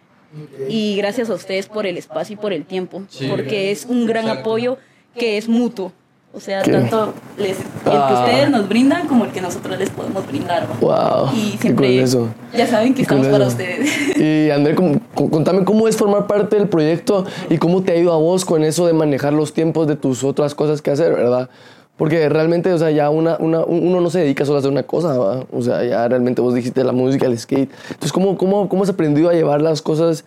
Y 0.68 0.96
gracias 0.96 1.30
a 1.30 1.34
ustedes 1.34 1.66
por 1.66 1.86
el 1.86 1.96
espacio 1.96 2.34
y 2.34 2.36
por 2.36 2.52
el 2.52 2.64
tiempo, 2.64 3.02
Sí. 3.08 3.26
porque 3.28 3.70
es 3.70 3.84
un 3.86 4.06
gran 4.06 4.24
Exacto. 4.24 4.40
apoyo 4.50 4.78
que 5.16 5.36
es 5.38 5.48
mutuo. 5.48 5.92
O 6.36 6.40
sea, 6.40 6.62
¿Qué? 6.62 6.72
tanto 6.72 7.14
les- 7.38 7.58
el 7.60 7.64
que 7.84 7.90
Ah. 7.92 8.24
ustedes 8.24 8.50
nos 8.50 8.68
brindan 8.68 9.06
como 9.06 9.24
el 9.24 9.30
que 9.30 9.40
nosotros 9.40 9.78
les 9.78 9.88
podemos 9.90 10.26
brindar. 10.26 10.66
¿va? 10.84 11.26
Wow, 11.26 11.30
Y 11.32 11.56
siempre, 11.58 12.02
eso. 12.02 12.28
ya 12.52 12.66
saben 12.66 12.88
que 12.88 12.96
Qué 12.96 13.02
estamos 13.02 13.28
para 13.28 13.46
ustedes. 13.46 13.88
Y 14.16 14.50
André, 14.50 14.74
contame 15.14 15.64
cómo 15.64 15.86
es 15.86 15.96
formar 15.96 16.26
parte 16.26 16.56
del 16.56 16.68
proyecto 16.68 17.24
y 17.48 17.58
cómo 17.58 17.84
te 17.84 17.92
ha 17.92 17.96
ido 17.96 18.12
a 18.12 18.16
vos 18.16 18.44
con 18.44 18.64
eso 18.64 18.84
de 18.88 18.92
manejar 18.94 19.32
los 19.32 19.52
tiempos 19.52 19.86
de 19.86 19.94
tus 19.94 20.24
otras 20.24 20.56
cosas 20.56 20.82
que 20.82 20.90
hacer, 20.90 21.12
¿verdad? 21.12 21.48
Porque 21.96 22.28
realmente, 22.28 22.72
o 22.72 22.78
sea, 22.78 22.90
ya 22.90 23.08
una, 23.10 23.36
una- 23.38 23.64
uno 23.64 24.00
no 24.00 24.10
se 24.10 24.18
dedica 24.20 24.44
solo 24.44 24.56
a 24.56 24.58
hacer 24.58 24.70
una 24.72 24.82
cosa, 24.82 25.16
¿va? 25.16 25.44
O 25.52 25.62
sea, 25.62 25.84
ya 25.84 26.08
realmente 26.08 26.40
vos 26.42 26.52
dijiste 26.54 26.82
la 26.82 26.90
música, 26.92 27.26
el 27.26 27.38
skate. 27.38 27.70
Entonces, 27.88 28.12
¿cómo, 28.12 28.36
cómo, 28.36 28.68
cómo 28.68 28.82
has 28.82 28.88
aprendido 28.88 29.28
a 29.28 29.32
llevar 29.32 29.62
las 29.62 29.80
cosas 29.80 30.24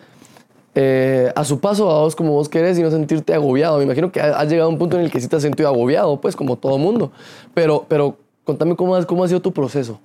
eh, 0.76 1.32
a 1.36 1.44
su 1.44 1.60
paso, 1.60 1.90
a 1.92 2.02
vos 2.02 2.16
como 2.16 2.32
vos 2.34 2.48
querés 2.48 2.78
y 2.80 2.84
no 2.84 2.90
sentirte 2.92 3.34
agobiado? 3.34 3.78
Me 3.80 3.84
imagino 3.84 4.12
que 4.12 4.22
has 4.22 4.48
llegado 4.50 4.70
a 4.70 4.72
un 4.72 4.78
punto 4.78 4.98
en 4.98 5.04
el 5.04 5.12
que 5.12 5.20
sí 5.20 5.28
te 5.28 5.36
has 5.36 5.42
sentido 5.42 5.68
agobiado, 5.68 6.22
pues, 6.22 6.36
como 6.38 6.56
todo 6.56 6.78
mundo. 6.78 7.12
Pero, 7.54 7.86
pero 7.90 8.18
contame 8.46 8.76
cómo, 8.78 8.96
has- 8.96 9.06
cómo 9.06 9.24
ha 9.26 9.28
sido 9.28 9.42
tu 9.42 9.52
proceso. 9.52 10.00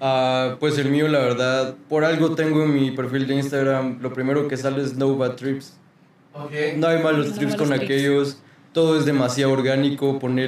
Ah, 0.00 0.56
pues 0.58 0.78
el 0.78 0.90
mío, 0.90 1.08
la 1.08 1.18
verdad, 1.18 1.74
por 1.90 2.04
algo 2.04 2.34
tengo 2.34 2.62
en 2.64 2.74
mi 2.74 2.90
perfil 2.90 3.26
de 3.26 3.34
Instagram, 3.34 3.98
lo 4.00 4.12
primero 4.14 4.48
que 4.48 4.56
sale 4.56 4.82
es 4.82 4.96
No 4.96 5.14
Bad 5.16 5.32
Trips. 5.32 5.74
No 6.78 6.86
hay 6.88 7.02
malos 7.02 7.26
No 7.28 7.34
trips 7.34 7.52
malos 7.52 7.56
con 7.56 7.68
trips. 7.68 7.84
aquellos, 7.84 8.38
todo 8.72 8.98
es 8.98 9.04
demasiado 9.04 9.52
orgánico, 9.52 10.18
eso 10.18 10.38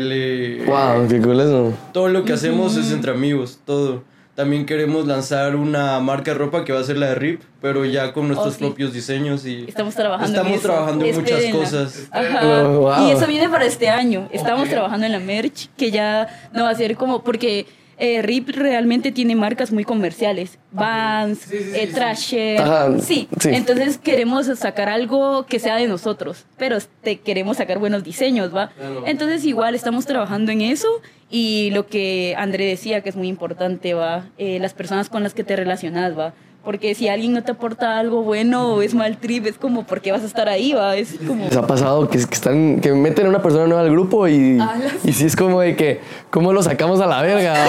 Wow, 0.66 1.06
qué 1.08 1.20
cool 1.20 1.40
eso. 1.40 1.72
Todo 1.92 2.08
lo 2.08 2.24
que 2.24 2.32
hacemos 2.32 2.76
es 2.76 2.90
entre 2.92 3.10
amigos, 3.12 3.58
todo. 3.64 4.02
También 4.34 4.66
queremos 4.66 5.06
lanzar 5.06 5.54
una 5.54 6.00
marca 6.00 6.32
de 6.32 6.38
ropa 6.38 6.64
que 6.64 6.72
va 6.72 6.80
a 6.80 6.84
ser 6.84 6.96
la 6.96 7.06
de 7.10 7.14
RIP, 7.14 7.42
pero 7.62 7.84
ya 7.84 8.12
con 8.12 8.26
nuestros 8.26 8.54
Oh, 8.54 8.58
sí. 8.58 8.64
propios 8.64 8.92
diseños 8.92 9.46
y 9.46 9.64
Estamos 9.68 9.94
trabajando 9.94 10.26
en 10.26 10.34
estamos 10.34 10.58
eso. 10.58 10.68
trabajando 10.68 11.04
en 11.04 11.14
muchas 11.14 11.44
cosas. 11.52 12.08
Ajá. 12.10 12.40
Oh, 12.66 12.80
wow. 12.80 13.06
Y 13.06 13.10
eso 13.12 13.26
viene 13.28 13.48
para 13.48 13.64
este 13.64 13.88
año. 13.88 14.28
Estamos 14.32 14.68
trabajando 14.68 15.06
en 15.06 15.12
la 15.12 15.20
merch, 15.20 15.68
que 15.76 15.92
ya 15.92 16.26
no 16.52 16.64
va 16.64 16.70
a 16.70 16.74
ser 16.74 16.96
como, 16.96 17.22
porque 17.22 17.66
eh, 17.98 18.22
RIP 18.22 18.50
realmente 18.50 19.12
tiene 19.12 19.34
marcas 19.36 19.72
muy 19.72 19.84
comerciales. 19.84 20.58
Vans, 20.72 21.50
eh, 21.52 21.90
Trasher. 21.94 22.60
Ajá, 22.60 22.98
Sí. 23.00 23.28
sí. 23.40 23.48
Entonces 23.52 23.98
queremos 23.98 24.46
sacar 24.58 24.88
algo 24.88 25.46
que 25.46 25.58
sea 25.58 25.76
de 25.76 25.86
nosotros, 25.86 26.44
pero 26.56 26.78
te 27.02 27.20
queremos 27.20 27.58
sacar 27.58 27.78
buenos 27.78 28.02
diseños, 28.04 28.54
¿va? 28.54 28.70
Entonces 29.06 29.44
igual 29.44 29.74
estamos 29.74 30.06
trabajando 30.06 30.50
en 30.52 30.60
eso 30.62 30.88
y 31.30 31.70
lo 31.72 31.86
que 31.86 32.34
André 32.38 32.64
decía 32.66 33.00
que 33.02 33.08
es 33.08 33.16
muy 33.16 33.28
importante, 33.28 33.94
¿va? 33.94 34.26
Eh, 34.38 34.58
las 34.60 34.74
personas 34.74 35.08
con 35.08 35.22
las 35.22 35.34
que 35.34 35.44
te 35.44 35.56
relacionas, 35.56 36.18
¿va? 36.18 36.34
Porque 36.64 36.94
si 36.94 37.08
alguien 37.08 37.32
no 37.34 37.42
te 37.44 37.52
aporta 37.52 37.98
algo 37.98 38.22
bueno 38.22 38.74
o 38.74 38.82
es 38.82 38.94
mal 38.94 39.18
trip, 39.18 39.46
es 39.46 39.58
como, 39.58 39.84
¿por 39.86 40.00
qué 40.00 40.12
vas 40.12 40.22
a 40.22 40.26
estar 40.26 40.48
ahí, 40.48 40.72
va? 40.72 40.96
Es 40.96 41.14
como... 41.26 41.44
Les 41.44 41.56
ha 41.56 41.66
pasado 41.66 42.08
que, 42.08 42.18
que 42.18 42.34
están 42.34 42.80
que 42.80 42.92
meten 42.92 43.26
a 43.26 43.28
una 43.28 43.42
persona 43.42 43.66
nueva 43.66 43.82
al 43.82 43.90
grupo 43.90 44.26
y, 44.28 44.58
Alas. 44.58 44.92
y 45.04 45.12
sí 45.12 45.26
es 45.26 45.36
como 45.36 45.60
de 45.60 45.76
que 45.76 46.00
cómo 46.30 46.52
lo 46.54 46.62
sacamos 46.62 47.00
a 47.00 47.06
la 47.06 47.20
verga. 47.22 47.54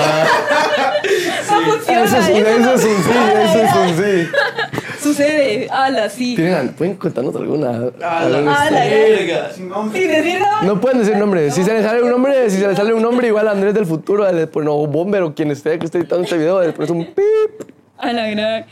No 1.47 1.75
eso 1.75 2.17
es, 2.17 2.29
eso 2.29 2.37
eso 2.37 2.59
no 2.59 2.71
es 2.73 2.83
un 2.83 3.03
sí, 3.03 3.11
eso 3.43 3.61
es 3.61 3.75
un 3.75 4.03
sí. 4.03 4.29
Sucede, 4.99 5.67
ala, 5.69 6.09
sí. 6.09 6.35
¿Tienen- 6.35 6.73
¿Pueden 6.73 6.95
contarnos 6.95 7.35
alguna? 7.35 7.91
Ala, 8.01 8.69
verga! 8.69 9.51
Sin 9.53 9.69
nombre. 9.69 9.99
Sin 10.01 10.11
decir 10.11 10.39
nada. 10.41 10.61
No 10.63 10.81
pueden 10.81 10.99
decir 10.99 11.15
nombre. 11.17 11.51
Si 11.51 11.63
se 11.63 11.73
les 11.73 11.83
sale 11.85 12.01
un 12.01 12.09
nombre, 12.09 12.49
si 12.49 12.57
se 12.57 12.67
les 12.67 12.75
sale 12.75 12.93
un 12.93 13.01
nombre 13.03 13.27
igual 13.27 13.47
a 13.47 13.51
Andrés 13.51 13.73
del 13.73 13.85
futuro, 13.85 14.29
le 14.31 14.47
ponen 14.47 14.69
o 14.69 14.87
Bomber 14.87 15.21
o 15.23 15.35
quien 15.35 15.51
esté 15.51 15.77
que 15.77 15.85
esté 15.85 15.99
editando 15.99 16.23
este 16.23 16.37
video, 16.37 16.61
le 16.61 16.73
pones 16.73 16.89
un 16.89 17.05
pip. 17.05 17.69
A 17.97 18.11
la 18.11 18.27
gran. 18.27 18.65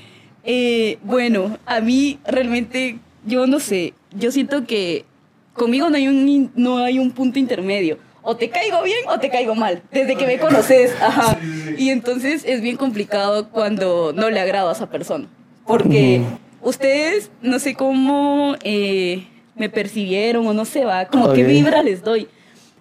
Eh, 0.43 0.97
bueno, 1.03 1.57
a 1.65 1.79
mí 1.79 2.19
realmente, 2.25 2.99
yo 3.25 3.47
no 3.47 3.59
sé, 3.59 3.93
yo 4.17 4.31
siento 4.31 4.65
que 4.65 5.05
conmigo 5.53 5.89
no 5.89 5.95
hay 5.95 6.07
un, 6.07 6.51
no 6.55 6.77
hay 6.77 6.99
un 6.99 7.11
punto 7.11 7.39
intermedio. 7.39 7.97
O 8.25 8.37
te 8.37 8.49
caigo 8.49 8.81
bien 8.83 8.99
o 9.07 9.19
te 9.19 9.29
caigo 9.29 9.53
mal, 9.53 9.83
desde 9.91 10.15
que 10.15 10.25
me 10.25 10.39
conoces. 10.39 10.93
Ajá. 11.01 11.37
Y 11.77 11.89
entonces 11.89 12.43
es 12.45 12.61
bien 12.61 12.77
complicado 12.77 13.49
cuando 13.49 14.13
no 14.13 14.29
le 14.29 14.39
agrado 14.39 14.69
a 14.69 14.71
esa 14.71 14.89
persona. 14.89 15.27
Porque 15.67 16.21
ustedes, 16.61 17.31
no 17.41 17.59
sé 17.59 17.75
cómo 17.75 18.55
eh, 18.63 19.25
me 19.55 19.69
percibieron 19.69 20.47
o 20.47 20.53
no 20.53 20.63
sé, 20.63 20.85
va, 20.85 21.05
como 21.07 21.33
qué 21.33 21.43
Ok. 21.43 21.47
vibra 21.49 21.83
les 21.83 22.01
doy. 22.01 22.27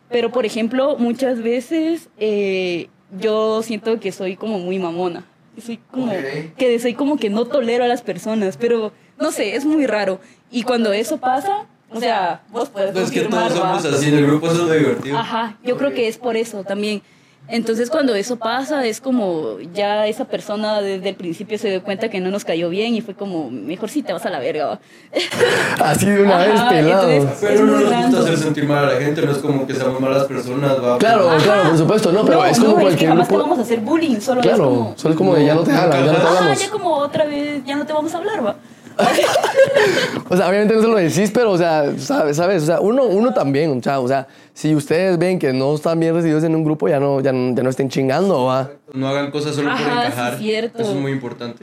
Pero, 0.09 0.31
por 0.31 0.47
ejemplo, 0.47 0.97
muchas 0.99 1.43
veces 1.43 2.09
eh, 2.19 2.89
yo 3.19 3.63
siento 3.63 3.99
que 3.99 4.13
soy 4.13 4.37
como 4.37 4.59
muy 4.61 4.79
mamona. 4.79 5.25
Que 5.55 5.61
Soy 5.61 5.77
como, 5.91 6.11
que 6.57 6.79
soy 6.79 6.95
como 6.95 7.19
que 7.19 7.29
no 7.29 7.45
tolero 7.45 7.85
a 7.85 7.89
las 7.89 8.03
personas, 8.03 8.57
pero 8.57 8.93
no 9.19 9.33
sé, 9.33 9.55
es 9.55 9.65
muy 9.65 9.87
raro. 9.87 10.19
Y 10.51 10.63
cuando 10.63 10.93
eso 10.93 11.19
pasa, 11.19 11.67
o 11.91 12.01
sea, 12.01 12.43
vos 12.51 12.71
puedes 12.71 12.95
No, 12.95 13.01
es 13.01 13.11
que 13.11 13.23
todos 13.23 13.53
somos 13.53 13.85
así, 13.85 14.09
en 14.09 14.15
el 14.15 14.27
grupo 14.27 14.47
eso 14.47 14.63
es 14.63 14.69
lo 14.69 14.73
divertido. 14.75 15.19
Ajá, 15.19 15.59
yo 15.63 15.77
creo 15.77 15.93
que 15.93 16.09
es 16.09 16.17
por 16.17 16.37
eso 16.37 16.65
también. 16.65 17.03
Entonces 17.49 17.91
cuando 17.91 18.15
eso 18.15 18.37
pasa 18.37 18.87
es 18.87 19.01
como 19.01 19.59
ya 19.75 20.07
esa 20.07 20.25
persona 20.25 20.81
desde 20.81 21.11
el 21.11 21.17
principio 21.17 21.59
se 21.59 21.69
dio 21.69 21.83
cuenta 21.83 22.09
que 22.09 22.19
no 22.21 22.31
nos 22.31 22.45
cayó 22.45 22.71
bien 22.71 22.95
y 22.95 23.01
fue 23.03 23.15
como, 23.15 23.51
mejor 23.51 23.91
si 23.91 24.03
te 24.03 24.13
vas 24.13 24.25
a 24.25 24.31
la 24.31 24.39
verga. 24.39 24.81
Así 25.81 26.07
de 26.07 26.23
una 26.23 26.39
vez, 26.39 26.59
Ajá, 26.59 26.69
pelado. 26.71 27.11
entonces- 27.11 27.43
Es 27.43 27.51
Pero 27.51 27.67
no 27.67 27.81
nos 27.81 27.95
gusta 28.07 28.21
hacer 28.21 28.39
sentir 28.39 28.65
mal 28.67 28.85
a 28.89 28.93
la 28.95 29.01
gente, 29.01 29.21
no 29.23 29.33
es 29.33 29.39
como 29.39 29.67
que 29.67 29.75
seamos 29.75 30.01
malas 30.01 30.25
personas, 30.25 30.83
va. 30.83 30.99
Claro, 30.99 31.29
claro, 31.43 31.69
por 31.71 31.79
supuesto, 31.79 32.13
no, 32.13 32.25
pero 32.25 32.39
no, 32.39 32.45
es 32.47 32.59
como 32.59 32.71
no, 32.71 32.73
es 32.73 32.79
que 32.79 32.83
cualquier 32.87 33.11
jamás 33.11 33.29
te 33.29 33.35
grupo. 33.35 33.49
vamos 33.51 33.59
a 33.59 33.63
hacer 33.63 33.81
bullying, 33.81 34.21
solo 34.21 34.41
es 34.41 34.47
Claro, 34.47 34.65
como... 34.65 34.93
solo 34.97 35.13
es 35.15 35.19
como 35.19 35.35
de 35.35 35.45
ya 35.45 35.55
no 35.55 35.63
te 35.63 35.73
jalan, 35.73 36.05
ya 36.07 36.13
no 36.13 36.19
te 36.19 36.25
Ah, 36.25 36.29
hablamos. 36.39 36.59
ya 36.63 36.71
como 36.71 36.91
otra 36.97 37.25
vez, 37.25 37.65
ya 37.67 37.77
no 37.77 37.85
te 37.85 37.93
vamos 37.93 38.15
a 38.15 38.19
hablar, 38.19 38.47
va. 38.47 38.57
O 40.29 40.37
sea, 40.37 40.49
obviamente 40.49 40.75
no 40.75 40.81
se 40.83 40.89
lo 40.89 40.97
decís, 40.97 41.31
pero, 41.33 41.51
o 41.51 41.59
sea, 41.59 41.93
sabes, 41.99 42.37
sabes, 42.37 42.63
o 42.63 42.67
sea, 42.67 42.81
uno, 42.81 43.05
uno 43.05 43.35
también, 43.35 43.79
o 43.79 43.83
sea, 43.83 44.01
o 44.01 44.09
sea, 44.09 44.27
si 44.55 44.75
ustedes 44.75 45.19
ven 45.19 45.39
que 45.39 45.53
no 45.53 45.75
están 45.75 46.01
bien 46.01 46.15
recibidos 46.15 46.43
en 46.45 46.55
un 46.55 46.65
grupo, 46.65 46.89
ya 46.89 46.99
no, 47.01 47.21
ya 47.21 47.33
no, 47.33 47.55
ya 47.55 47.63
no 47.63 47.69
estén 47.71 47.89
chingando, 47.91 48.45
va. 48.45 48.71
No 48.95 49.09
hagan 49.09 49.31
cosas 49.31 49.55
solo 49.55 49.69
por 49.71 49.79
Ajá, 49.79 49.85
sí, 50.01 50.07
encajar. 50.07 50.39
cierto. 50.39 50.83
Eso 50.83 50.93
es 50.93 50.97
muy 50.99 51.13
importante. 51.13 51.63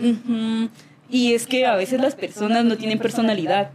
Y 1.10 1.34
es 1.34 1.48
que 1.48 1.65
a 1.65 1.76
veces 1.76 2.00
las 2.00 2.13
personas 2.15 2.63
no 2.65 2.78
tienen 2.78 3.00
personalidad. 3.00 3.72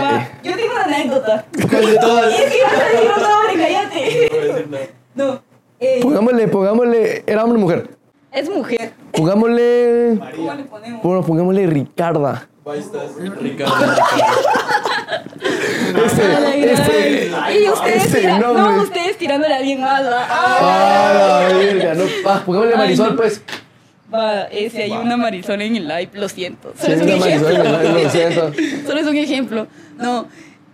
Va, 0.00 0.28
yo 0.42 0.56
tengo 0.56 0.72
una 0.74 0.84
anécdota. 0.96 1.44
¿Cuál 1.70 1.86
de 1.86 1.98
todas? 1.98 2.32
Y 2.32 2.42
es 2.42 2.52
que 2.52 2.62
vas 2.64 2.72
a 2.72 2.84
decir 2.84 3.10
un 3.16 3.22
nombre, 3.22 3.64
cállate. 3.64 4.94
No, 5.14 5.42
eh, 5.78 5.98
Pongámosle, 6.02 6.48
pongámosle, 6.48 7.24
era 7.26 7.44
hombre 7.44 7.58
o 7.58 7.60
mujer. 7.62 7.90
es 8.32 8.48
mujer. 8.50 8.92
Pongámosle, 9.12 10.18
¿Cómo 10.34 10.54
le 10.54 10.64
ponemos? 10.64 11.02
bueno, 11.02 11.22
pongámosle 11.22 11.66
Ricarda. 11.66 12.48
Ahí 12.64 12.78
estás, 12.78 13.10
Ricardo. 13.40 13.74
Este, 15.92 16.72
este, 16.72 17.30
y 17.60 17.68
ustedes, 17.68 18.04
este 18.06 18.20
tira- 18.22 18.38
nombre. 18.38 18.62
no, 18.62 18.82
ustedes 18.82 19.18
tirándole 19.18 19.54
a 19.54 19.58
alguien 19.58 19.80
más. 19.80 20.02
va. 20.02 20.26
Ah, 20.28 21.42
la 21.50 21.56
verga, 21.56 21.94
no, 21.94 22.04
va, 22.26 22.44
pongámosle 22.44 22.76
Marisol, 22.76 23.10
no. 23.10 23.16
pues. 23.16 23.42
Va, 24.12 24.42
eh, 24.44 24.70
si 24.70 24.80
hay 24.80 24.92
una 24.92 25.16
Marisol 25.16 25.60
en 25.62 25.76
el 25.76 25.88
live, 25.88 26.10
lo 26.14 26.28
siento. 26.28 26.72
Sí, 26.76 26.82
Solo 26.92 26.94
es 26.94 27.02
un 27.02 27.18
Marisol 27.20 27.52
ejemplo. 27.52 27.92
lo 28.02 28.10
siento. 28.10 28.52
Solo 28.86 29.00
es 29.00 29.06
un 29.06 29.16
ejemplo. 29.16 29.66
No, 29.98 30.26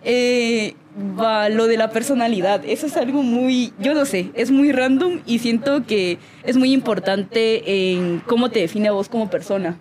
eh, 0.05 0.75
va, 1.19 1.49
lo 1.49 1.67
de 1.67 1.77
la 1.77 1.91
personalidad. 1.91 2.63
Eso 2.65 2.87
es 2.87 2.97
algo 2.97 3.23
muy, 3.23 3.73
yo 3.79 3.95
no 3.95 4.05
sé, 4.05 4.31
es 4.35 4.51
muy 4.51 4.73
random 4.73 5.21
y 5.27 5.41
siento 5.41 5.85
que 5.87 6.19
es 6.45 6.57
muy 6.57 6.73
importante 6.73 7.93
en 7.93 8.21
cómo 8.27 8.51
te 8.51 8.61
define 8.61 8.89
a 8.89 8.93
vos 8.93 9.09
como 9.09 9.29
persona. 9.31 9.79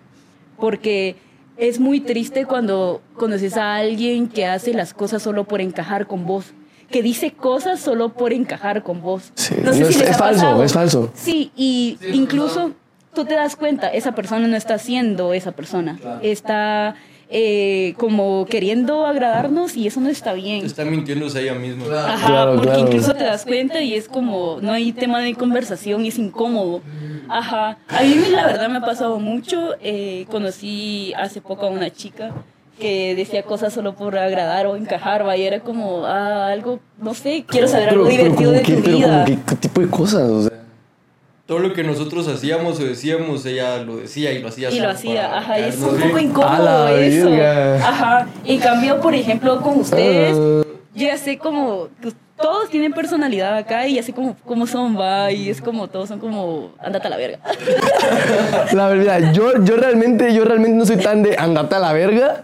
Porque 0.58 1.16
es 1.58 1.80
muy 1.80 2.00
triste 2.00 2.44
cuando 2.46 3.00
conoces 3.16 3.56
a 3.56 3.76
alguien 3.76 4.28
que 4.28 4.46
hace 4.46 4.72
las 4.74 4.94
cosas 4.94 5.22
solo 5.22 5.44
por 5.44 5.60
encajar 5.60 6.06
con 6.06 6.24
vos. 6.26 6.52
Que 6.90 7.02
dice 7.02 7.32
cosas 7.32 7.80
solo 7.80 8.14
por 8.14 8.32
encajar 8.32 8.82
con 8.82 9.02
vos. 9.02 9.32
Sí, 9.34 9.54
No 9.62 9.72
sé 9.74 9.80
no, 9.80 9.86
si 9.88 9.94
es- 10.02 10.10
es 10.10 10.16
falso, 10.16 10.40
pasado. 10.42 10.64
es 10.64 10.72
falso. 10.72 11.10
Sí, 11.14 11.50
y 11.56 11.98
incluso 12.12 12.72
tú 13.14 13.24
te 13.26 13.34
das 13.34 13.56
cuenta, 13.56 13.88
esa 13.88 14.12
persona 14.14 14.46
no 14.46 14.56
está 14.56 14.78
siendo 14.78 15.34
esa 15.34 15.52
persona. 15.52 15.98
Está 16.22 16.94
eh, 17.30 17.94
como 17.98 18.46
queriendo 18.46 19.04
agradarnos 19.06 19.76
y 19.76 19.86
eso 19.86 20.00
no 20.00 20.08
está 20.08 20.32
bien. 20.32 20.64
Está 20.64 20.84
mintiéndose 20.84 21.42
ella 21.42 21.54
misma. 21.54 21.84
Ajá, 22.14 22.26
Claro, 22.26 22.52
porque 22.54 22.68
claro. 22.68 22.80
incluso 22.86 23.14
te 23.14 23.24
das 23.24 23.44
cuenta 23.44 23.80
y 23.82 23.94
es 23.94 24.08
como, 24.08 24.58
no 24.62 24.72
hay 24.72 24.92
tema 24.92 25.20
de 25.20 25.34
conversación 25.34 26.04
y 26.04 26.08
es 26.08 26.18
incómodo. 26.18 26.80
Ajá, 27.28 27.76
a 27.88 28.02
mí 28.02 28.14
la 28.30 28.46
verdad 28.46 28.68
me 28.70 28.78
ha 28.78 28.80
pasado 28.80 29.18
mucho. 29.20 29.74
eh, 29.82 30.24
conocí 30.30 31.12
hace 31.16 31.40
poco 31.42 31.66
a 31.66 31.70
una 31.70 31.90
chica 31.90 32.32
que 32.80 33.14
decía 33.16 33.42
cosas 33.42 33.72
solo 33.72 33.94
por 33.96 34.16
agradar 34.16 34.66
o 34.68 34.76
encajar, 34.76 35.24
vaya, 35.24 35.46
era 35.48 35.60
como 35.60 36.06
ah, 36.06 36.46
algo, 36.46 36.78
no 37.02 37.12
sé, 37.12 37.44
quiero 37.46 37.66
saber 37.66 37.88
algo 37.90 38.06
divertido 38.08 38.52
de 38.52 38.62
qué, 38.62 38.74
tu 38.76 38.82
pero 38.84 38.96
vida. 38.98 39.24
qué, 39.26 39.36
qué 39.46 39.56
tipo 39.56 39.80
de 39.80 39.88
cosas, 39.88 40.22
o 40.30 40.42
sea. 40.48 40.57
Todo 41.48 41.60
lo 41.60 41.72
que 41.72 41.82
nosotros 41.82 42.28
hacíamos 42.28 42.78
o 42.78 42.84
decíamos, 42.84 43.46
ella 43.46 43.78
lo 43.78 43.96
decía 43.96 44.32
y 44.32 44.40
lo 44.40 44.48
hacía. 44.48 44.70
Y 44.70 44.80
lo 44.80 44.90
hacía, 44.90 45.34
ajá, 45.34 45.58
y 45.58 45.62
es 45.62 45.76
un 45.78 45.84
poco 45.84 45.96
bien. 45.96 46.18
Incómodo 46.28 46.88
eso. 46.88 47.30
verga. 47.30 47.88
Ajá. 47.88 48.26
En 48.44 48.60
cambio, 48.60 49.00
por 49.00 49.14
ejemplo, 49.14 49.58
con 49.62 49.80
ustedes, 49.80 50.36
yo 50.36 51.06
ya 51.06 51.16
sé 51.16 51.38
como 51.38 51.88
que 52.02 52.12
todos 52.36 52.68
tienen 52.68 52.92
personalidad 52.92 53.56
acá 53.56 53.86
y 53.86 53.94
ya 53.94 54.02
sé 54.02 54.12
cómo, 54.12 54.36
cómo 54.44 54.66
son, 54.66 55.00
va, 55.00 55.32
y 55.32 55.48
es 55.48 55.62
como 55.62 55.88
todos 55.88 56.10
son 56.10 56.18
como, 56.18 56.72
andate 56.80 57.06
a 57.06 57.10
la 57.10 57.16
verga. 57.16 57.38
La 58.72 58.88
verdad, 58.88 59.32
yo, 59.32 59.64
yo 59.64 59.76
realmente, 59.78 60.34
yo 60.34 60.44
realmente 60.44 60.76
no 60.76 60.84
soy 60.84 60.98
tan 60.98 61.22
de 61.22 61.34
andarte 61.38 61.76
a 61.76 61.78
la 61.78 61.94
verga. 61.94 62.42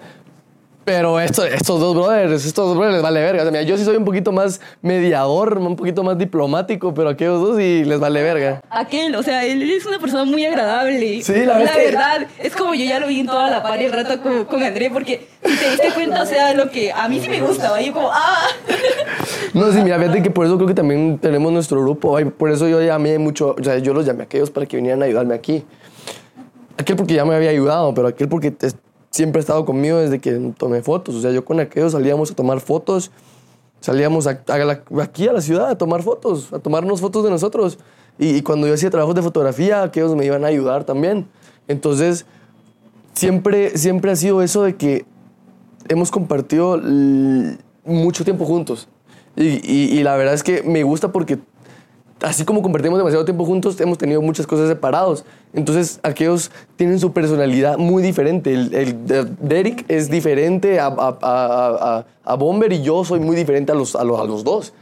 Pero 0.84 1.18
esto, 1.18 1.44
estos 1.46 1.80
dos 1.80 1.94
brothers, 1.94 2.44
estos 2.44 2.66
dos 2.68 2.76
brothers 2.76 2.94
les 2.96 3.02
vale 3.02 3.20
verga. 3.20 3.40
O 3.40 3.44
sea, 3.44 3.50
mira, 3.52 3.62
yo 3.62 3.78
sí 3.78 3.84
soy 3.84 3.96
un 3.96 4.04
poquito 4.04 4.32
más 4.32 4.60
mediador, 4.82 5.56
un 5.58 5.76
poquito 5.76 6.02
más 6.02 6.18
diplomático, 6.18 6.92
pero 6.92 7.08
aquellos 7.08 7.40
dos 7.40 7.56
sí 7.56 7.84
les 7.84 7.98
vale 7.98 8.22
verga. 8.22 8.60
Aquel, 8.68 9.14
o 9.16 9.22
sea, 9.22 9.44
él 9.46 9.62
es 9.70 9.86
una 9.86 9.98
persona 9.98 10.24
muy 10.24 10.44
agradable. 10.44 11.22
Sí, 11.22 11.32
la 11.46 11.56
verdad 11.58 11.74
es 11.76 11.76
que- 11.78 11.84
verdad, 11.86 12.26
es 12.38 12.54
como 12.54 12.74
yo 12.74 12.84
ya 12.84 13.00
lo 13.00 13.06
vi 13.06 13.20
en 13.20 13.26
toda 13.26 13.50
la 13.50 13.62
par 13.62 13.80
y 13.80 13.86
el 13.86 13.92
rato 13.92 14.20
con, 14.22 14.44
con 14.44 14.62
André, 14.62 14.90
porque 14.90 15.26
si 15.44 15.56
te 15.56 15.70
diste 15.70 15.90
cuenta, 15.94 16.22
o 16.22 16.26
sea, 16.26 16.52
lo 16.52 16.70
que 16.70 16.92
a 16.92 17.08
mí 17.08 17.18
sí 17.20 17.28
me 17.30 17.40
gusta, 17.40 17.70
¿va? 17.70 17.80
Y 17.80 17.86
yo 17.86 17.92
como, 17.94 18.10
ah. 18.12 18.46
No, 19.54 19.72
sí, 19.72 19.78
mira, 19.82 19.98
fíjate 19.98 20.22
que 20.22 20.30
por 20.30 20.44
eso 20.46 20.56
creo 20.56 20.68
que 20.68 20.74
también 20.74 21.18
tenemos 21.18 21.50
nuestro 21.52 21.80
grupo. 21.80 22.16
ay, 22.16 22.26
Por 22.26 22.50
eso 22.50 22.68
yo 22.68 22.82
llamé 22.82 23.18
mucho, 23.18 23.54
o 23.58 23.64
sea, 23.64 23.78
yo 23.78 23.94
los 23.94 24.04
llamé 24.04 24.22
a 24.22 24.24
aquellos 24.24 24.50
para 24.50 24.66
que 24.66 24.76
vinieran 24.76 25.00
a 25.02 25.06
ayudarme 25.06 25.34
aquí. 25.34 25.64
Aquel 26.76 26.96
porque 26.96 27.14
ya 27.14 27.24
me 27.24 27.34
había 27.36 27.50
ayudado, 27.50 27.94
pero 27.94 28.08
aquel 28.08 28.28
porque 28.28 28.50
te- 28.50 28.68
siempre 29.14 29.38
ha 29.38 29.42
estado 29.42 29.64
conmigo 29.64 29.98
desde 29.98 30.18
que 30.18 30.32
tomé 30.58 30.82
fotos. 30.82 31.14
O 31.14 31.20
sea, 31.20 31.30
yo 31.30 31.44
con 31.44 31.60
aquellos 31.60 31.92
salíamos 31.92 32.32
a 32.32 32.34
tomar 32.34 32.58
fotos, 32.58 33.12
salíamos 33.80 34.26
a- 34.26 34.40
la- 34.48 34.82
aquí 35.00 35.28
a 35.28 35.32
la 35.32 35.40
ciudad 35.40 35.68
a 35.68 35.78
tomar 35.78 36.02
fotos, 36.02 36.52
a 36.52 36.58
tomarnos 36.58 37.00
fotos 37.00 37.22
de 37.22 37.30
nosotros. 37.30 37.78
Y, 38.18 38.42
cuando 38.42 38.66
yo 38.66 38.74
hacía 38.74 38.90
trabajos 38.90 39.14
de 39.14 39.22
fotografía, 39.22 39.84
aquellos 39.84 40.16
me 40.16 40.24
iban 40.26 40.42
a 40.44 40.48
ayudar 40.48 40.82
también. 40.82 41.28
Entonces, 41.68 42.26
siempre, 43.12 43.78
siempre 43.78 44.10
ha 44.10 44.16
sido 44.16 44.42
eso 44.42 44.64
de 44.64 44.74
que 44.74 45.04
hemos 45.88 46.10
compartido 46.10 46.80
mucho 47.84 48.24
tiempo 48.24 48.44
juntos. 48.46 48.88
Y- 49.36 49.96
y 49.96 50.02
la 50.02 50.16
verdad 50.16 50.34
es 50.34 50.42
que 50.42 50.64
me 50.64 50.82
gusta 50.82 51.12
porque 51.12 51.38
así 52.20 52.44
como 52.44 52.62
compartimos 52.62 52.98
demasiado 52.98 53.24
tiempo 53.24 53.44
juntos, 53.44 53.80
hemos 53.80 53.96
tenido 53.96 54.20
muchas 54.22 54.44
cosas 54.48 54.68
separados. 54.68 55.24
Entonces, 55.54 56.00
aquellos 56.02 56.50
tienen 56.76 56.98
su 56.98 57.12
personalidad 57.12 57.78
muy 57.78 58.02
diferente. 58.02 58.52
El, 58.52 58.74
el 58.74 59.06
de 59.06 59.24
Derek 59.40 59.84
es 59.88 60.10
diferente 60.10 60.80
a, 60.80 60.86
a, 60.86 61.16
a- 61.22 62.04
a- 62.24 62.34
Bomber 62.34 62.72
y 62.72 62.82
yo 62.82 63.04
soy 63.04 63.20
muy 63.20 63.36
diferente 63.36 63.70
a 63.72 63.74
los, 63.74 63.94
a 63.94 64.02
los, 64.04 64.18
a 64.20 64.24
los 64.24 64.42
dos. 64.42 64.72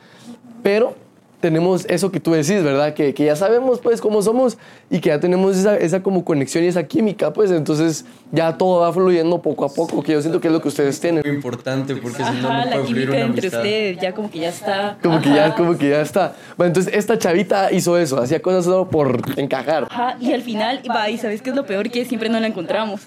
Pero 0.62 0.94
tenemos 1.42 1.84
eso 1.90 2.10
que 2.10 2.20
tú 2.20 2.32
decís, 2.32 2.62
¿verdad? 2.62 2.94
Que, 2.94 3.12
que 3.12 3.26
ya 3.26 3.36
sabemos, 3.36 3.80
pues, 3.80 4.00
cómo 4.00 4.22
somos 4.22 4.56
y 4.88 5.00
que 5.00 5.10
ya 5.10 5.20
tenemos 5.20 5.56
esa, 5.58 5.76
esa 5.76 6.02
como 6.02 6.24
conexión 6.24 6.64
y 6.64 6.68
esa 6.68 6.84
química, 6.84 7.34
pues. 7.34 7.50
Entonces, 7.50 8.06
ya 8.30 8.56
todo 8.56 8.80
va 8.80 8.90
fluyendo 8.92 9.42
poco 9.42 9.66
a 9.66 9.68
poco, 9.68 10.02
que 10.02 10.12
yo 10.12 10.22
siento 10.22 10.40
que 10.40 10.46
es 10.48 10.52
lo 10.54 10.62
que 10.62 10.68
ustedes 10.68 10.98
tienen. 11.00 11.22
Muy 11.26 11.34
importante 11.34 11.94
porque 11.96 12.16
si 12.18 12.22
no, 12.22 12.28
Ajá, 12.28 12.40
no 12.40 12.48
la 12.64 12.70
puede 12.70 12.84
fluir 12.84 12.94
química 13.08 13.12
una 13.16 13.26
entre 13.26 13.40
amistad. 13.48 13.58
ustedes, 13.58 13.98
ya 14.00 14.14
como 14.14 14.30
que 14.30 14.38
ya 14.38 14.48
está. 14.48 14.98
Como 15.02 15.20
que, 15.20 15.28
ya, 15.28 15.46
Ajá. 15.46 15.54
como 15.56 15.76
que 15.76 15.90
ya 15.90 16.00
está. 16.00 16.34
Bueno, 16.56 16.68
entonces 16.68 16.94
esta 16.94 17.18
chavita 17.18 17.70
hizo 17.72 17.98
eso, 17.98 18.18
hacía 18.18 18.40
cosas 18.40 18.64
solo 18.64 18.88
por 18.88 19.20
encajar. 19.36 19.88
Ajá, 19.90 20.16
y 20.20 20.32
al 20.32 20.42
final, 20.42 20.80
va, 20.88 21.10
y 21.10 21.18
¿sabes 21.18 21.42
qué 21.42 21.50
es 21.50 21.56
lo 21.56 21.66
peor? 21.66 21.90
Que 21.90 22.04
siempre 22.06 22.28
no 22.30 22.38
la 22.40 22.46
encontramos. 22.46 23.02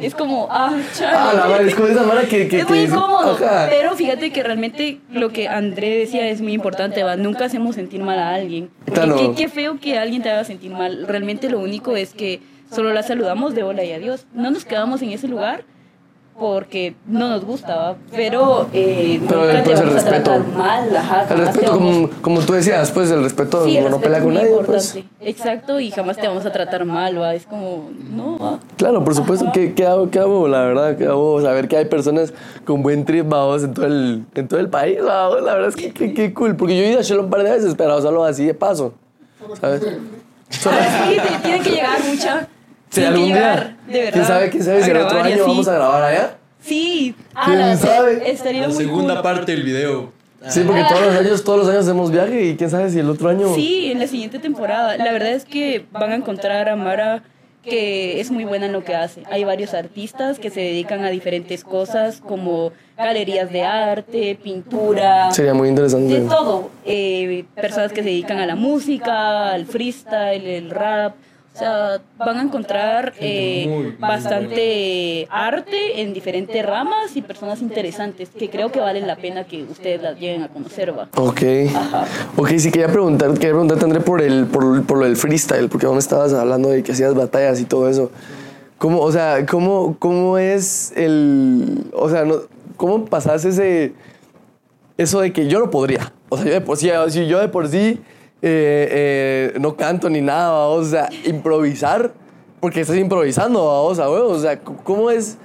Es 0.00 0.14
como, 0.14 0.46
ah, 0.50 0.76
chale. 0.96 1.16
Ah, 1.16 1.46
la 1.48 1.58
es 1.66 1.74
como 1.74 1.88
esa 1.88 2.02
mara 2.04 2.22
que... 2.22 2.46
que 2.48 2.60
es 2.60 2.68
muy 2.68 2.78
que- 2.78 2.84
incómodo, 2.84 3.32
Ajá. 3.32 3.66
pero 3.70 3.94
fíjate 3.96 4.30
que 4.32 4.42
realmente 4.42 5.00
lo 5.10 5.30
que 5.30 5.48
André 5.48 5.98
decía 5.98 6.28
es 6.28 6.40
muy 6.40 6.52
importante, 6.52 7.02
¿va? 7.02 7.16
Nunca 7.16 7.46
hacemos 7.46 7.74
sentir 7.74 8.00
mal 8.02 8.18
a 8.18 8.34
alguien. 8.34 8.70
Claro. 8.92 9.16
qué, 9.16 9.32
qué 9.42 9.48
feo 9.48 9.78
que 9.80 9.98
alguien 9.98 10.22
te 10.22 10.30
haga 10.30 10.44
sentir 10.44 10.70
mal. 10.70 11.06
Realmente 11.08 11.50
lo 11.50 11.58
único 11.60 11.96
es 11.96 12.12
que 12.14 12.40
solo 12.72 12.92
la 12.92 13.02
saludamos 13.02 13.54
de 13.54 13.62
hola 13.64 13.82
y 13.84 13.92
adiós. 13.92 14.26
No 14.32 14.50
nos 14.50 14.64
quedamos 14.64 15.02
en 15.02 15.10
ese 15.10 15.26
lugar 15.28 15.64
porque 16.40 16.94
no 17.06 17.28
nos 17.28 17.44
gusta, 17.44 17.76
¿va? 17.76 17.96
Pero, 18.10 18.66
eh, 18.72 19.20
Pero 19.28 19.40
nunca 19.42 19.50
te 19.52 19.56
después 19.58 19.80
el 19.80 19.86
vamos 19.86 20.02
a 20.02 20.04
respeto. 20.10 20.30
tratar 20.32 20.56
mal, 20.56 20.96
ajá. 20.96 21.22
El 21.22 21.28
te 21.28 21.34
respeto, 21.36 21.70
vamos- 21.72 21.94
como, 22.08 22.22
como 22.22 22.40
tú 22.40 22.52
decías, 22.54 22.90
pues 22.90 23.10
el 23.10 23.22
respeto 23.22 23.64
Sí, 23.66 23.76
el 23.76 23.84
no 23.84 23.90
respeto 23.90 24.02
pelea 24.04 24.22
con 24.24 24.34
nadie. 24.34 24.56
Pues. 24.64 24.98
Exacto, 25.20 25.78
y 25.78 25.90
jamás 25.90 26.16
te 26.16 26.26
vamos 26.26 26.46
a 26.46 26.50
tratar 26.50 26.84
mal, 26.86 27.20
¿va? 27.20 27.34
Es 27.34 27.44
como, 27.46 27.90
no, 28.16 28.38
¿va? 28.38 28.58
Claro, 28.78 29.04
por 29.04 29.14
supuesto. 29.14 29.50
¿Qué, 29.52 29.74
qué 29.74 29.86
hago? 29.86 30.10
¿Qué 30.10 30.18
hago? 30.18 30.48
La 30.48 30.62
verdad, 30.62 30.96
¿qué 30.96 31.04
hago? 31.04 31.40
Saber 31.42 31.68
que 31.68 31.76
hay 31.76 31.84
personas 31.84 32.32
con 32.64 32.82
buen 32.82 33.04
trip, 33.04 33.28
vamos, 33.28 33.62
en 33.62 33.74
todo 33.74 33.86
el, 33.86 34.24
en 34.34 34.48
todo 34.48 34.58
el 34.58 34.68
país, 34.70 34.98
vamos. 35.04 35.42
La 35.42 35.52
verdad 35.54 35.68
es 35.68 35.76
que 35.76 35.92
qué, 35.92 36.14
qué 36.14 36.32
cool. 36.32 36.56
Porque 36.56 36.74
yo 36.76 36.82
he 36.82 36.88
ido 36.90 37.00
a 37.00 37.02
Shell 37.02 37.18
un 37.20 37.28
par 37.30 37.42
de 37.44 37.50
veces, 37.50 37.74
pero 37.76 38.00
solo 38.00 38.24
así 38.24 38.46
de 38.46 38.54
paso. 38.54 38.94
¿Sabes? 39.60 39.82
Sí, 40.48 40.58
te- 40.68 41.38
tienen 41.42 41.62
que 41.62 41.70
llegar 41.70 41.98
mucha. 42.10 42.48
Sí, 42.90 43.04
algún 43.04 43.26
llegar, 43.28 43.76
día. 43.86 43.92
de 43.92 43.98
verdad. 44.04 44.12
¿Quién 44.12 44.24
sabe? 44.26 44.50
¿Quién 44.50 44.62
sabe 44.64 44.82
si 44.82 44.90
el 44.90 44.96
otro 44.98 45.20
año 45.22 45.46
vamos 45.46 45.68
a 45.68 45.74
grabar 45.74 46.02
allá? 46.02 46.36
Sí. 46.60 47.14
Ah, 47.34 47.42
¿Quién 47.46 47.58
la- 47.58 47.76
sabe? 47.76 48.30
Estaría 48.30 48.62
La 48.62 48.68
muy 48.68 48.76
segunda 48.76 49.14
cool. 49.14 49.22
parte 49.22 49.52
del 49.52 49.62
video. 49.62 50.12
Sí, 50.48 50.60
porque 50.66 50.82
todos 50.88 51.02
los 51.06 51.14
años, 51.16 51.44
todos 51.44 51.58
los 51.60 51.68
años 51.68 51.84
hacemos 51.84 52.10
viaje 52.10 52.42
y 52.46 52.56
quién 52.56 52.70
sabe 52.70 52.88
si 52.90 52.98
el 52.98 53.10
otro 53.10 53.28
año. 53.28 53.54
Sí, 53.54 53.90
en 53.92 53.98
la 53.98 54.06
siguiente 54.06 54.38
temporada. 54.38 54.96
La 54.96 55.12
verdad 55.12 55.32
es 55.32 55.44
que 55.44 55.84
van 55.92 56.12
a 56.12 56.14
encontrar 56.14 56.68
a 56.68 56.76
Mara 56.76 57.22
que 57.62 58.20
es 58.22 58.30
muy 58.30 58.44
buena 58.44 58.64
en 58.64 58.72
lo 58.72 58.82
que 58.82 58.94
hace. 58.94 59.22
Hay 59.30 59.44
varios 59.44 59.74
artistas 59.74 60.38
que 60.38 60.48
se 60.48 60.60
dedican 60.60 61.04
a 61.04 61.10
diferentes 61.10 61.62
cosas 61.62 62.22
como 62.26 62.72
galerías 62.96 63.52
de 63.52 63.64
arte, 63.64 64.38
pintura, 64.42 65.30
Sería 65.30 65.52
muy 65.52 65.68
interesante. 65.68 66.20
de 66.20 66.26
todo. 66.26 66.70
Eh, 66.86 67.44
personas 67.54 67.92
que 67.92 68.02
se 68.02 68.08
dedican 68.08 68.38
a 68.38 68.46
la 68.46 68.56
música, 68.56 69.50
al 69.52 69.66
freestyle, 69.66 70.46
el 70.46 70.70
rap. 70.70 71.14
O 71.60 71.62
sea, 71.62 72.00
van 72.16 72.38
a 72.38 72.42
encontrar 72.42 73.12
eh, 73.20 73.94
bastante 73.98 75.28
arte 75.30 76.00
en 76.00 76.14
diferentes 76.14 76.64
ramas 76.64 77.14
y 77.16 77.20
personas 77.20 77.60
interesantes 77.60 78.30
que 78.30 78.48
creo 78.48 78.72
que 78.72 78.80
valen 78.80 79.06
la 79.06 79.16
pena 79.16 79.44
que 79.44 79.64
ustedes 79.64 80.00
las 80.00 80.18
lleguen 80.18 80.42
a 80.42 80.48
conocer. 80.48 80.96
¿va? 80.98 81.08
Ok. 81.16 81.42
Ok, 82.38 82.48
sí 82.56 82.70
quería 82.70 82.88
preguntar, 82.88 83.34
quería 83.34 83.50
preguntarte, 83.50 83.84
André, 83.84 84.00
por, 84.00 84.22
el, 84.22 84.46
por, 84.46 84.86
por 84.86 84.98
lo 84.98 85.04
del 85.04 85.16
freestyle, 85.16 85.68
porque 85.68 85.86
me 85.86 85.98
estabas 85.98 86.32
hablando 86.32 86.70
de 86.70 86.82
que 86.82 86.92
hacías 86.92 87.14
batallas 87.14 87.60
y 87.60 87.64
todo 87.64 87.90
eso. 87.90 88.10
¿Cómo, 88.78 89.00
o 89.00 89.12
sea, 89.12 89.44
cómo, 89.44 89.96
cómo 89.98 90.38
es 90.38 90.94
el. 90.96 91.90
O 91.92 92.08
sea, 92.08 92.24
no, 92.24 92.36
¿cómo 92.78 93.04
pasás 93.04 93.44
ese. 93.44 93.92
Eso 94.96 95.20
de 95.20 95.34
que 95.34 95.46
yo 95.46 95.58
no 95.58 95.70
podría? 95.70 96.10
O 96.30 96.38
sea, 96.38 96.46
yo 96.46 96.52
de 96.52 96.60
por 96.62 96.78
sí, 96.78 96.90
si 97.10 97.26
yo 97.26 97.38
de 97.38 97.48
por 97.48 97.68
sí 97.68 98.00
eh, 98.42 99.52
eh, 99.52 99.58
no 99.60 99.76
canto 99.76 100.08
ni 100.08 100.22
nada, 100.22 100.66
o 100.66 100.82
sea, 100.82 101.10
improvisar, 101.24 102.12
porque 102.58 102.80
estás 102.80 102.96
improvisando, 102.96 103.64
¿va? 103.66 103.80
o 103.82 104.38
sea, 104.38 104.60
¿cómo 104.60 105.10
es. 105.10 105.36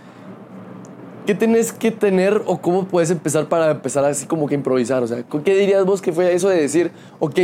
¿Qué 1.25 1.33
tenés 1.33 1.73
que 1.73 1.89
tener 1.89 2.43
o 2.45 2.61
cómo 2.61 2.85
puedes 2.85 3.09
empezar 3.09 3.47
para 3.47 3.71
empezar 3.71 4.05
así 4.05 4.27
como 4.27 4.47
que 4.47 4.53
improvisar? 4.53 5.01
O 5.01 5.07
sea, 5.07 5.23
¿qué 5.23 5.55
dirías 5.55 5.83
vos 5.83 6.01
que 6.01 6.13
fue 6.13 6.33
eso 6.33 6.49
de 6.49 6.61
decir, 6.61 6.91
ok, 7.19 7.39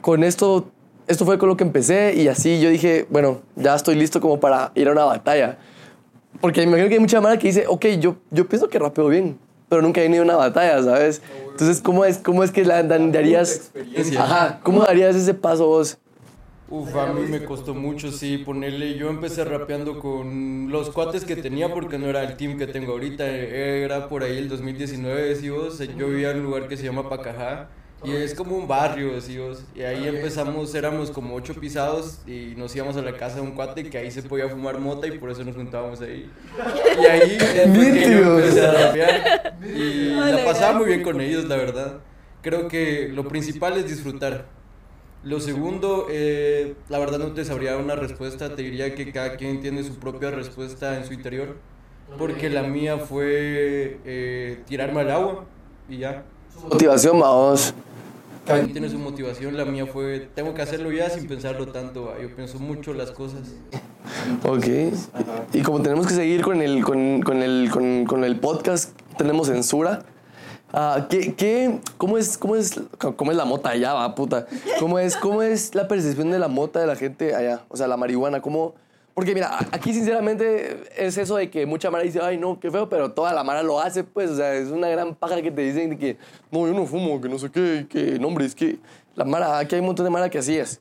con 0.00 0.24
esto, 0.24 0.68
esto 1.06 1.24
fue 1.24 1.38
con 1.38 1.48
lo 1.48 1.56
que 1.56 1.62
empecé 1.62 2.14
y 2.16 2.26
así 2.26 2.60
yo 2.60 2.68
dije, 2.68 3.06
bueno, 3.08 3.42
ya 3.54 3.76
estoy 3.76 3.94
listo 3.94 4.20
como 4.20 4.40
para 4.40 4.72
ir 4.74 4.88
a 4.88 4.92
una 4.92 5.04
batalla? 5.04 5.58
Porque 6.40 6.62
me 6.62 6.66
imagino 6.66 6.88
que 6.88 6.94
hay 6.94 7.00
mucha 7.00 7.20
mara 7.20 7.38
que 7.38 7.46
dice, 7.46 7.64
ok, 7.68 7.86
yo, 8.00 8.16
yo 8.30 8.48
pienso 8.48 8.68
que 8.68 8.78
rapeo 8.78 9.06
bien, 9.06 9.38
pero 9.68 9.82
nunca 9.82 10.00
he 10.00 10.06
ido 10.06 10.22
a 10.22 10.24
una 10.24 10.36
batalla, 10.36 10.82
¿sabes? 10.82 11.22
Entonces, 11.60 11.82
¿cómo 11.82 12.06
es, 12.06 12.16
cómo 12.16 12.42
es 12.42 12.50
que 12.52 12.64
la 12.64 12.82
dan- 12.82 13.12
darías... 13.12 13.70
Ajá, 14.18 14.60
¿cómo 14.62 14.80
darías 14.82 15.14
ese 15.14 15.34
paso 15.34 15.66
vos? 15.66 15.98
Uf, 16.70 16.94
a 16.96 17.12
mí 17.12 17.26
me 17.28 17.44
costó 17.44 17.74
mucho, 17.74 18.10
sí, 18.10 18.38
ponerle. 18.38 18.94
Yo 18.96 19.10
empecé 19.10 19.44
rapeando 19.44 19.98
con 19.98 20.68
los 20.70 20.88
cuates 20.88 21.24
que 21.24 21.36
tenía 21.36 21.74
porque 21.74 21.98
no 21.98 22.06
era 22.06 22.22
el 22.22 22.36
team 22.38 22.56
que 22.56 22.66
tengo 22.66 22.92
ahorita. 22.92 23.26
Era 23.26 24.08
por 24.08 24.22
ahí 24.22 24.38
el 24.38 24.48
2019, 24.48 25.20
decimos. 25.20 25.78
Yo 25.98 26.08
vivía 26.08 26.30
en 26.30 26.38
un 26.38 26.44
lugar 26.44 26.66
que 26.66 26.78
se 26.78 26.84
llama 26.84 27.10
Pacajá. 27.10 27.68
Y 28.02 28.12
es 28.12 28.34
como 28.34 28.56
un 28.56 28.66
barrio, 28.66 29.12
decimos. 29.12 29.62
Y 29.74 29.82
ahí 29.82 30.08
empezamos, 30.08 30.74
éramos 30.74 31.10
como 31.10 31.34
ocho 31.34 31.54
pisados 31.54 32.20
y 32.26 32.54
nos 32.56 32.74
íbamos 32.74 32.96
a 32.96 33.02
la 33.02 33.16
casa 33.16 33.36
de 33.36 33.42
un 33.42 33.52
cuate 33.52 33.88
que 33.90 33.98
ahí 33.98 34.10
se 34.10 34.22
podía 34.22 34.48
fumar 34.48 34.78
mota 34.78 35.06
y 35.06 35.18
por 35.18 35.30
eso 35.30 35.44
nos 35.44 35.54
juntábamos 35.54 36.00
ahí. 36.00 36.30
Y 37.00 37.06
ahí 37.06 37.38
empecé 37.56 38.66
a 38.66 38.72
rapear. 38.72 39.58
Y 39.62 40.08
la 40.10 40.44
pasaba 40.44 40.78
muy 40.78 40.86
bien 40.86 41.02
con 41.02 41.20
ellos, 41.20 41.44
la 41.44 41.56
verdad. 41.56 42.00
Creo 42.42 42.68
que 42.68 43.08
lo 43.12 43.28
principal 43.28 43.76
es 43.76 43.86
disfrutar. 43.86 44.46
Lo 45.22 45.38
segundo, 45.38 46.06
eh, 46.08 46.74
la 46.88 46.98
verdad 46.98 47.18
no 47.18 47.32
te 47.32 47.44
sabría 47.44 47.72
dar 47.72 47.82
una 47.82 47.94
respuesta, 47.94 48.54
te 48.56 48.62
diría 48.62 48.94
que 48.94 49.12
cada 49.12 49.36
quien 49.36 49.60
tiene 49.60 49.84
su 49.84 49.96
propia 49.96 50.30
respuesta 50.30 50.96
en 50.96 51.04
su 51.04 51.12
interior, 51.12 51.58
porque 52.16 52.48
la 52.48 52.62
mía 52.62 52.96
fue 52.96 53.98
eh, 54.06 54.62
tirarme 54.66 55.00
al 55.00 55.10
agua 55.10 55.44
y 55.90 55.98
ya. 55.98 56.24
Motivación, 56.70 57.20
vamos. 57.20 57.74
Cada 58.46 58.60
quien 58.60 58.72
tiene 58.72 58.88
su 58.88 58.98
motivación, 58.98 59.56
la 59.56 59.64
mía 59.64 59.86
fue, 59.86 60.28
tengo 60.34 60.54
que 60.54 60.62
hacerlo 60.62 60.90
ya 60.90 61.10
sin 61.10 61.28
pensarlo 61.28 61.68
tanto, 61.68 62.06
va, 62.06 62.20
yo 62.20 62.34
pienso 62.34 62.58
mucho 62.58 62.94
las 62.94 63.10
cosas. 63.10 63.42
Ok. 64.44 64.66
Y 65.52 65.62
como 65.62 65.82
tenemos 65.82 66.06
que 66.06 66.14
seguir 66.14 66.42
con 66.42 66.62
el, 66.62 66.82
con, 66.82 67.22
con 67.22 67.42
el, 67.42 67.70
con, 67.70 68.06
con 68.06 68.24
el 68.24 68.40
podcast, 68.40 68.98
tenemos 69.18 69.48
censura. 69.48 70.04
Ah, 70.72 71.06
¿qué, 71.10 71.34
qué, 71.34 71.80
cómo, 71.98 72.16
es, 72.16 72.38
cómo, 72.38 72.56
es, 72.56 72.80
¿Cómo 73.16 73.30
es 73.30 73.36
la 73.36 73.44
mota 73.44 73.70
allá, 73.70 73.92
va, 73.92 74.14
puta? 74.14 74.46
¿Cómo 74.78 74.98
es, 74.98 75.16
¿Cómo 75.16 75.42
es 75.42 75.74
la 75.74 75.88
percepción 75.88 76.30
de 76.30 76.38
la 76.38 76.48
mota 76.48 76.80
de 76.80 76.86
la 76.86 76.96
gente 76.96 77.34
allá? 77.34 77.64
O 77.68 77.76
sea, 77.76 77.88
la 77.88 77.96
marihuana, 77.96 78.40
¿cómo...? 78.40 78.74
Porque 79.14 79.34
mira, 79.34 79.58
aquí 79.72 79.92
sinceramente 79.92 80.84
es 80.96 81.18
eso 81.18 81.36
de 81.36 81.50
que 81.50 81.66
mucha 81.66 81.90
mara 81.90 82.04
dice, 82.04 82.20
ay 82.22 82.38
no, 82.38 82.58
qué 82.60 82.70
feo, 82.70 82.88
pero 82.88 83.12
toda 83.12 83.34
la 83.34 83.44
mara 83.44 83.62
lo 83.62 83.80
hace, 83.80 84.04
pues, 84.04 84.30
o 84.30 84.36
sea, 84.36 84.54
es 84.54 84.68
una 84.68 84.88
gran 84.88 85.14
paja 85.14 85.42
que 85.42 85.50
te 85.50 85.62
dicen 85.62 85.90
de 85.90 85.98
que, 85.98 86.16
no, 86.50 86.66
yo 86.66 86.72
no 86.72 86.86
fumo, 86.86 87.20
que 87.20 87.28
no 87.28 87.38
sé 87.38 87.50
qué, 87.50 87.86
que, 87.88 88.18
no, 88.18 88.28
hombre, 88.28 88.46
es 88.46 88.54
que 88.54 88.78
la 89.16 89.24
mara, 89.24 89.58
aquí 89.58 89.74
hay 89.74 89.80
un 89.80 89.86
montón 89.88 90.04
de 90.04 90.10
mara 90.10 90.30
que 90.30 90.38
así 90.38 90.56
es. 90.56 90.80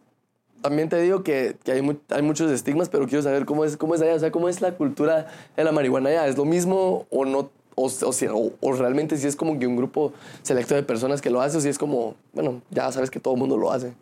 También 0.61 0.89
te 0.89 1.01
digo 1.01 1.23
que, 1.23 1.55
que 1.63 1.71
hay, 1.71 1.99
hay 2.09 2.21
muchos 2.21 2.51
estigmas, 2.51 2.87
pero 2.89 3.07
quiero 3.07 3.23
saber 3.23 3.45
cómo 3.45 3.65
es, 3.65 3.77
cómo 3.77 3.95
es 3.95 4.01
allá, 4.01 4.15
o 4.15 4.19
sea, 4.19 4.31
cómo 4.31 4.47
es 4.49 4.61
la 4.61 4.73
cultura 4.75 5.27
de 5.55 5.63
la 5.63 5.71
marihuana 5.71 6.09
allá. 6.09 6.27
¿Es 6.27 6.37
lo 6.37 6.45
mismo 6.45 7.07
o 7.09 7.25
no? 7.25 7.49
O, 7.75 7.85
o- 7.87 8.51
o 8.59 8.73
realmente 8.73 9.15
si 9.15 9.25
es 9.25 9.37
como 9.37 9.57
que 9.57 9.65
un 9.65 9.77
grupo 9.77 10.11
selecto 10.43 10.75
de 10.75 10.83
personas 10.83 11.21
que 11.21 11.29
lo 11.29 11.41
hace, 11.41 11.57
o 11.57 11.61
si 11.61 11.69
es 11.69 11.77
como, 11.79 12.15
bueno, 12.33 12.61
ya 12.71 12.91
sabes 12.91 13.09
que 13.09 13.21
todo 13.21 13.35
el 13.35 13.39
mundo 13.39 13.55
lo 13.57 13.71
hace. 13.71 13.93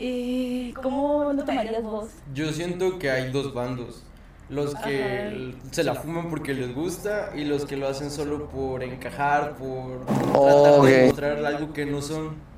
Eh, 0.00 0.72
¿Cómo 0.82 1.32
lo 1.32 1.44
tomarías 1.44 1.82
vos? 1.82 2.08
Yo 2.34 2.52
siento 2.52 2.98
que 2.98 3.10
hay 3.10 3.30
dos 3.32 3.52
bandos. 3.52 4.04
Los 4.48 4.74
que 4.76 5.54
se 5.72 5.84
la 5.84 5.94
fuman 5.94 6.30
porque 6.30 6.54
les 6.54 6.74
gusta 6.74 7.32
y 7.36 7.44
los 7.44 7.66
que 7.66 7.76
lo 7.76 7.86
hacen 7.86 8.10
solo 8.10 8.48
por 8.48 8.82
encajar, 8.82 9.56
por 9.56 10.00
Oh, 10.34 10.62
tratar 10.62 10.82
de 10.90 11.06
mostrar 11.06 11.44
algo 11.44 11.72
que 11.72 11.84
no 11.84 12.00
son. 12.00 12.48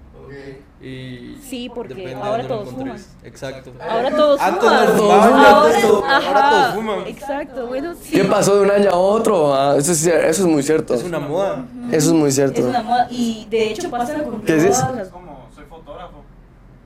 Y 0.80 1.36
Sí, 1.42 1.68
porque 1.74 1.94
depende 1.94 2.14
de 2.14 2.22
ahora 2.22 2.46
todos 2.46 2.68
encontres. 2.68 3.08
Exacto. 3.24 3.72
Ahora 3.80 4.10
todos 4.10 4.40
Antes 4.40 4.62
fuman. 4.62 4.84
no 4.86 4.92
fumaban, 4.92 5.32
ahora, 5.34 5.64
antes 5.66 5.82
todo- 5.82 6.04
ahora 6.04 6.50
todos 6.50 6.74
fuman. 6.74 7.06
Exacto, 7.08 7.66
bueno, 7.66 7.94
sí. 8.00 8.12
¿Qué 8.16 8.24
pasó 8.24 8.56
de 8.56 8.62
un 8.62 8.70
año 8.70 8.90
a 8.90 8.96
otro? 8.96 9.52
Ah, 9.54 9.74
eso, 9.76 9.90
es, 9.90 10.06
eso 10.06 10.42
es 10.42 10.46
muy 10.48 10.62
cierto. 10.62 10.94
Es 10.94 11.02
una 11.02 11.18
moda. 11.18 11.66
Eso 11.90 12.10
es 12.10 12.12
muy 12.14 12.30
cierto. 12.30 12.60
Es 12.60 12.66
una 12.66 12.82
moda 12.82 13.08
y 13.10 13.46
de 13.50 13.72
hecho 13.72 13.90
pasa 13.90 14.22
con 14.22 14.40
¿Qué 14.42 14.54
dices? 14.54 14.78
todas 14.78 14.94
las- 14.94 15.08
Como 15.08 15.48
soy 15.52 15.64
fotógrafo. 15.64 16.22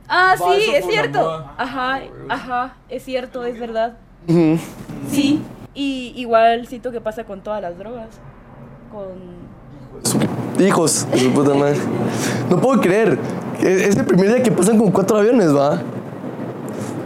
Ah, 0.08 0.34
Va, 0.40 0.54
sí, 0.54 0.70
es 0.74 0.86
cierto. 0.86 1.18
moda. 1.20 1.54
Ajá, 1.56 2.00
ajá, 2.28 2.76
es 2.88 3.02
cierto, 3.04 3.44
es 3.44 3.58
verdad. 3.58 3.94
Sí, 5.10 5.42
y 5.74 6.12
igual 6.16 6.66
siento 6.66 6.90
que 6.92 7.00
pasa 7.00 7.24
con 7.24 7.40
todas 7.42 7.60
las 7.62 7.76
drogas. 7.78 8.08
Con 8.92 9.44
Hijos 10.62 11.06
de 11.10 11.18
su 11.18 11.30
puta 11.32 11.54
madre. 11.54 11.76
No 12.50 12.60
puedo 12.60 12.80
creer. 12.80 13.18
que 13.58 13.86
Es 13.88 13.96
el 13.96 14.04
primer 14.04 14.28
día 14.28 14.42
que 14.42 14.50
pasan 14.52 14.78
con 14.78 14.90
cuatro 14.90 15.18
aviones, 15.18 15.54
¿va? 15.54 15.80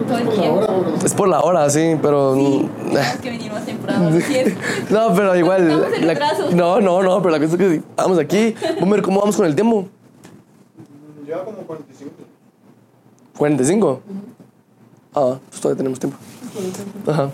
todo 0.07 0.19
el 0.19 0.29
tiempo. 0.29 0.67
Es 1.05 1.13
por 1.15 1.29
la 1.29 1.41
hora, 1.41 1.69
sí, 1.71 1.97
pero. 2.01 2.35
Sí, 2.35 2.69
tenemos 2.89 3.17
que 3.21 3.31
venir 3.31 3.53
más 3.53 3.65
temprano. 3.67 4.09
así 4.09 4.37
es. 4.37 4.55
No, 4.91 5.13
pero 5.15 5.37
igual. 5.37 5.87
La- 6.03 6.15
no, 6.55 6.81
no, 6.81 7.03
no, 7.03 7.19
pero 7.23 7.31
la 7.37 7.39
cosa 7.41 7.53
es 7.53 7.59
que 7.59 7.83
vamos 7.97 8.19
aquí. 8.19 8.55
Boomer, 8.81 9.03
¿cómo 9.03 9.21
vamos 9.21 9.37
con 9.37 9.47
el 9.47 9.55
tiempo? 9.55 9.87
Lleva 11.27 11.45
como 11.45 11.59
45. 11.59 12.11
45. 13.39 14.03
Ah, 15.15 15.39
pues 15.49 15.61
todavía 15.61 15.79
tenemos 15.79 15.99
tiempo. 15.99 16.19
Ajá. 17.07 17.31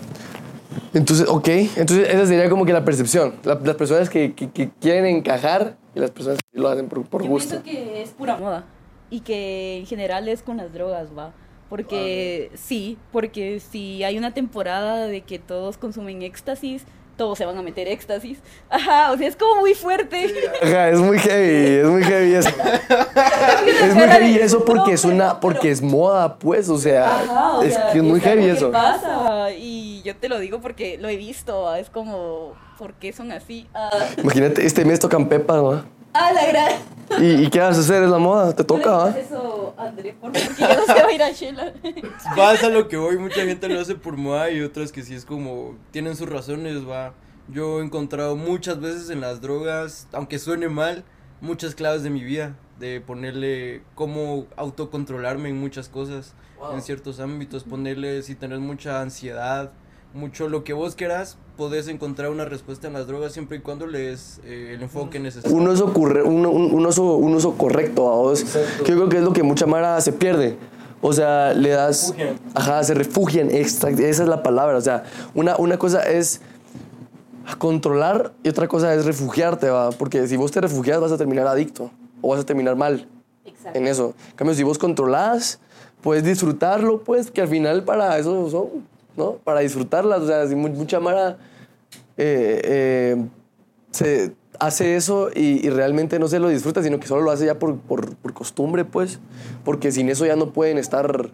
Entonces, 0.93 1.27
ok. 1.27 1.47
Entonces, 1.75 2.07
esa 2.09 2.25
sería 2.25 2.49
como 2.49 2.65
que 2.65 2.73
la 2.73 2.85
percepción. 2.85 3.35
La- 3.43 3.55
las 3.55 3.75
personas 3.75 4.09
que, 4.09 4.33
que- 4.33 4.49
que 4.49 4.69
quieren 4.79 5.05
encajar 5.05 5.77
y 5.93 5.99
las 5.99 6.11
personas 6.11 6.39
que 6.51 6.59
lo 6.59 6.69
hacen 6.69 6.87
por, 6.87 7.03
por 7.05 7.23
Yo 7.23 7.29
gusto. 7.29 7.61
pienso 7.61 7.63
que 7.83 8.01
es 8.01 8.09
pura 8.11 8.37
moda 8.37 8.65
y 9.09 9.21
que 9.21 9.77
en 9.79 9.85
general 9.85 10.27
es 10.27 10.41
con 10.41 10.57
las 10.57 10.73
drogas, 10.73 11.09
va. 11.17 11.33
Porque 11.69 12.51
sí, 12.55 12.97
porque 13.11 13.59
si 13.59 14.03
hay 14.03 14.17
una 14.17 14.33
temporada 14.33 15.07
de 15.07 15.21
que 15.21 15.39
todos 15.39 15.77
consumen 15.77 16.21
éxtasis, 16.21 16.83
todos 17.17 17.37
se 17.37 17.45
van 17.45 17.57
a 17.57 17.61
meter 17.61 17.87
éxtasis. 17.87 18.39
Ajá, 18.69 19.11
o 19.11 19.17
sea, 19.17 19.27
es 19.27 19.35
como 19.35 19.61
muy 19.61 19.73
fuerte. 19.73 20.33
Ajá, 20.61 20.89
es 20.89 20.99
muy 20.99 21.17
heavy, 21.19 21.79
es 21.81 21.87
muy 21.87 22.03
heavy 22.03 22.33
eso. 22.35 22.49
es 23.83 23.95
muy 23.95 24.03
heavy 24.07 24.35
eso 24.39 24.65
porque 24.65 24.93
es 24.93 25.05
una, 25.05 25.39
porque 25.39 25.71
es 25.71 25.81
moda, 25.81 26.37
pues, 26.37 26.69
o 26.69 26.77
sea, 26.77 27.15
Ajá, 27.21 27.57
o 27.57 27.63
es 27.63 27.73
sea, 27.73 27.91
que 27.91 27.97
es 27.99 28.03
muy 28.03 28.19
heavy 28.19 28.45
eso. 28.45 28.71
pasa 28.71 29.51
y 29.51 30.01
yo 30.03 30.15
te 30.15 30.29
lo 30.29 30.39
digo 30.39 30.61
porque 30.61 30.97
lo 30.97 31.09
he 31.09 31.17
visto, 31.17 31.61
¿va? 31.63 31.79
es 31.79 31.89
como, 31.89 32.53
¿por 32.77 32.93
qué 32.93 33.13
son 33.13 33.31
así? 33.31 33.67
Ah, 33.73 33.89
Imagínate, 34.17 34.65
este 34.65 34.85
mes 34.85 34.99
tocan 34.99 35.27
Pepa, 35.29 35.61
¿va? 35.61 35.85
Ah, 36.15 36.31
la 36.33 36.45
gran. 36.47 36.71
¿Y, 37.19 37.43
y 37.45 37.49
qué 37.49 37.59
vas 37.59 37.77
a 37.77 37.81
hacer? 37.81 38.01
Es 38.03 38.09
la 38.09 38.17
moda, 38.17 38.53
te 38.55 38.63
toca, 38.63 38.89
¿No 38.89 38.97
le 38.97 39.03
¿va? 39.03 39.09
digas 39.11 39.25
eso, 39.31 39.73
André, 39.77 40.13
por 40.19 40.33
favor, 40.33 40.47
porque 40.47 40.61
yo 40.73 40.75
no 40.87 40.93
sé 40.95 41.03
bailar 41.03 41.33
Shela. 41.33 41.73
Vas 42.35 42.63
a 42.63 42.69
lo 42.69 42.87
que 42.87 42.97
voy, 42.97 43.17
mucha 43.17 43.41
gente 43.45 43.69
lo 43.69 43.79
hace 43.79 43.93
por 43.95 44.17
moda 44.17 44.49
y 44.49 44.61
otras 44.61 44.91
que 44.91 45.03
sí 45.03 45.13
es 45.13 45.23
como, 45.25 45.75
tienen 45.91 46.15
sus 46.15 46.27
razones, 46.27 46.87
va. 46.89 47.13
Yo 47.47 47.79
he 47.79 47.83
encontrado 47.83 48.35
muchas 48.35 48.79
veces 48.79 49.11
en 49.11 49.21
las 49.21 49.39
drogas, 49.39 50.07
aunque 50.13 50.39
suene 50.39 50.67
mal, 50.67 51.03
muchas 51.41 51.75
claves 51.75 52.01
de 52.01 52.09
mi 52.09 52.23
vida, 52.23 52.55
de 52.79 53.01
ponerle 53.01 53.83
cómo 53.93 54.47
autocontrolarme 54.57 55.49
en 55.49 55.59
muchas 55.59 55.87
cosas, 55.89 56.33
en 56.73 56.81
ciertos 56.81 57.19
ámbitos, 57.19 57.63
ponerle 57.63 58.23
si 58.23 58.33
tenés 58.33 58.59
mucha 58.59 59.01
ansiedad, 59.01 59.71
mucho 60.13 60.49
lo 60.49 60.63
que 60.63 60.73
vos 60.73 60.95
quieras, 60.95 61.37
podés 61.55 61.87
encontrar 61.87 62.29
una 62.29 62.45
respuesta 62.45 62.87
en 62.87 62.93
las 62.93 63.07
drogas 63.07 63.31
siempre 63.33 63.57
y 63.57 63.59
cuando 63.61 63.87
le 63.87 63.99
des 63.99 64.39
eh, 64.45 64.73
el 64.75 64.81
enfoque 64.83 65.19
necesario. 65.19 65.55
Un 65.55 65.67
uso, 65.67 65.93
corre- 65.93 66.23
un, 66.23 66.45
un- 66.45 66.73
un 66.73 66.85
uso, 66.85 67.15
un 67.15 67.33
uso 67.35 67.53
correcto, 67.57 68.05
¿va 68.05 68.15
vos? 68.15 68.43
Que 68.83 68.91
yo 68.91 68.97
creo 68.97 69.09
que 69.09 69.17
es 69.17 69.23
lo 69.23 69.33
que 69.33 69.43
mucha 69.43 69.65
mara 69.65 69.99
se 70.01 70.11
pierde. 70.13 70.57
O 71.01 71.13
sea, 71.13 71.53
le 71.53 71.69
das... 71.69 72.09
Refugian. 72.09 72.39
Ajá, 72.55 72.83
se 72.83 72.93
refugian, 72.93 73.49
exact- 73.51 73.99
esa 73.99 74.23
es 74.23 74.29
la 74.29 74.41
palabra. 74.43 74.77
O 74.77 74.81
sea, 74.81 75.03
una, 75.33 75.55
una 75.57 75.77
cosa 75.77 76.01
es 76.03 76.41
controlar 77.57 78.33
y 78.43 78.49
otra 78.49 78.67
cosa 78.67 78.93
es 78.93 79.05
refugiarte, 79.05 79.69
¿va? 79.69 79.91
Porque 79.91 80.27
si 80.27 80.35
vos 80.37 80.51
te 80.51 80.61
refugias 80.61 80.99
vas 80.99 81.11
a 81.11 81.17
terminar 81.17 81.45
adicto 81.47 81.91
o 82.21 82.29
vas 82.29 82.39
a 82.39 82.43
terminar 82.45 82.75
mal 82.75 83.07
Exacto. 83.45 83.77
en 83.77 83.87
eso. 83.87 84.13
En 84.31 84.35
cambio, 84.35 84.55
si 84.55 84.63
vos 84.63 84.77
controlás, 84.79 85.59
puedes 86.01 86.23
disfrutarlo, 86.23 87.01
pues, 87.01 87.29
que 87.29 87.41
al 87.41 87.47
final 87.47 87.83
para 87.83 88.17
eso 88.17 88.49
son, 88.49 88.67
¿no? 89.17 89.33
Para 89.43 89.61
disfrutarlas. 89.61 90.21
O 90.21 90.27
sea, 90.27 90.47
si 90.47 90.55
mu- 90.55 90.69
mucha 90.69 90.99
mara 90.99 91.37
eh, 92.17 92.61
eh, 92.63 93.25
se 93.91 94.33
hace 94.59 94.95
eso 94.95 95.29
y, 95.33 95.69
realmente 95.69 96.19
no 96.19 96.27
se 96.27 96.39
lo 96.39 96.47
disfruta, 96.49 96.81
sino 96.81 96.99
que 96.99 97.07
solo 97.07 97.21
lo 97.21 97.31
hace 97.31 97.45
ya 97.45 97.59
por, 97.59 97.77
por, 97.77 98.15
por 98.15 98.33
costumbre, 98.33 98.85
pues, 98.85 99.19
porque 99.63 99.91
sin 99.91 100.09
eso 100.09 100.25
ya 100.25 100.35
no 100.35 100.53
pueden 100.53 100.77
estar, 100.77 101.29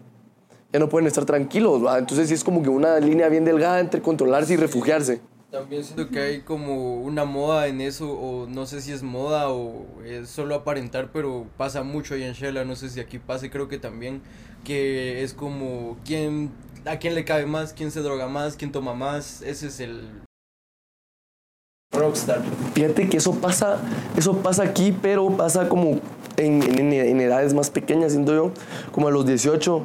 ya 0.72 0.78
no 0.78 0.88
pueden 0.88 1.06
estar 1.06 1.24
tranquilos, 1.24 1.84
¿va? 1.84 1.98
Entonces 1.98 2.28
sí 2.28 2.34
es 2.34 2.44
como 2.44 2.62
que 2.62 2.68
una 2.68 2.98
línea 2.98 3.28
bien 3.28 3.44
delgada 3.44 3.80
entre 3.80 4.02
controlarse 4.02 4.54
y 4.54 4.56
refugiarse. 4.56 5.20
También 5.52 5.84
siento 5.84 6.08
que 6.08 6.18
hay 6.18 6.40
como 6.40 7.02
una 7.02 7.26
moda 7.26 7.66
en 7.66 7.82
eso, 7.82 8.10
o 8.10 8.46
no 8.46 8.64
sé 8.64 8.80
si 8.80 8.90
es 8.90 9.02
moda 9.02 9.50
o 9.50 9.84
es 10.02 10.30
solo 10.30 10.54
aparentar, 10.54 11.10
pero 11.12 11.46
pasa 11.58 11.82
mucho 11.82 12.14
ahí 12.14 12.22
en 12.22 12.32
Shela, 12.32 12.64
no 12.64 12.74
sé 12.74 12.88
si 12.88 13.00
aquí 13.00 13.18
pase, 13.18 13.50
creo 13.50 13.68
que 13.68 13.76
también, 13.78 14.22
que 14.64 15.22
es 15.22 15.34
como 15.34 15.98
quién, 16.06 16.50
a 16.84 16.98
quién 16.98 17.14
le 17.14 17.24
cabe 17.24 17.46
más, 17.46 17.72
quién 17.72 17.90
se 17.90 18.00
droga 18.00 18.26
más, 18.28 18.56
quién 18.56 18.72
toma 18.72 18.94
más, 18.94 19.42
ese 19.42 19.66
es 19.68 19.80
el 19.80 20.22
rockstar. 21.92 22.40
Fíjate 22.74 23.08
que 23.08 23.18
eso 23.18 23.34
pasa, 23.34 23.78
eso 24.16 24.36
pasa 24.38 24.62
aquí, 24.62 24.96
pero 25.02 25.28
pasa 25.36 25.68
como 25.68 26.00
en, 26.36 26.62
en- 26.62 26.92
en 26.92 27.20
edades 27.20 27.52
más 27.54 27.70
pequeñas, 27.70 28.12
siento 28.12 28.34
yo, 28.34 28.52
como 28.92 29.08
a 29.08 29.10
los 29.10 29.26
18, 29.26 29.84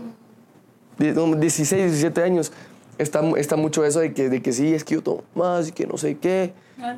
die- 0.98 1.14
no, 1.14 1.36
16, 1.36 1.92
17 1.92 2.24
años. 2.24 2.52
Está, 2.98 3.22
está 3.38 3.56
mucho 3.58 3.86
eso 3.86 4.00
de 4.00 4.12
que, 4.14 4.28
de 4.28 4.42
que 4.42 4.52
sí, 4.52 4.74
es 4.74 4.84
que 4.84 4.96
yo 4.96 5.04
tomo 5.04 5.24
más 5.36 5.68
y 5.68 5.72
que 5.72 5.86
no 5.86 5.98
sé 5.98 6.18
qué. 6.18 6.54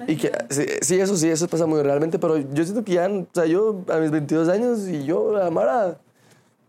Y 0.07 0.15
que, 0.15 0.31
sí, 0.49 0.65
sí, 0.81 0.99
eso 0.99 1.17
sí, 1.17 1.27
eso 1.29 1.47
pasa 1.49 1.65
muy 1.65 1.81
realmente, 1.81 2.19
pero 2.19 2.37
yo 2.37 2.63
siento 2.63 2.85
que 2.85 2.93
ya, 2.93 3.09
o 3.09 3.27
sea, 3.33 3.45
yo 3.45 3.81
a 3.89 3.97
mis 3.97 4.09
22 4.11 4.47
años 4.47 4.87
y 4.87 5.03
yo, 5.05 5.33
la 5.33 5.49
Mara, 5.49 5.97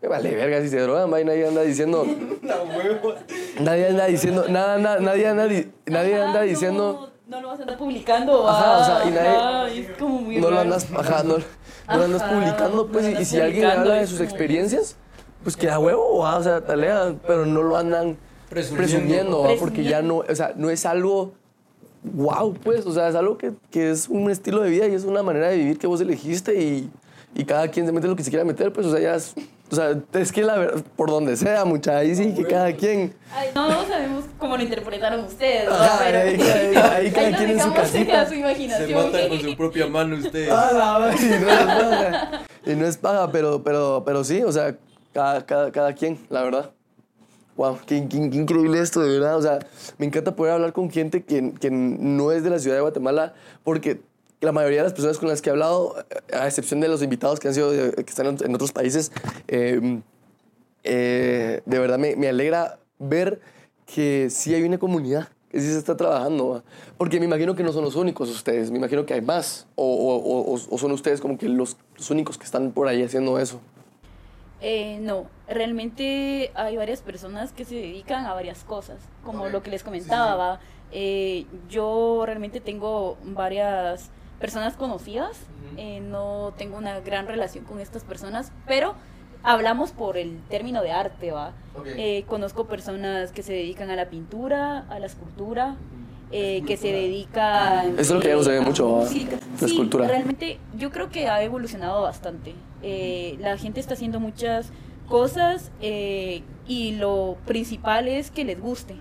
me 0.03 0.09
vale 0.09 0.35
verga 0.35 0.61
si 0.63 0.69
se 0.69 0.79
drogan, 0.81 1.13
va, 1.13 1.21
y 1.21 1.25
nadie 1.25 1.47
anda 1.47 1.63
diciendo, 1.63 2.07
nadie 3.61 3.89
anda 3.89 4.07
diciendo, 4.07 4.45
nada, 4.49 4.79
nada, 4.79 5.01
nadie 5.01 5.27
anda, 5.27 5.47
di- 5.47 5.71
nadie 5.87 6.15
Ajá, 6.17 6.27
anda 6.27 6.41
no, 6.41 6.47
diciendo, 6.47 7.11
No, 7.27 7.41
lo 7.41 7.49
vas 7.49 7.59
a 7.59 7.63
andar 7.63 7.79
publicando. 7.79 8.49
Ajá, 8.49 8.79
o 8.79 8.85
sea, 8.85 9.05
y 9.05 9.11
nadie- 9.11 9.37
ajá, 9.37 9.69
es 9.69 9.89
como 9.99 10.21
muy 10.21 10.37
no 10.37 10.51
lo 10.51 10.61
andas, 10.61 10.87
ajá, 10.97 11.23
no, 11.23 11.39
no 11.39 11.97
lo 11.99 12.05
andas 12.05 12.23
Ajá, 12.23 12.35
publicando, 12.35 12.87
pues, 12.89 13.05
no 13.13 13.21
y, 13.21 13.25
si 13.25 13.41
alguien 13.41 13.67
habla 13.67 13.95
de 13.95 14.07
sus 14.07 14.21
experiencias, 14.21 14.97
pues 15.45 15.57
que 15.57 15.69
a 15.71 15.79
huevo, 15.79 16.19
va, 16.19 16.37
o 16.39 16.43
sea, 16.43 16.61
talea, 16.63 17.15
pero 17.27 17.45
no 17.47 17.63
lo 17.63 17.77
andan 17.77 18.17
Presumiendo. 18.49 18.77
presumiendo, 18.91 19.43
va, 19.43 19.51
porque 19.61 19.85
ya 19.85 20.03
no, 20.03 20.19
o 20.29 20.35
sea, 20.35 20.53
no 20.57 20.71
es 20.71 20.85
algo 20.87 21.33
wow, 22.03 22.55
pues, 22.55 22.87
o 22.87 22.93
sea, 22.93 23.09
es 23.09 23.15
algo 23.15 23.37
que, 23.37 23.53
que 23.71 23.91
es 23.91 24.09
un 24.09 24.31
estilo 24.31 24.63
de 24.63 24.71
vida 24.71 24.87
y 24.89 24.95
es 24.95 25.05
una 25.05 25.23
manera 25.23 25.49
de 25.49 25.59
vivir 25.59 25.79
que 25.79 25.87
vos 25.87 26.01
elegiste 26.01 26.55
y, 26.61 26.91
y 27.35 27.45
cada 27.45 27.69
quien 27.69 27.87
se 27.87 27.93
mete 27.93 28.09
lo 28.09 28.17
que 28.17 28.25
se 28.25 28.31
quiera 28.31 28.45
meter, 28.45 28.73
pues, 28.73 28.87
o 28.87 28.91
sea, 28.91 29.01
ya 29.01 29.15
es, 29.15 29.35
o 29.71 29.75
sea, 29.77 29.97
es 30.15 30.33
que 30.33 30.43
la 30.43 30.57
verdad, 30.59 30.83
por 30.97 31.09
donde 31.11 31.37
sea, 31.37 31.65
mucha, 31.65 31.99
ahí 31.99 32.15
sí, 32.17 32.35
que 32.35 32.45
cada 32.45 32.73
quien, 32.75 33.15
Ay, 33.33 33.51
no, 33.55 33.69
no 33.69 33.87
sabemos 33.87 34.25
cómo 34.39 34.57
lo 34.57 34.63
interpretaron 34.65 35.25
ustedes. 35.25 35.69
¿no? 35.69 35.75
Ajá, 35.75 35.99
Pero- 36.05 36.19
ahí- 36.19 36.41
ahí- 36.41 36.77
ahí 36.77 37.11
cada 37.13 37.37
quien 37.37 37.51
en 37.51 37.61
su 37.61 37.73
casita. 37.73 38.25
su 38.27 38.31
Se 38.35 38.41
imaginación. 38.41 39.05
matan 39.07 39.29
con 39.29 39.41
su 39.41 39.57
propia 39.57 39.87
mano 39.87 40.17
ustedes. 40.17 40.51
Ah, 40.51 40.71
la 40.73 40.99
madre, 40.99 41.17
y 41.23 41.29
no 41.41 41.49
es 41.51 41.59
paga. 41.65 42.43
Y 42.67 42.75
no 42.75 42.87
es 42.87 42.97
paga, 42.97 43.31
pero, 43.33 43.63
pero, 43.63 44.03
pero 44.05 44.25
sí, 44.25 44.43
o 44.43 44.51
sea, 44.53 44.77
cada, 45.15 45.47
cada, 45.47 45.71
cada 45.71 45.95
quien, 45.95 46.19
la 46.29 46.43
verdad. 46.43 46.71
Wow, 47.57 47.79
qué, 47.87 48.07
qué- 48.09 48.31
qué 48.31 48.37
increíble 48.39 48.81
esto, 48.81 49.01
de 49.01 49.19
verdad. 49.19 49.37
O 49.37 49.43
sea, 49.43 49.59
me 49.99 50.07
encanta 50.07 50.35
poder 50.35 50.55
hablar 50.55 50.73
con 50.73 50.91
gente 50.91 51.23
que, 51.25 51.53
que 51.61 51.71
no 51.71 52.33
es 52.33 52.43
de 52.43 52.51
la 52.51 52.59
ciudad 52.59 52.77
de 52.77 52.81
Guatemala, 52.83 53.35
porque 53.65 54.01
la 54.41 54.53
mayoría 54.53 54.79
de 54.79 54.85
las 54.85 54.93
personas 54.93 55.19
con 55.19 55.29
las 55.29 55.43
que 55.43 55.51
he 55.51 55.53
hablado, 55.53 55.97
a 56.33 56.47
excepción 56.47 56.81
de 56.81 56.89
los 56.89 57.03
invitados 57.03 57.39
que 57.41 57.49
han 57.49 57.55
sido 57.55 57.71
de- 57.73 57.93
que 57.93 58.11
están 58.11 58.27
en, 58.27 58.55
otros 58.55 58.73
países, 58.73 59.13
eh, 59.49 60.01
eh, 60.85 61.61
de 61.67 61.79
verdad 61.79 61.99
me, 61.99 62.17
me 62.17 62.29
alegra 62.29 62.79
ver 62.99 63.41
que 63.87 64.29
sí 64.31 64.55
hay 64.55 64.63
una 64.63 64.79
comunidad, 64.79 65.29
que 65.51 65.61
sí 65.61 65.67
se 65.67 65.79
está 65.79 65.97
trabajando. 65.97 66.49
¿va? 66.49 66.63
Porque 66.97 67.19
me 67.19 67.27
imagino 67.27 67.55
que 67.55 67.63
no 67.63 67.73
son 67.73 67.85
los 67.85 67.97
únicos 67.97 68.31
ustedes, 68.31 68.71
me 68.71 68.79
imagino 68.79 69.05
que 69.05 69.15
hay 69.15 69.21
más. 69.21 69.67
O, 69.75 69.85
o- 69.85 70.53
o- 70.55 70.59
o- 70.75 70.79
son 70.79 70.93
ustedes 70.93 71.21
como 71.21 71.37
que 71.37 71.49
los, 71.49 71.77
los 71.97 72.11
únicos 72.11 72.39
que 72.39 72.45
están 72.45 72.73
por 72.73 72.89
ahí 72.89 73.03
haciendo 73.03 73.39
eso. 73.39 73.61
Eh, 74.63 74.99
no, 75.01 75.27
realmente 75.49 76.51
hay 76.55 76.77
varias 76.77 77.01
personas 77.01 77.53
que 77.53 77.65
se 77.65 77.75
dedican 77.75 78.27
a 78.27 78.35
varias 78.35 78.63
cosas, 78.65 78.99
como 79.25 79.49
lo 79.49 79.63
que 79.63 79.71
les 79.71 79.83
comentaba. 79.83 80.35
¿va? 80.37 80.61
Eh, 80.93 81.47
yo 81.69 82.23
realmente 82.27 82.61
tengo 82.61 83.17
varias 83.25 84.11
personas 84.41 84.75
conocidas, 84.75 85.37
eh, 85.77 86.01
no 86.01 86.53
tengo 86.57 86.77
una 86.79 86.99
gran 87.01 87.27
relación 87.27 87.65
con 87.65 87.79
estas 87.81 88.03
personas, 88.05 88.51
pero 88.67 88.95
hablamos 89.43 89.93
por 89.93 90.17
el 90.17 90.41
término 90.49 90.83
de 90.83 90.93
arte, 90.93 91.31
¿va? 91.31 91.53
Eh, 91.87 92.25
conozco 92.27 92.67
personas 92.67 93.33
que 93.33 93.43
se 93.43 93.53
dedican 93.53 93.91
a 93.91 93.97
la 93.97 94.09
pintura, 94.11 94.87
a 94.89 94.99
la 94.99 95.07
escultura, 95.07 95.77
eh, 96.33 96.63
que 96.67 96.77
se 96.77 96.93
dedican... 96.93 97.93
Eso 97.99 98.01
es 98.01 98.11
lo 98.11 98.21
que 98.21 98.29
ya 98.29 98.37
no 98.37 98.43
se 98.43 98.51
ve 98.51 98.61
mucho. 98.61 99.01
La 99.01 99.07
Sí, 99.09 99.29
escultura. 99.61 100.07
realmente 100.07 100.59
yo 100.77 100.91
creo 100.91 101.11
que 101.11 101.29
ha 101.29 101.43
evolucionado 101.43 102.03
bastante. 102.03 102.55
Eh, 102.83 103.37
la 103.41 103.57
gente 103.59 103.81
está 103.81 103.95
haciendo 103.95 104.21
muchas 104.21 104.71
cosas 105.09 105.71
eh, 105.81 106.43
y 106.69 106.93
lo 106.93 107.37
principal 107.47 108.07
es 108.09 108.31
que 108.31 108.45
les 108.45 108.61
guste. 108.61 108.95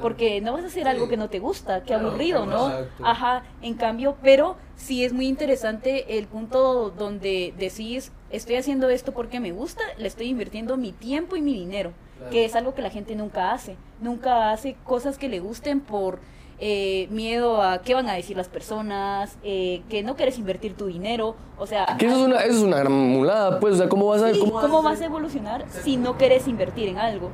Porque 0.00 0.40
no 0.40 0.52
vas 0.52 0.64
a 0.64 0.68
hacer 0.68 0.88
algo 0.88 1.08
que 1.08 1.16
no 1.16 1.28
te 1.28 1.38
gusta, 1.38 1.82
qué 1.82 1.94
aburrido, 1.94 2.46
¿no? 2.46 2.72
Ajá, 3.02 3.44
en 3.62 3.74
cambio, 3.74 4.16
pero 4.22 4.56
sí 4.76 5.04
es 5.04 5.12
muy 5.12 5.26
interesante 5.26 6.18
el 6.18 6.26
punto 6.26 6.90
donde 6.90 7.54
decís, 7.58 8.12
estoy 8.30 8.56
haciendo 8.56 8.88
esto 8.88 9.12
porque 9.12 9.40
me 9.40 9.52
gusta, 9.52 9.82
le 9.98 10.08
estoy 10.08 10.28
invirtiendo 10.28 10.76
mi 10.76 10.92
tiempo 10.92 11.36
y 11.36 11.42
mi 11.42 11.54
dinero, 11.54 11.92
que 12.30 12.44
es 12.44 12.54
algo 12.56 12.74
que 12.74 12.82
la 12.82 12.90
gente 12.90 13.14
nunca 13.14 13.52
hace. 13.52 13.76
Nunca 14.00 14.52
hace 14.52 14.76
cosas 14.84 15.18
que 15.18 15.28
le 15.28 15.40
gusten 15.40 15.80
por 15.80 16.20
eh, 16.60 17.08
miedo 17.10 17.62
a 17.62 17.80
qué 17.80 17.94
van 17.94 18.08
a 18.08 18.12
decir 18.12 18.36
las 18.36 18.48
personas, 18.48 19.36
eh, 19.42 19.82
que 19.88 20.02
no 20.02 20.14
quieres 20.16 20.38
invertir 20.38 20.74
tu 20.76 20.86
dinero, 20.86 21.34
o 21.58 21.66
sea... 21.66 21.96
Que 21.98 22.06
eso 22.06 22.16
es 22.20 22.22
una, 22.26 22.36
eso 22.40 22.58
es 22.58 22.62
una 22.62 22.78
gran 22.78 22.92
mulada, 22.92 23.58
pues, 23.60 23.74
o 23.74 23.76
sea, 23.78 23.88
¿cómo 23.88 24.06
vas 24.06 24.22
a... 24.22 24.32
Sí, 24.32 24.40
cómo- 24.40 24.60
¿Cómo 24.60 24.82
vas 24.82 25.00
a 25.00 25.06
evolucionar 25.06 25.64
si 25.84 25.96
no 25.96 26.16
quieres 26.18 26.46
invertir 26.48 26.88
en 26.90 26.98
algo? 26.98 27.30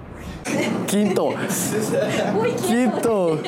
Quinto. 0.87 1.31
Quinto. 2.67 3.39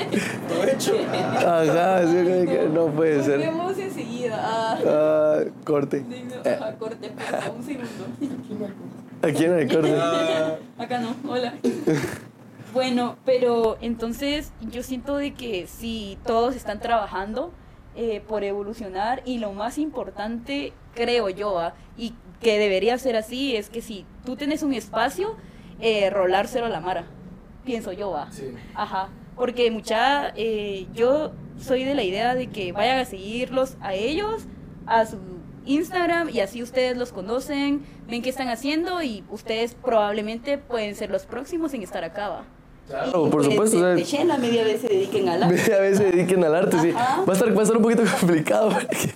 Ajá, 1.47 2.07
sí, 2.07 2.15
que- 2.25 2.47
que 2.49 2.69
no 2.73 2.87
puede 2.89 3.23
ser. 3.23 3.39
Volvemos 3.39 3.79
enseguida. 3.79 4.37
Ah, 4.41 4.79
Ah, 4.87 5.39
corte. 5.65 6.05
Eh, 6.45 6.57
ajá, 6.61 6.75
corte, 6.77 7.11
un 7.57 7.65
segundo. 7.65 8.07
Aquí 9.23 9.45
en 9.45 9.59
el 9.59 9.69
corte. 9.73 9.97
Acá 10.79 10.99
no, 11.01 11.15
hola. 11.31 11.55
Bueno, 12.79 13.17
pero 13.25 13.77
entonces 13.81 14.53
yo 14.61 14.85
siento 14.85 15.17
de 15.17 15.35
que 15.35 15.67
si 15.67 16.17
todos 16.25 16.55
están 16.55 16.79
trabajando 16.79 17.53
eh, 17.97 18.21
por 18.21 18.45
evolucionar 18.45 19.21
y 19.25 19.39
lo 19.39 19.53
más 19.53 19.79
importante, 19.79 20.73
creo 20.95 21.29
yo, 21.29 21.59
ah, 21.59 21.75
y 21.97 22.15
que 22.41 22.57
debería 22.57 22.97
ser 22.97 23.17
así, 23.17 23.57
es 23.57 23.69
que 23.69 23.83
si 23.83 24.07
tú 24.25 24.37
tienes 24.37 24.63
un 24.63 24.75
espacio, 24.75 25.35
eh, 25.81 26.09
rolárselo 26.09 26.67
a 26.67 26.69
la 26.69 26.79
mara, 26.79 27.07
pienso 27.65 27.91
yo, 27.91 28.13
va. 28.13 28.29
Ajá, 28.77 29.09
porque 29.35 29.73
mucha, 29.73 30.33
eh, 30.37 30.87
yo 30.95 31.33
soy 31.59 31.83
de 31.83 31.97
la 31.97 32.05
idea 32.05 32.37
de 32.37 32.47
que 32.47 32.71
vayan 32.71 33.01
a 33.01 33.05
seguirlos 33.07 33.77
a 33.81 33.95
ellos, 33.95 34.47
a 34.87 35.05
su 35.05 35.19
Instagram 35.67 36.29
y 36.29 36.39
así 36.39 36.63
ustedes 36.63 36.97
los 36.97 37.11
conocen, 37.11 37.85
ven 38.07 38.23
qué 38.23 38.31
están 38.31 38.51
haciendo 38.51 39.03
y 39.03 39.25
ustedes 39.31 39.75
probablemente 39.75 40.59
pueden 40.59 40.95
ser 40.95 41.11
los 41.11 41.27
próximos 41.27 41.75
en 41.75 41.83
estar 41.83 42.05
acá, 42.05 42.29
va. 42.29 42.45
Claro, 42.89 43.13
por 43.25 43.31
pues, 43.31 43.47
supuesto, 43.47 43.83
De, 43.83 44.03
Shela 44.03 44.39
media 44.39 44.65
vez 44.65 44.81
se 44.81 44.89
dediquen 44.89 45.29
a 45.29 45.37
la... 45.37 45.47
a 45.47 45.51
veces 45.51 45.99
se 45.99 46.05
dediquen 46.11 46.43
al 46.43 46.55
arte, 46.55 46.79
sí. 46.81 46.91
Va 46.91 47.25
a 47.29 47.33
estar, 47.33 47.55
va 47.55 47.61
a 47.61 47.63
estar 47.63 47.77
un 47.77 47.83
poquito 47.83 48.03
complicado 48.21 48.71
para, 48.71 48.87
que- 48.89 49.11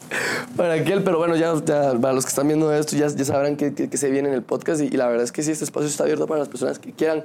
para 0.56 0.74
aquel, 0.74 1.02
pero 1.02 1.16
bueno, 1.16 1.36
ya, 1.36 1.54
ya 1.64 1.94
para 1.98 2.12
los 2.12 2.24
que 2.24 2.28
están 2.28 2.48
viendo 2.48 2.70
esto 2.74 2.96
ya, 2.96 3.08
ya 3.08 3.24
sabrán 3.24 3.56
que, 3.56 3.72
que- 3.72 3.88
que 3.88 3.96
se 3.96 4.10
viene 4.10 4.28
en 4.28 4.34
el 4.34 4.42
podcast 4.42 4.82
y, 4.82 4.86
y 4.88 4.90
la 4.90 5.06
verdad 5.08 5.24
es 5.24 5.32
que 5.32 5.42
sí, 5.42 5.50
este 5.52 5.64
espacio 5.64 5.88
está 5.88 6.04
abierto 6.04 6.26
para 6.26 6.40
las 6.40 6.48
personas 6.48 6.78
que 6.78 6.92
quieran. 6.92 7.24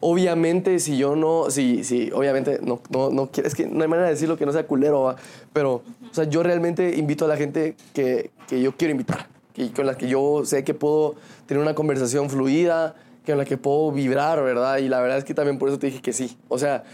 Obviamente, 0.00 0.78
si 0.80 0.98
yo 0.98 1.16
no, 1.16 1.50
si, 1.50 1.82
si 1.82 2.10
obviamente 2.12 2.58
no, 2.62 2.80
no, 2.90 3.08
no 3.10 3.30
quiero, 3.30 3.48
es 3.48 3.54
que 3.54 3.66
no 3.66 3.80
hay 3.82 3.88
manera 3.88 4.08
de 4.08 4.12
decirlo 4.14 4.36
que 4.36 4.44
no 4.44 4.52
sea 4.52 4.66
culero, 4.66 5.00
¿va? 5.02 5.16
pero, 5.54 5.76
o 6.10 6.14
sea, 6.14 6.24
yo 6.24 6.42
realmente 6.42 6.96
invito 6.96 7.24
a 7.24 7.28
la 7.28 7.36
gente 7.38 7.74
que, 7.94 8.30
que 8.46 8.60
yo 8.60 8.76
quiero 8.76 8.92
invitar, 8.92 9.28
y 9.54 9.70
con 9.70 9.86
la 9.86 9.96
que 9.96 10.06
yo 10.08 10.42
sé 10.44 10.62
que 10.64 10.74
puedo 10.74 11.14
tener 11.46 11.62
una 11.62 11.74
conversación 11.74 12.28
fluida, 12.28 12.94
con 13.26 13.38
la 13.38 13.44
que 13.44 13.56
puedo 13.58 13.92
vibrar, 13.92 14.42
¿verdad? 14.42 14.78
Y 14.78 14.88
la 14.88 15.00
verdad 15.00 15.18
es 15.18 15.24
que 15.24 15.34
también 15.34 15.58
por 15.58 15.68
eso 15.68 15.78
te 15.78 15.88
dije 15.88 16.00
que 16.00 16.12
sí. 16.12 16.36
O 16.48 16.58
sea, 16.58 16.84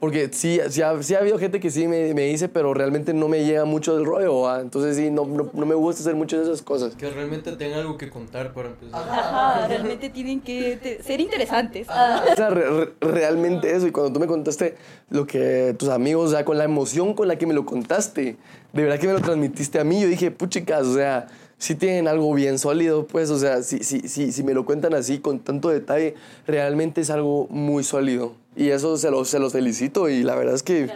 porque 0.00 0.28
sí, 0.32 0.60
sí, 0.70 0.80
ha, 0.80 1.02
sí 1.02 1.16
ha 1.16 1.18
habido 1.18 1.40
gente 1.40 1.58
que 1.58 1.72
sí 1.72 1.88
me, 1.88 2.14
me 2.14 2.22
dice, 2.26 2.48
pero 2.48 2.72
realmente 2.72 3.12
no 3.12 3.26
me 3.26 3.44
llega 3.44 3.64
mucho 3.64 3.96
del 3.96 4.04
rollo, 4.06 4.42
¿va? 4.42 4.60
Entonces 4.60 4.96
sí, 4.96 5.10
no, 5.10 5.24
no, 5.26 5.50
no 5.52 5.66
me 5.66 5.74
gusta 5.74 6.02
hacer 6.02 6.14
mucho 6.14 6.36
de 6.38 6.44
esas 6.44 6.62
cosas. 6.62 6.94
Que 6.94 7.10
realmente 7.10 7.50
tenga 7.56 7.78
algo 7.78 7.96
que 7.98 8.08
contar 8.08 8.52
para 8.54 8.68
empezar. 8.68 8.94
Ajá, 9.00 9.66
realmente 9.66 10.08
tienen 10.10 10.40
que 10.40 10.78
te- 10.80 11.02
ser 11.02 11.20
interesantes. 11.20 11.88
Ah. 11.90 12.22
O 12.32 12.36
sea, 12.36 12.50
re- 12.50 12.70
re- 12.70 12.92
realmente 13.00 13.74
eso. 13.74 13.88
Y 13.88 13.90
cuando 13.90 14.12
tú 14.12 14.20
me 14.20 14.28
contaste 14.28 14.76
lo 15.10 15.26
que 15.26 15.74
tus 15.76 15.88
amigos, 15.88 16.28
o 16.28 16.30
sea, 16.32 16.44
con 16.44 16.58
la 16.58 16.64
emoción 16.64 17.14
con 17.14 17.26
la 17.26 17.36
que 17.36 17.46
me 17.46 17.54
lo 17.54 17.66
contaste, 17.66 18.36
de 18.72 18.82
verdad 18.82 19.00
que 19.00 19.08
me 19.08 19.14
lo 19.14 19.20
transmitiste 19.20 19.80
a 19.80 19.84
mí, 19.84 20.00
yo 20.00 20.06
dije, 20.06 20.30
puchicas, 20.30 20.86
o 20.86 20.94
sea, 20.94 21.26
sí 21.58 21.74
tienen 21.74 22.08
algo 22.08 22.32
bien 22.34 22.58
sólido, 22.58 23.06
pues, 23.06 23.30
o 23.30 23.38
sea, 23.38 23.62
si, 23.62 23.80
si, 23.80 24.00
si, 24.08 24.32
si 24.32 24.42
me 24.42 24.54
lo 24.54 24.64
cuentan 24.64 24.94
así, 24.94 25.18
con 25.18 25.40
tanto 25.40 25.68
detalle, 25.68 26.14
realmente 26.46 27.00
es 27.00 27.10
algo 27.10 27.46
muy 27.50 27.84
sólido. 27.84 28.34
Y 28.56 28.70
eso 28.70 28.96
se 28.96 29.10
los, 29.10 29.28
se 29.28 29.38
los 29.38 29.52
felicito 29.52 30.08
y 30.08 30.22
la 30.22 30.34
verdad 30.34 30.54
es 30.54 30.62
que 30.62 30.90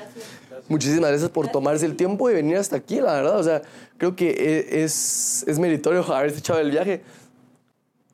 muchísimas 0.69 1.11
gracias 1.11 1.31
por 1.31 1.49
tomarse 1.49 1.85
el 1.87 1.97
tiempo 1.97 2.29
de 2.29 2.35
venir 2.35 2.57
hasta 2.57 2.77
aquí, 2.77 3.01
la 3.01 3.13
verdad. 3.15 3.39
O 3.39 3.43
sea, 3.43 3.63
creo 3.99 4.17
que 4.17 4.31
e- 4.31 4.83
es, 4.85 5.45
es 5.47 5.59
meritorio 5.59 6.03
haberse 6.15 6.39
echado 6.39 6.61
el 6.61 6.71
viaje. 6.71 7.03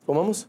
¿Cómo 0.05 0.21
vamos? 0.21 0.47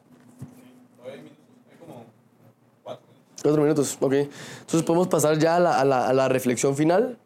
Cuatro 3.43 3.63
minutos, 3.63 3.97
ok. 4.01 4.13
Entonces 4.13 4.83
podemos 4.83 5.09
pasar 5.09 5.39
ya 5.39 5.57
a 5.57 5.61
la, 5.61 5.81
a 5.81 5.85
la, 5.85 6.09
a 6.09 6.13
la 6.13 6.29
reflexión 6.29 6.77
final. 6.77 7.17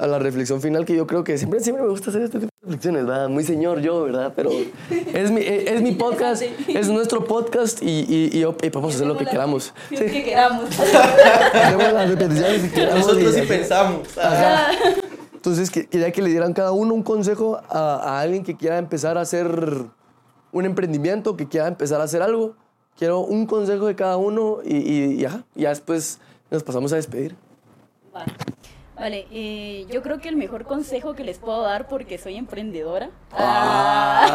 A 0.00 0.06
la 0.06 0.18
reflexión 0.18 0.62
final 0.62 0.86
que 0.86 0.96
yo 0.96 1.06
creo 1.06 1.24
que 1.24 1.36
siempre, 1.36 1.60
siempre 1.60 1.82
me 1.84 1.90
gusta 1.90 2.08
hacer 2.08 2.22
este 2.22 2.38
tipo 2.40 2.48
de 2.62 2.66
reflexiones, 2.66 3.04
¿verdad? 3.04 3.28
Muy 3.28 3.44
señor 3.44 3.80
yo, 3.80 4.04
¿verdad? 4.04 4.32
Pero 4.34 4.50
es 4.90 5.30
mi, 5.30 5.42
es, 5.42 5.70
es 5.70 5.82
mi 5.82 5.92
podcast, 6.04 6.42
es 6.68 6.88
nuestro 6.88 7.24
podcast 7.26 7.82
y, 7.82 8.06
y, 8.08 8.30
y, 8.32 8.42
y 8.42 8.70
podemos 8.70 8.94
hacer 8.94 9.06
lo 9.06 9.18
que 9.18 9.26
queramos. 9.26 9.74
Sí. 9.90 9.96
Que 9.96 10.24
queramos. 10.24 10.70
Hacemos 11.54 11.92
las 11.92 12.08
repeticiones 12.08 12.62
que 12.62 12.70
queramos 12.74 13.06
Nosotros 13.06 13.36
y- 13.36 13.40
sí 13.40 13.46
pensamos. 13.46 14.08
Entonces, 15.34 15.70
que- 15.70 15.86
quería 15.86 16.10
que 16.12 16.22
le 16.22 16.30
dieran 16.30 16.52
cada 16.54 16.72
uno 16.72 16.94
un 16.94 17.02
consejo 17.02 17.60
a, 17.68 17.96
a 17.96 18.20
alguien 18.20 18.42
que 18.42 18.56
quiera 18.56 18.78
empezar 18.78 19.18
a 19.18 19.22
hacer 19.22 19.46
un 20.52 20.64
emprendimiento, 20.64 21.36
que 21.36 21.46
quiera 21.48 21.68
empezar 21.68 22.00
a 22.00 22.04
hacer 22.04 22.22
algo. 22.22 22.54
Quiero 22.98 23.20
un 23.20 23.46
consejo 23.46 23.86
de 23.86 23.94
cada 23.96 24.16
uno 24.16 24.58
y, 24.64 24.76
y, 24.76 25.20
y 25.20 25.24
ajá, 25.24 25.44
ya 25.54 25.70
después 25.70 26.18
nos 26.50 26.62
pasamos 26.62 26.92
a 26.92 26.96
despedir. 26.96 27.34
Va. 28.14 28.24
Vale, 29.00 29.26
eh, 29.32 29.86
yo 29.90 30.02
creo 30.02 30.20
que 30.20 30.28
el 30.28 30.36
mejor 30.36 30.64
consejo 30.64 31.14
que 31.14 31.24
les 31.24 31.38
puedo 31.38 31.62
dar, 31.62 31.88
porque 31.88 32.18
soy 32.18 32.36
emprendedora, 32.36 33.08
ah, 33.32 34.28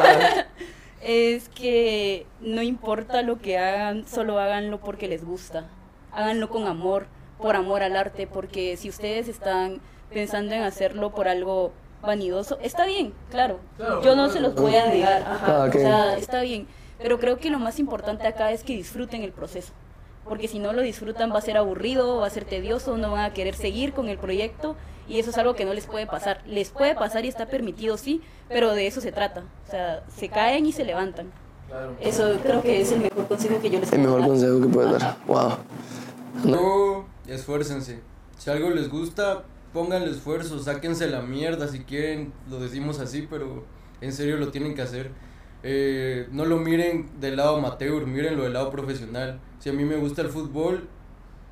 es 1.04 1.50
que 1.50 2.26
no 2.42 2.64
importa 2.64 3.22
lo 3.22 3.38
que 3.38 3.60
hagan, 3.60 4.08
solo 4.08 4.40
háganlo 4.40 4.80
porque 4.80 5.08
les 5.08 5.24
gusta. 5.24 5.70
Háganlo 6.12 6.50
con 6.50 6.66
amor, 6.66 7.06
por 7.40 7.56
amor 7.56 7.84
al 7.84 7.96
arte, 7.96 8.26
porque 8.26 8.76
si 8.76 8.90
ustedes 8.90 9.28
están 9.28 9.82
pensando 10.12 10.56
en 10.56 10.64
hacerlo 10.64 11.12
por 11.12 11.28
algo 11.28 11.72
vanidoso, 12.02 12.58
está 12.60 12.88
bien, 12.88 13.14
claro. 13.30 13.60
Yo 14.04 14.16
no 14.16 14.30
se 14.30 14.40
los 14.40 14.56
voy 14.56 14.76
a 14.76 14.88
negar, 14.88 15.22
ajá, 15.22 15.66
Ah, 15.66 15.70
o 15.70 15.72
sea, 15.72 16.18
está 16.18 16.42
bien. 16.42 16.68
Pero 16.98 17.20
creo 17.20 17.38
que 17.38 17.52
lo 17.52 17.60
más 17.60 17.78
importante 17.78 18.26
acá 18.26 18.52
es 18.52 18.64
que 18.64 18.74
disfruten 18.74 19.22
el 19.22 19.32
proceso 19.32 19.74
porque 20.28 20.48
si 20.48 20.60
no 20.60 20.74
lo 20.74 20.82
disfrutan 20.82 21.32
va 21.32 21.38
a 21.38 21.42
ser 21.42 21.58
aburrido, 21.58 22.18
va 22.18 22.28
a 22.28 22.30
ser 22.30 22.46
tedioso, 22.46 22.98
no 22.98 23.12
van 23.12 23.26
a 23.26 23.34
querer 23.34 23.56
seguir 23.56 23.94
con 23.94 24.10
el 24.10 24.18
proyecto 24.18 24.76
y 25.08 25.20
eso 25.20 25.30
es 25.30 25.38
algo 25.38 25.56
que 25.56 25.66
no 25.66 25.74
les 25.74 25.86
puede 25.86 26.08
pasar. 26.08 26.42
Les 26.48 26.70
puede 26.72 26.96
pasar 26.96 27.26
y 27.26 27.28
está 27.28 27.46
permitido, 27.46 27.98
sí, 27.98 28.22
pero 28.50 28.74
de 28.74 28.88
eso 28.88 29.02
se 29.02 29.12
trata. 29.12 29.44
O 29.68 29.72
sea, 29.72 30.04
se 30.16 30.30
caen 30.30 30.66
y 30.66 30.72
se 30.72 30.84
levantan. 30.84 31.32
Eso 32.00 32.38
creo 32.44 32.62
que 32.62 32.82
es 32.82 32.92
el 32.92 33.02
mejor 33.02 33.28
consejo 33.28 33.60
que 33.62 33.70
yo 33.70 33.80
les 33.80 33.92
El 33.92 34.02
puedo 34.02 34.18
mejor 34.18 34.20
dar. 34.22 34.30
consejo 34.30 34.62
que 34.62 34.68
puedes 34.68 34.92
dar. 35.00 35.18
Wow. 35.28 35.52
Luego, 36.44 37.06
esfuércense. 37.28 38.00
Si 38.38 38.50
algo 38.50 38.70
les 38.70 38.90
gusta, 38.90 39.44
pónganle 39.74 40.12
esfuerzo, 40.12 40.60
sáquense 40.60 41.08
la 41.08 41.22
mierda 41.22 41.68
si 41.68 41.80
quieren, 41.84 42.34
lo 42.50 42.60
decimos 42.60 43.00
así, 43.00 43.28
pero 43.30 43.64
en 44.02 44.12
serio 44.14 44.38
lo 44.38 44.50
tienen 44.50 44.76
que 44.76 44.82
hacer. 44.82 45.12
Eh, 45.64 46.28
no 46.32 46.46
lo 46.46 46.58
miren 46.58 47.10
del 47.20 47.38
lado 47.38 47.58
amateur, 47.58 48.06
mírenlo 48.06 48.44
del 48.44 48.54
lado 48.54 48.70
profesional. 48.70 49.40
Si 49.60 49.70
a 49.70 49.74
mí 49.74 49.84
me 49.84 49.96
gusta 49.98 50.22
el 50.22 50.30
fútbol, 50.30 50.88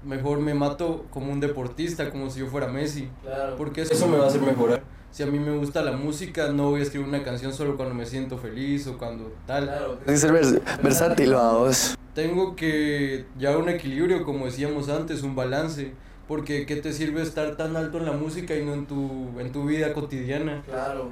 mejor 0.03 0.39
me 0.39 0.53
mato 0.53 1.05
como 1.09 1.31
un 1.31 1.39
deportista, 1.39 2.09
como 2.11 2.29
si 2.29 2.39
yo 2.41 2.47
fuera 2.47 2.67
Messi. 2.67 3.09
Claro. 3.23 3.55
Porque 3.55 3.81
eso 3.81 4.07
me 4.07 4.17
va 4.17 4.25
a 4.25 4.27
hacer 4.27 4.41
mejorar. 4.41 4.83
Si 5.11 5.21
a 5.21 5.27
mí 5.27 5.37
me 5.37 5.55
gusta 5.55 5.83
la 5.83 5.91
música, 5.91 6.49
no 6.49 6.71
voy 6.71 6.79
a 6.79 6.83
escribir 6.83 7.07
una 7.07 7.23
canción 7.23 7.53
solo 7.53 7.75
cuando 7.77 7.93
me 7.93 8.05
siento 8.05 8.37
feliz 8.39 8.87
o 8.87 8.97
cuando 8.97 9.31
tal. 9.45 9.65
Tienes 10.03 10.21
que 10.21 10.27
ser 10.27 10.31
vers- 10.31 10.81
versátil, 10.81 11.33
vamos. 11.35 11.95
Tengo 12.15 12.55
que 12.55 13.25
llevar 13.37 13.57
un 13.57 13.69
equilibrio, 13.69 14.23
como 14.23 14.45
decíamos 14.45 14.89
antes, 14.89 15.21
un 15.23 15.35
balance. 15.35 15.93
Porque 16.27 16.65
¿qué 16.65 16.77
te 16.77 16.93
sirve 16.93 17.21
estar 17.21 17.57
tan 17.57 17.75
alto 17.75 17.97
en 17.97 18.05
la 18.05 18.13
música 18.13 18.55
y 18.55 18.63
no 18.65 18.73
en 18.73 18.85
tu, 18.85 19.39
en 19.39 19.51
tu 19.51 19.65
vida 19.65 19.93
cotidiana? 19.93 20.63
Claro. 20.65 21.09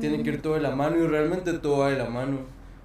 Tiene 0.00 0.22
que 0.22 0.30
ir 0.30 0.42
todo 0.42 0.54
de 0.54 0.60
la 0.60 0.74
mano 0.74 0.98
y 0.98 1.06
realmente 1.06 1.52
todo 1.54 1.78
va 1.78 1.90
de 1.90 1.98
la 1.98 2.08
mano. 2.08 2.38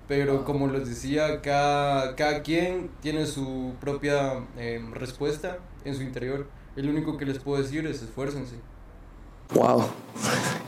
Pero 0.07 0.43
como 0.45 0.67
les 0.67 0.87
decía, 0.87 1.41
cada, 1.41 2.15
cada 2.15 2.41
quien 2.41 2.89
tiene 3.01 3.25
su 3.25 3.73
propia 3.79 4.45
eh, 4.57 4.81
respuesta 4.93 5.59
en 5.85 5.95
su 5.95 6.01
interior. 6.01 6.47
El 6.75 6.89
único 6.89 7.17
que 7.17 7.25
les 7.25 7.39
puedo 7.39 7.61
decir 7.61 7.85
es 7.85 8.01
esfuércense. 8.01 8.55
Wow. 9.53 9.85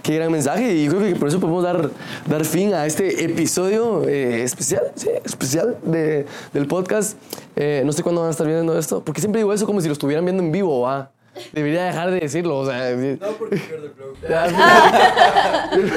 Qué 0.03 0.15
gran 0.15 0.31
mensaje 0.31 0.73
y 0.73 0.87
creo 0.87 1.01
que 1.01 1.15
por 1.15 1.27
eso 1.27 1.39
podemos 1.39 1.63
dar, 1.63 1.89
dar 2.27 2.45
fin 2.45 2.73
a 2.73 2.85
este 2.85 3.23
episodio 3.23 4.07
eh, 4.07 4.43
especial, 4.43 4.91
sí, 4.95 5.09
especial 5.23 5.77
de, 5.83 6.25
del 6.53 6.67
podcast. 6.67 7.17
Eh, 7.55 7.83
no 7.85 7.91
sé 7.91 8.01
cuándo 8.03 8.21
van 8.21 8.29
a 8.29 8.31
estar 8.31 8.47
viendo 8.47 8.77
esto, 8.77 9.03
porque 9.03 9.21
siempre 9.21 9.39
digo 9.39 9.53
eso 9.53 9.65
como 9.65 9.81
si 9.81 9.87
lo 9.87 9.93
estuvieran 9.93 10.25
viendo 10.25 10.41
en 10.41 10.51
vivo, 10.51 10.81
¿va? 10.81 11.11
Debería 11.53 11.83
dejar 11.85 12.11
de 12.11 12.19
decirlo, 12.19 12.59
o 12.59 12.65
sea... 12.65 12.95
No, 12.95 13.27
porque 13.37 13.57
pierde 13.57 13.91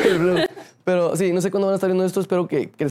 el 0.08 0.18
flow. 0.18 0.36
Pero 0.84 1.16
sí, 1.16 1.32
no 1.32 1.40
sé 1.40 1.50
cuándo 1.50 1.68
van 1.68 1.74
a 1.74 1.76
estar 1.76 1.88
viendo 1.88 2.04
esto, 2.04 2.20
espero 2.20 2.48
que, 2.48 2.68
que 2.70 2.76